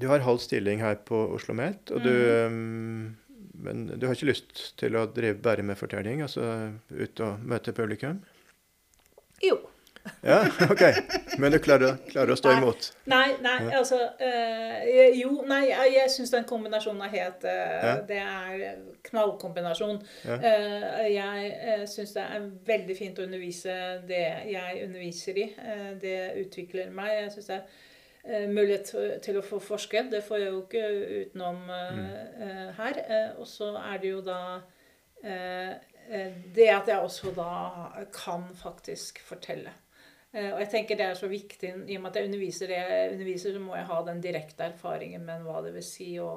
[0.00, 2.14] Du har halv stilling her på Oslo Met, og du
[2.48, 3.10] um,
[3.52, 7.76] Men du har ikke lyst til å drive bare med fortelling, altså ut og møte
[7.76, 8.22] publikum?
[9.44, 9.60] Jo.
[10.22, 10.40] Ja,
[10.70, 10.82] OK.
[11.38, 12.88] Men du klarer, klarer å stå nei, imot?
[13.10, 13.78] Nei, nei, ja.
[13.80, 17.94] altså øh, Jo, nei, jeg, jeg syns den kombinasjonen er helt øh, ja.
[18.08, 20.02] Det er knallkombinasjon.
[20.24, 20.36] Ja.
[20.40, 23.74] Uh, jeg uh, syns det er veldig fint å undervise
[24.08, 25.48] det jeg underviser i.
[25.58, 27.12] Uh, det utvikler meg.
[27.18, 27.60] Jeg syns det
[28.24, 28.94] er mulighet
[29.24, 30.06] til å få forske.
[30.12, 30.84] Det får jeg jo ikke
[31.24, 32.70] utenom mm.
[32.78, 33.00] her.
[33.36, 34.38] og så er det jo da
[36.56, 37.50] det at jeg også da
[38.16, 39.74] kan faktisk fortelle.
[40.34, 42.80] Eh, og jeg tenker det er så viktig, I og med at jeg underviser det
[42.80, 46.32] jeg underviser, så må jeg ha den direkte erfaringen med hva det vil si å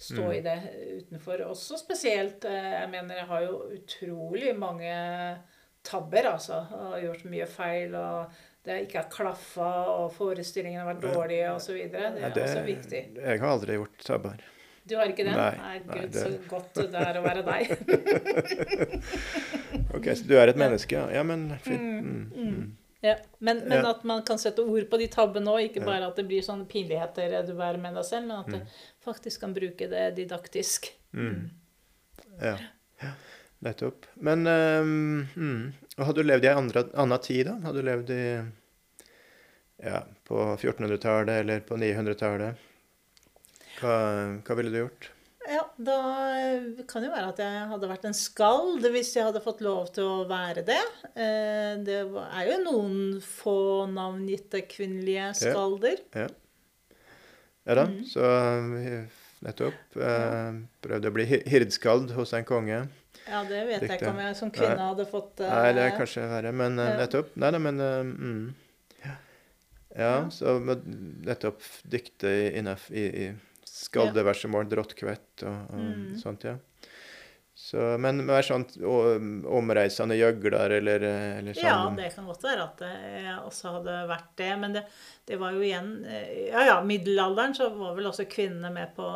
[0.00, 0.32] stå mm.
[0.32, 0.56] i det
[1.02, 1.44] utenfor.
[1.50, 4.96] Også spesielt eh, Jeg mener jeg har jo utrolig mange
[5.84, 6.64] tabber, altså.
[6.70, 7.94] Har gjort mye feil.
[8.00, 11.82] og det ikke har klaffa, og forestillingene har vært dårlige osv.
[11.92, 13.00] Det er ja, det, også viktig.
[13.18, 14.38] Jeg har aldri gjort tabber.
[14.88, 15.34] Du har ikke det?
[15.36, 15.50] Nei.
[15.58, 16.22] nei Gud, det...
[16.22, 17.74] så godt det er å være deg.
[19.96, 21.04] ok, så du er et menneske, ja.
[21.18, 21.84] ja men fint.
[21.84, 22.64] Mm, mm.
[23.04, 23.10] Mm.
[23.10, 23.10] mm.
[23.10, 23.90] Ja, men, men ja.
[23.90, 25.68] at man kan sette ord på de tabbene òg.
[25.68, 28.58] Ikke bare at det blir sånne pinligheter du bærer med deg selv, men at mm.
[28.58, 30.90] du faktisk kan bruke det didaktisk.
[31.12, 31.50] Mm.
[32.40, 32.56] Ja.
[33.02, 33.14] ja.
[33.64, 34.06] Nettopp.
[34.14, 36.56] Men um, Har du levd i ei
[37.00, 37.54] anna tid, da?
[37.64, 38.24] Har du levd i
[39.84, 42.70] ja, på 1400-tallet eller på 900-tallet?
[43.80, 43.94] Hva,
[44.44, 45.10] hva ville du gjort?
[45.44, 45.96] Ja, da
[46.88, 49.90] kan det jo være at jeg hadde vært en skald hvis jeg hadde fått lov
[49.92, 50.80] til å være det.
[51.12, 56.00] Eh, det er jo noen få navngitte kvinnelige skalder.
[56.16, 56.96] Ja, ja.
[57.68, 58.00] ja da, mm.
[58.08, 58.32] så
[59.44, 60.00] nettopp.
[60.00, 62.84] Eh, prøvde å bli hirdskald hos en konge.
[63.24, 63.88] Ja, det vet Dykte.
[63.88, 64.90] jeg ikke om jeg som kvinne Nei.
[64.90, 67.32] hadde fått uh, Nei, det er kanskje verre, men uh, nettopp.
[67.40, 68.42] Nei da, men uh, mm.
[69.04, 69.14] ja.
[69.96, 70.12] ja.
[70.34, 72.64] så nettopp dykte i,
[73.00, 73.28] i,
[73.84, 76.04] i Skaldeversemål, drottkvett og, og mm.
[76.20, 76.56] sånt, ja.
[77.54, 81.04] Så, men mer sånn omreisende gjøgler eller,
[81.38, 81.68] eller sånn?
[81.68, 84.48] Ja, det kan godt være at jeg også hadde vært det.
[84.58, 84.82] Men det,
[85.30, 85.92] det, var jo igjen
[86.48, 89.06] Ja ja, middelalderen så var vel også kvinnene med på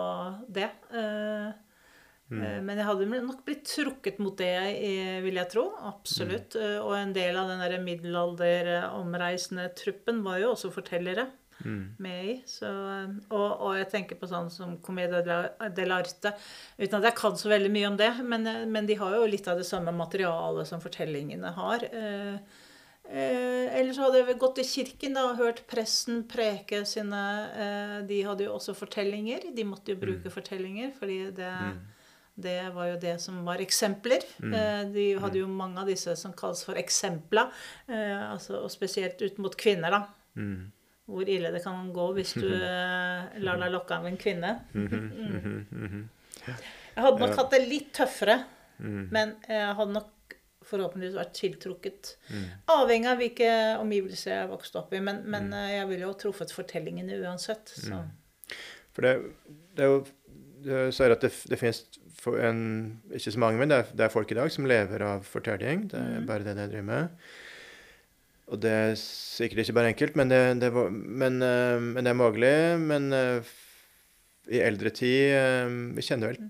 [0.55, 0.69] det.
[0.95, 1.51] Uh,
[2.31, 2.63] mm.
[2.63, 4.55] men jeg hadde nok blitt trukket mot det,
[5.27, 5.67] vil jeg tro.
[5.91, 6.55] Absolutt.
[6.55, 6.79] Mm.
[6.85, 11.27] Og en del av den der middelalder omreisende truppen var jo også fortellere.
[11.65, 12.37] Med i.
[12.47, 12.69] Så,
[13.29, 15.23] og, og jeg tenker på sånn som Commedia
[15.75, 16.35] dell'arte.
[16.79, 19.49] Uten at jeg kan så veldig mye om det, men, men, de har jo litt
[19.51, 21.85] av det samme materialet som fortellingene har.
[21.89, 22.63] Eh,
[23.11, 27.23] eh, ellers hadde jeg gått til kirken da, og hørt presten preke sine
[27.53, 29.51] eh, De hadde jo også fortellinger.
[29.55, 30.35] De måtte jo bruke mm.
[30.35, 31.87] fortellinger, fordi det mm.
[32.39, 34.23] Det var jo det som var eksempler.
[34.39, 34.53] Mm.
[34.55, 37.51] Eh, de hadde jo mange av disse som kalles for eksempler.
[37.91, 40.03] Eh, altså, og spesielt ut mot kvinner, da.
[41.09, 44.53] Hvor ille det kan gå hvis du eh, lar deg lokke av en kvinne.
[44.77, 46.07] Mm.
[46.45, 48.39] Jeg hadde nok hatt det litt tøffere,
[48.79, 50.37] men jeg hadde nok
[50.69, 52.13] forhåpentligvis vært tiltrukket.
[52.73, 55.01] Avhengig av hvilke omgivelser jeg vokste opp i.
[55.05, 55.59] Men, men mm.
[55.73, 57.73] jeg ville jo truffet fortellingene uansett.
[57.73, 58.03] Så.
[58.97, 59.15] For det,
[59.79, 60.01] det, er jo
[60.65, 61.85] Du sier at det, det finnes
[62.43, 62.63] en,
[63.15, 65.87] ikke så mange, men det er, det er, folk i dag som lever av fortelling.
[65.93, 67.29] Det er bare det de driver med.
[68.49, 72.17] Og det er sikkert ikke bare enkelt, men det, det, men, uh, men det er
[72.17, 72.53] mulig.
[72.81, 73.57] Men uh,
[74.49, 76.47] i eldre tid uh, Vi kjenner vel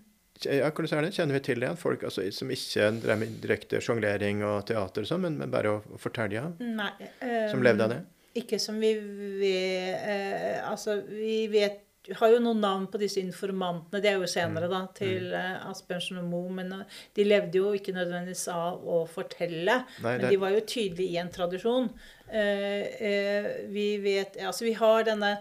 [0.46, 1.16] ja, hvordan er det?
[1.16, 1.72] Kjenner vi til det?
[1.80, 5.72] Folk altså, som ikke drev med direkte sjonglering og teater og sånn, men, men, bare
[5.72, 6.44] å, å fortelle?
[6.62, 6.92] Nei,
[7.50, 7.96] som levde av det?
[8.38, 8.92] Ikke som vi
[9.40, 14.00] vet Altså, vi vet har jo noen navn på disse informantene.
[14.02, 16.52] Det er jo senere, da, til uh, Asbjørnsen og Moe.
[16.60, 19.82] Men uh, de levde jo ikke nødvendigvis av å fortelle.
[20.04, 21.90] Nei, men de var jo tydelige i en tradisjon.
[22.28, 25.36] Uh, vi vet Altså, vi har denne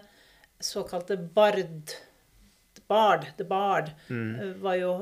[0.60, 1.96] såkalte bard.
[2.88, 4.62] Bard, The Bard, mm.
[4.62, 4.92] var jo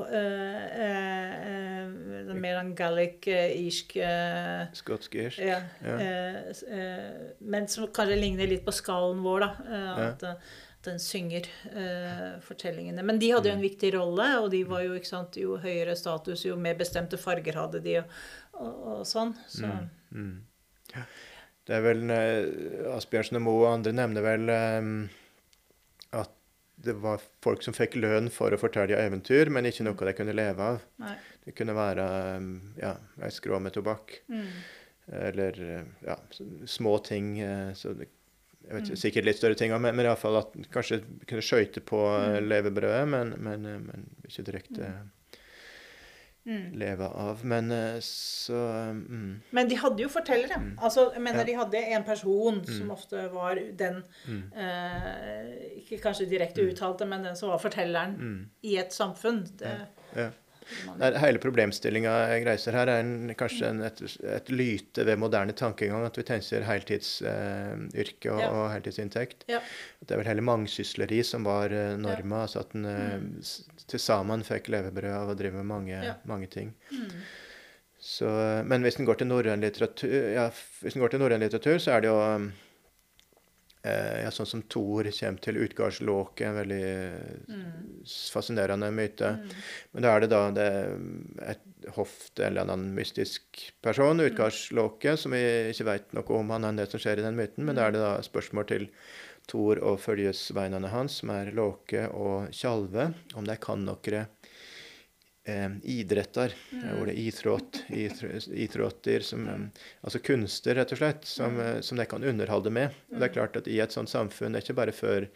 [2.35, 3.93] mer enn gallic-irsk
[4.75, 5.39] Skotsk-irsk.
[5.39, 5.61] Ja.
[5.85, 5.93] ja.
[7.39, 9.79] men som kanskje ligner litt på skallen vår, da.
[10.09, 10.35] At, ja
[10.85, 13.03] den synger eh, fortellingene.
[13.03, 13.67] Men de hadde jo en mm.
[13.67, 17.57] viktig rolle, og de var jo, ikke sant, jo høyere status, jo mer bestemte farger
[17.59, 18.13] hadde de, og,
[18.61, 19.33] og, og sånn.
[19.49, 19.67] Så.
[19.67, 20.35] Mm, mm.
[20.95, 21.05] Ja.
[21.67, 24.91] Det er vel eh, Asbjørnsen og Moe og andre nevner vel eh,
[26.15, 26.35] at
[26.87, 30.35] det var folk som fikk lønn for å fortelle eventyr, men ikke noe de kunne
[30.37, 30.83] leve av.
[31.01, 31.15] Nei.
[31.47, 32.05] Det kunne være
[32.77, 32.91] ja,
[33.23, 34.13] ei skrå med tobakk.
[34.29, 34.45] Mm.
[35.17, 35.57] Eller
[36.03, 36.17] ja,
[36.67, 37.31] små ting.
[37.79, 38.09] Så det
[38.75, 38.99] vet mm.
[38.99, 42.39] Sikkert litt større ting òg, men, men iallfall at kanskje kunne skøyte på mm.
[42.47, 44.89] levebrødet, men, men, men, ikke direkte
[46.47, 46.65] mm.
[46.79, 47.43] leve av.
[47.47, 48.61] Men eh, så
[48.97, 49.29] mm.
[49.55, 50.59] Men de hadde jo fortellere.
[50.63, 50.73] Mm.
[50.77, 51.47] Altså, jeg mener ja.
[51.49, 52.73] de hadde en person mm.
[52.79, 54.41] som ofte var den mm.
[54.65, 55.53] eh,
[55.83, 58.19] Ikke kanskje direkte uttalte, men den som var fortelleren
[58.63, 59.45] i et samfunn.
[59.59, 59.77] Det,
[60.15, 60.27] ja.
[60.27, 60.29] Ja.
[60.99, 65.55] Nei, hele problemstillinga jeg reiser her, er en, kanskje en, et, et, lyte ved moderne
[65.57, 66.05] tankegang.
[66.07, 68.51] At vi tenker heltidsyrke eh, og, ja.
[68.51, 69.47] og, heltidsinntekt.
[69.51, 69.61] Ja.
[70.03, 72.45] Det er vel heller mangsysleri som var eh, norma.
[72.45, 73.33] Altså At en eh, mm.
[73.87, 76.73] til sammen fikk levebrød av å drive med mange, mange ting.
[76.91, 77.19] Mm.
[78.07, 78.29] Så,
[78.69, 80.47] men hvis en går til norrøn litteratur, ja,
[80.85, 82.66] litteratur, så er det jo Eh,
[84.23, 86.87] ja, sånn som Thor kommer til utgardslåket, en veldig
[87.47, 87.69] mm.
[88.33, 89.33] fascinerende myte.
[89.37, 89.55] Mm.
[89.93, 90.67] Men da er det da det,
[91.53, 94.25] et hoff til en eller annen mystisk person, mm.
[94.31, 97.67] utgardslåket, som vi ikke vet noe om han enn det som skjer i den myten.
[97.67, 98.89] Men da er det da spørsmål til
[99.47, 104.25] Thor og følgesveinene hans, som er Låke og Tjalve, om de kan noe
[105.47, 106.53] eh, idretter.
[106.71, 107.01] Mm.
[107.01, 109.69] Ordet idrott, idrotter, som, mm.
[110.01, 111.63] altså kunster, rett og slett, som, mm.
[111.65, 112.99] Eh, som de kan underholde med.
[113.11, 113.37] Og det er mm.
[113.39, 115.29] klart at i et sånt samfunn, det er ikke bare for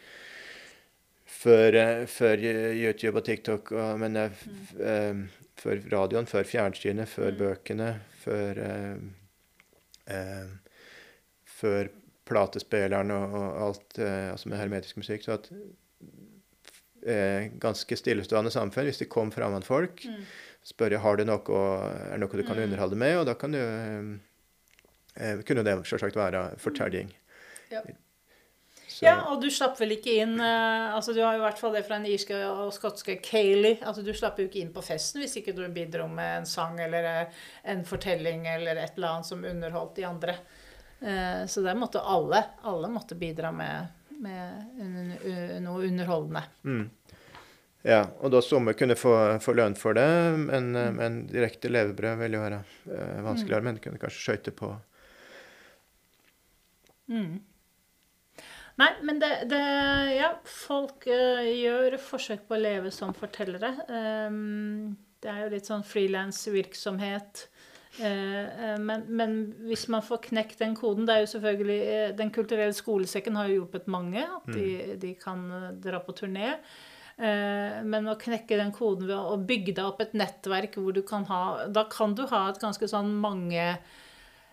[1.32, 5.22] for, eh, for YouTube og TikTok, og, men uh,
[5.58, 7.40] for radioen, for fjernsynet, for mm.
[7.40, 7.90] bøkene,
[8.22, 9.00] for uh,
[11.62, 11.88] for
[12.28, 15.24] platespilleren og, og alt altså med hermetisk musikk.
[15.24, 15.48] Så at
[17.07, 18.90] eh, ganske stillestående samfunn.
[18.90, 20.22] Hvis det kom fremmedfolk, mm.
[20.73, 21.64] spør jeg har du noe,
[22.06, 22.64] er det noe du kan mm.
[22.68, 23.61] underholde med, og da kan du,
[25.15, 27.11] eh, kunne det selvsagt være fortelling.
[27.72, 27.84] Ja.
[29.02, 31.73] Ja, og du slapp vel ikke inn eh, altså Du har jo i hvert fall
[31.73, 33.82] det fra den irske og skotske Kayleigh.
[33.82, 36.78] Altså, du slapp jo ikke inn på festen hvis ikke du bidro med en sang
[36.82, 37.40] eller uh,
[37.73, 40.36] en fortelling eller et eller annet som underholdt de andre.
[41.02, 43.90] Uh, så der måtte alle, alle måtte bidra med
[44.23, 46.43] med noe underholdende.
[46.64, 46.89] Mm.
[47.81, 50.07] Ja, og da sommer kunne få, få lønn for det,
[50.38, 50.98] men, mm.
[50.99, 52.60] men direkte levebrød ville jo være
[52.91, 53.64] uh, vanskeligere.
[53.64, 53.69] Mm.
[53.69, 54.69] Men kunne kanskje skøyte på.
[57.11, 57.39] Mm.
[58.81, 59.64] Nei, men det, det
[60.19, 63.73] Ja, folk uh, gjør forsøk på å leve som fortellere.
[63.89, 67.48] Um, det er jo litt sånn frilansvirksomhet.
[68.00, 69.36] Eh, eh, men, men,
[69.68, 73.50] hvis man får knekt den koden det er jo selvfølgelig, eh, Den kulturelle skolesekken har
[73.50, 74.24] jo hjulpet mange.
[74.24, 74.96] At de, mm.
[75.02, 75.46] de kan
[75.84, 76.56] dra på turné.
[77.22, 81.28] Men å knekke den koden ved å bygge deg opp et nettverk hvor du kan
[81.30, 83.66] ha Da kan du ha et ganske sånn mange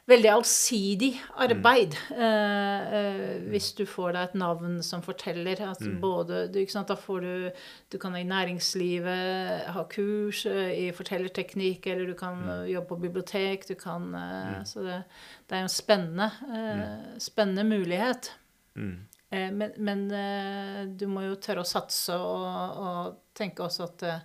[0.08, 1.10] veldig allsidig
[1.44, 1.94] arbeid.
[2.14, 5.60] Eh, eh, hvis du får deg et navn som forteller.
[5.68, 7.50] at både, du, sant, Da får du
[7.90, 12.66] Du kan i næringslivet ha kurs eh, i fortellerteknikk, eller du kan mm.
[12.72, 13.68] jobbe på bibliotek.
[13.68, 15.02] du kan, eh, Så det,
[15.48, 18.32] det er en spennende, eh, spennende mulighet.
[18.76, 18.98] Mm.
[19.30, 24.22] Eh, Men, men du må jo tørre å satse og, og tenke også at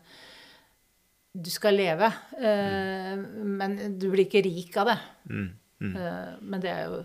[1.34, 2.08] du skal leve.
[2.40, 4.98] eh, Men du blir ikke rik av det.
[5.30, 5.52] Mm.
[5.84, 5.96] Mm.
[6.00, 7.04] Eh, Men det er jo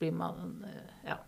[0.00, 1.18] blir man eh, Ja.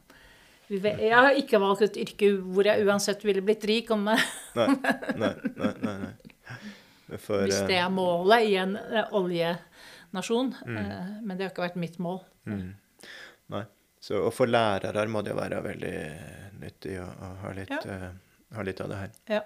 [0.68, 4.18] Jeg har ikke valgt et yrke hvor jeg uansett ville blitt rik om, Nei,
[4.58, 5.70] nei, nei.
[5.80, 6.10] nei, nei.
[7.16, 8.74] For, hvis eh, det er målet i en
[9.16, 10.50] oljenasjon.
[10.66, 11.24] Mm.
[11.24, 12.20] Men det har ikke vært mitt mål.
[12.50, 12.74] Mm.
[13.54, 13.62] Nei.
[14.00, 15.94] Så, og for lærere må det jo være veldig
[16.60, 17.80] nyttig å, å ha, litt, Ja.
[18.12, 19.16] uh, ha litt av det her.
[19.38, 19.40] Ja.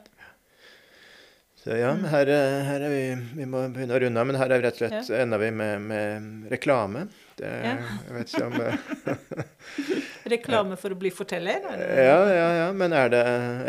[1.62, 3.02] Så ja, her, eh, her er vi
[3.38, 5.50] Vi må begynne å runde av, men her er vi rett og slett ender vi
[5.54, 7.04] med, med reklame.
[7.38, 7.76] Det, Ja.
[8.08, 9.92] Jeg vet ikke om eh,
[10.34, 11.62] Reklame for å bli forteller?
[11.70, 13.22] er Ja, ja, ja, men er det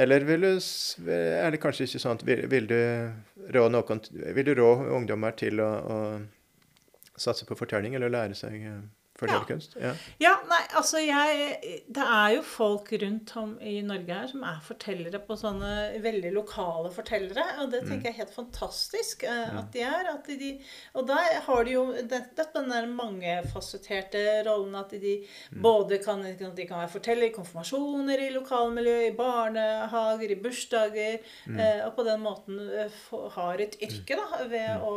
[0.03, 0.51] Eller vil du
[1.09, 2.79] Er det kanskje ikke sånn at vil, vil du
[3.55, 5.97] rå noen Vil du rå ungdommer til å, å
[7.13, 8.57] satse på fortelling, eller lære seg
[9.23, 9.75] fortellerkunst?
[9.81, 9.93] Ja.
[10.21, 14.59] Ja, nei, altså jeg Det er jo folk rundt om i Norge her som er
[14.65, 15.73] fortellere på sånne
[16.03, 17.45] veldig lokale fortellere.
[17.63, 20.09] Og det tenker jeg er helt fantastisk uh, at de er.
[20.13, 20.51] At de,
[20.93, 25.15] og der har de jo det- det- den der mangefasetterte rollen at de
[25.61, 31.19] både kan, de kan være fortellere i konfirmasjoner, i lokalmiljø, i barnehager, i bursdager.
[31.49, 34.93] uh, og på den måten uh, har et yrke da, ved å,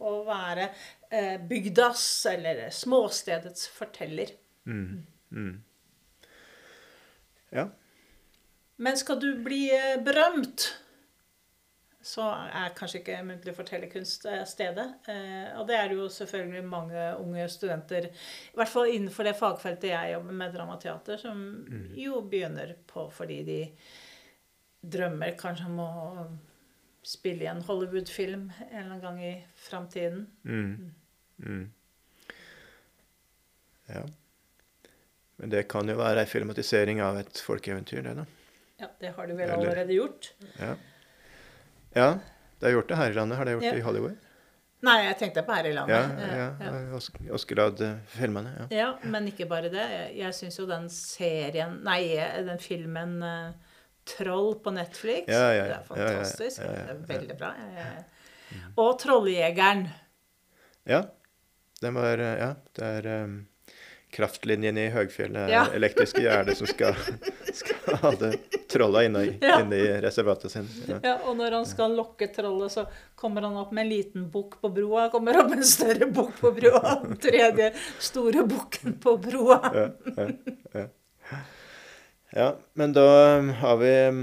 [0.00, 0.68] å være
[1.12, 4.32] eh, bygdas eller småstedets forteller.
[4.66, 5.06] Mm.
[5.30, 5.62] Mm.
[7.50, 7.68] Ja.
[8.76, 10.78] Men skal du bli eh, berømt,
[12.02, 14.88] så er kanskje ikke muntlig fortellerkunst eh, stedet.
[15.08, 19.36] Eh, og det er det jo selvfølgelig mange unge studenter, i hvert fall innenfor det
[19.38, 21.44] fagfeltet jeg jobber med, dramateater, som
[21.98, 23.60] jo begynner på fordi de
[24.82, 25.92] drømmer kanskje om å
[27.06, 29.34] spille i en Hollywood-film en eller annen gang i
[29.68, 30.26] framtiden.
[30.42, 30.90] Mm.
[31.42, 31.70] Mm.
[33.92, 34.02] Ja.
[35.36, 38.24] Men det kan jo være ei filmatisering av et folkeeventyr, det, da.
[38.82, 40.32] Ja, det har du vel Eller- allerede gjort.
[40.58, 40.74] Ja.
[41.94, 42.10] ja.
[42.58, 43.38] Det har gjort det her i landet.
[43.38, 43.72] Har det gjort Ja.
[43.72, 44.16] det i Hollywood?
[44.82, 45.94] Nei, jeg tenkte på her i landet.
[45.94, 46.94] ja, ja, ja.
[46.96, 48.52] Os Oscar-filmene.
[48.58, 48.66] Ja.
[48.76, 49.82] Ja, men ikke bare det.
[49.90, 52.16] Jeg, jeg syns jo den serien Nei,
[52.46, 53.52] den filmen eh,
[54.06, 55.62] 'Troll' på Netflix Ja, ja, ja.
[55.62, 56.58] Det er fantastisk.
[56.58, 57.52] Ja, ja, ja, ja, Det er veldig bra.
[57.54, 58.72] Mm.
[58.76, 59.88] Og 'Trolljegeren'.
[60.86, 61.02] ja.
[61.82, 63.40] Den var eh, Ja, det er um,
[64.12, 65.62] kraftlinjen i høgfjellet, Ja.
[65.78, 66.94] elektriske gjerdet, som skal,
[67.60, 68.32] skal ha det
[68.72, 69.58] trolla inne i, Ja.
[69.64, 70.68] inne i reservatet sin.
[70.88, 70.98] Ja.
[71.02, 72.84] Ja, og når han skal lokke trollet, så
[73.18, 75.08] kommer han opp med en liten bukk på broa.
[75.12, 76.94] Kommer opp med en større bukk på broa.
[77.06, 79.58] Den tredje store bukken på broa.
[80.76, 80.86] Ja,
[82.32, 82.48] ja,
[82.80, 84.22] men da um, har vi um,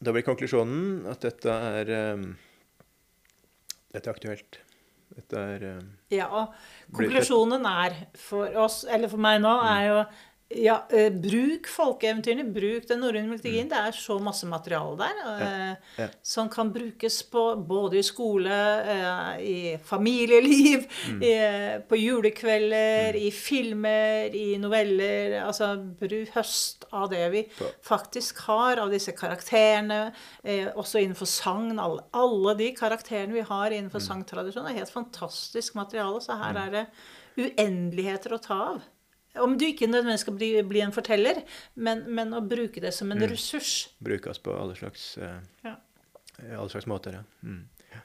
[0.00, 1.90] Da blir konklusjonen at dette er
[3.94, 4.58] Dette er aktuelt.
[5.14, 5.66] Dette er
[6.14, 6.54] Ja, og
[6.94, 9.98] konklusjonen er for oss, eller for meg nå, er jo
[10.48, 13.68] ja, eh, bruk folkeeventyrene, bruk den norrøne mytologien.
[13.70, 16.08] Det er så masse materiale der eh, ja.
[16.22, 18.58] som kan brukes på, både i skole,
[18.92, 20.84] eh, i familieliv,
[21.16, 21.32] i,
[21.88, 25.40] på julekvelder, i filmer, i noveller.
[25.42, 30.12] Altså bruk høst av det vi På- faktisk har, av disse karakterene.
[30.44, 31.80] Eh, også innenfor sagn.
[31.80, 36.20] Alle, alle de karakterene vi har innenfor sangtradisjonen, er helt fantastisk materiale.
[36.22, 36.88] Så her er det
[37.34, 38.84] uendeligheter å ta av.
[39.42, 41.40] Om du ikke nødvendigvis skal bli, bli en forteller,
[41.74, 43.88] men, men å bruke det som en ressurs.
[43.98, 45.74] brukes på alle slags, uh, Ja.
[46.58, 47.18] alle slags måter.
[47.18, 47.24] Ja.
[47.42, 47.64] Mm.
[47.90, 48.02] ja.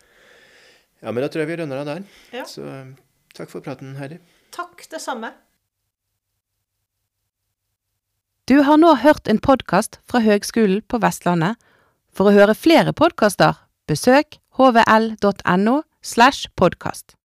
[1.01, 2.03] ja, men da tror jeg vi runder av der.
[2.33, 2.47] Ja.
[2.49, 2.95] Så um,
[3.37, 4.17] takk for praten, Heidi.
[4.55, 5.33] Takk, det samme.
[8.49, 11.59] Du har nå hørt en podkast fra Høgskolen på Vestlandet.
[12.09, 17.13] For å høre flere podkaster, besøk hvl.no slash podkast.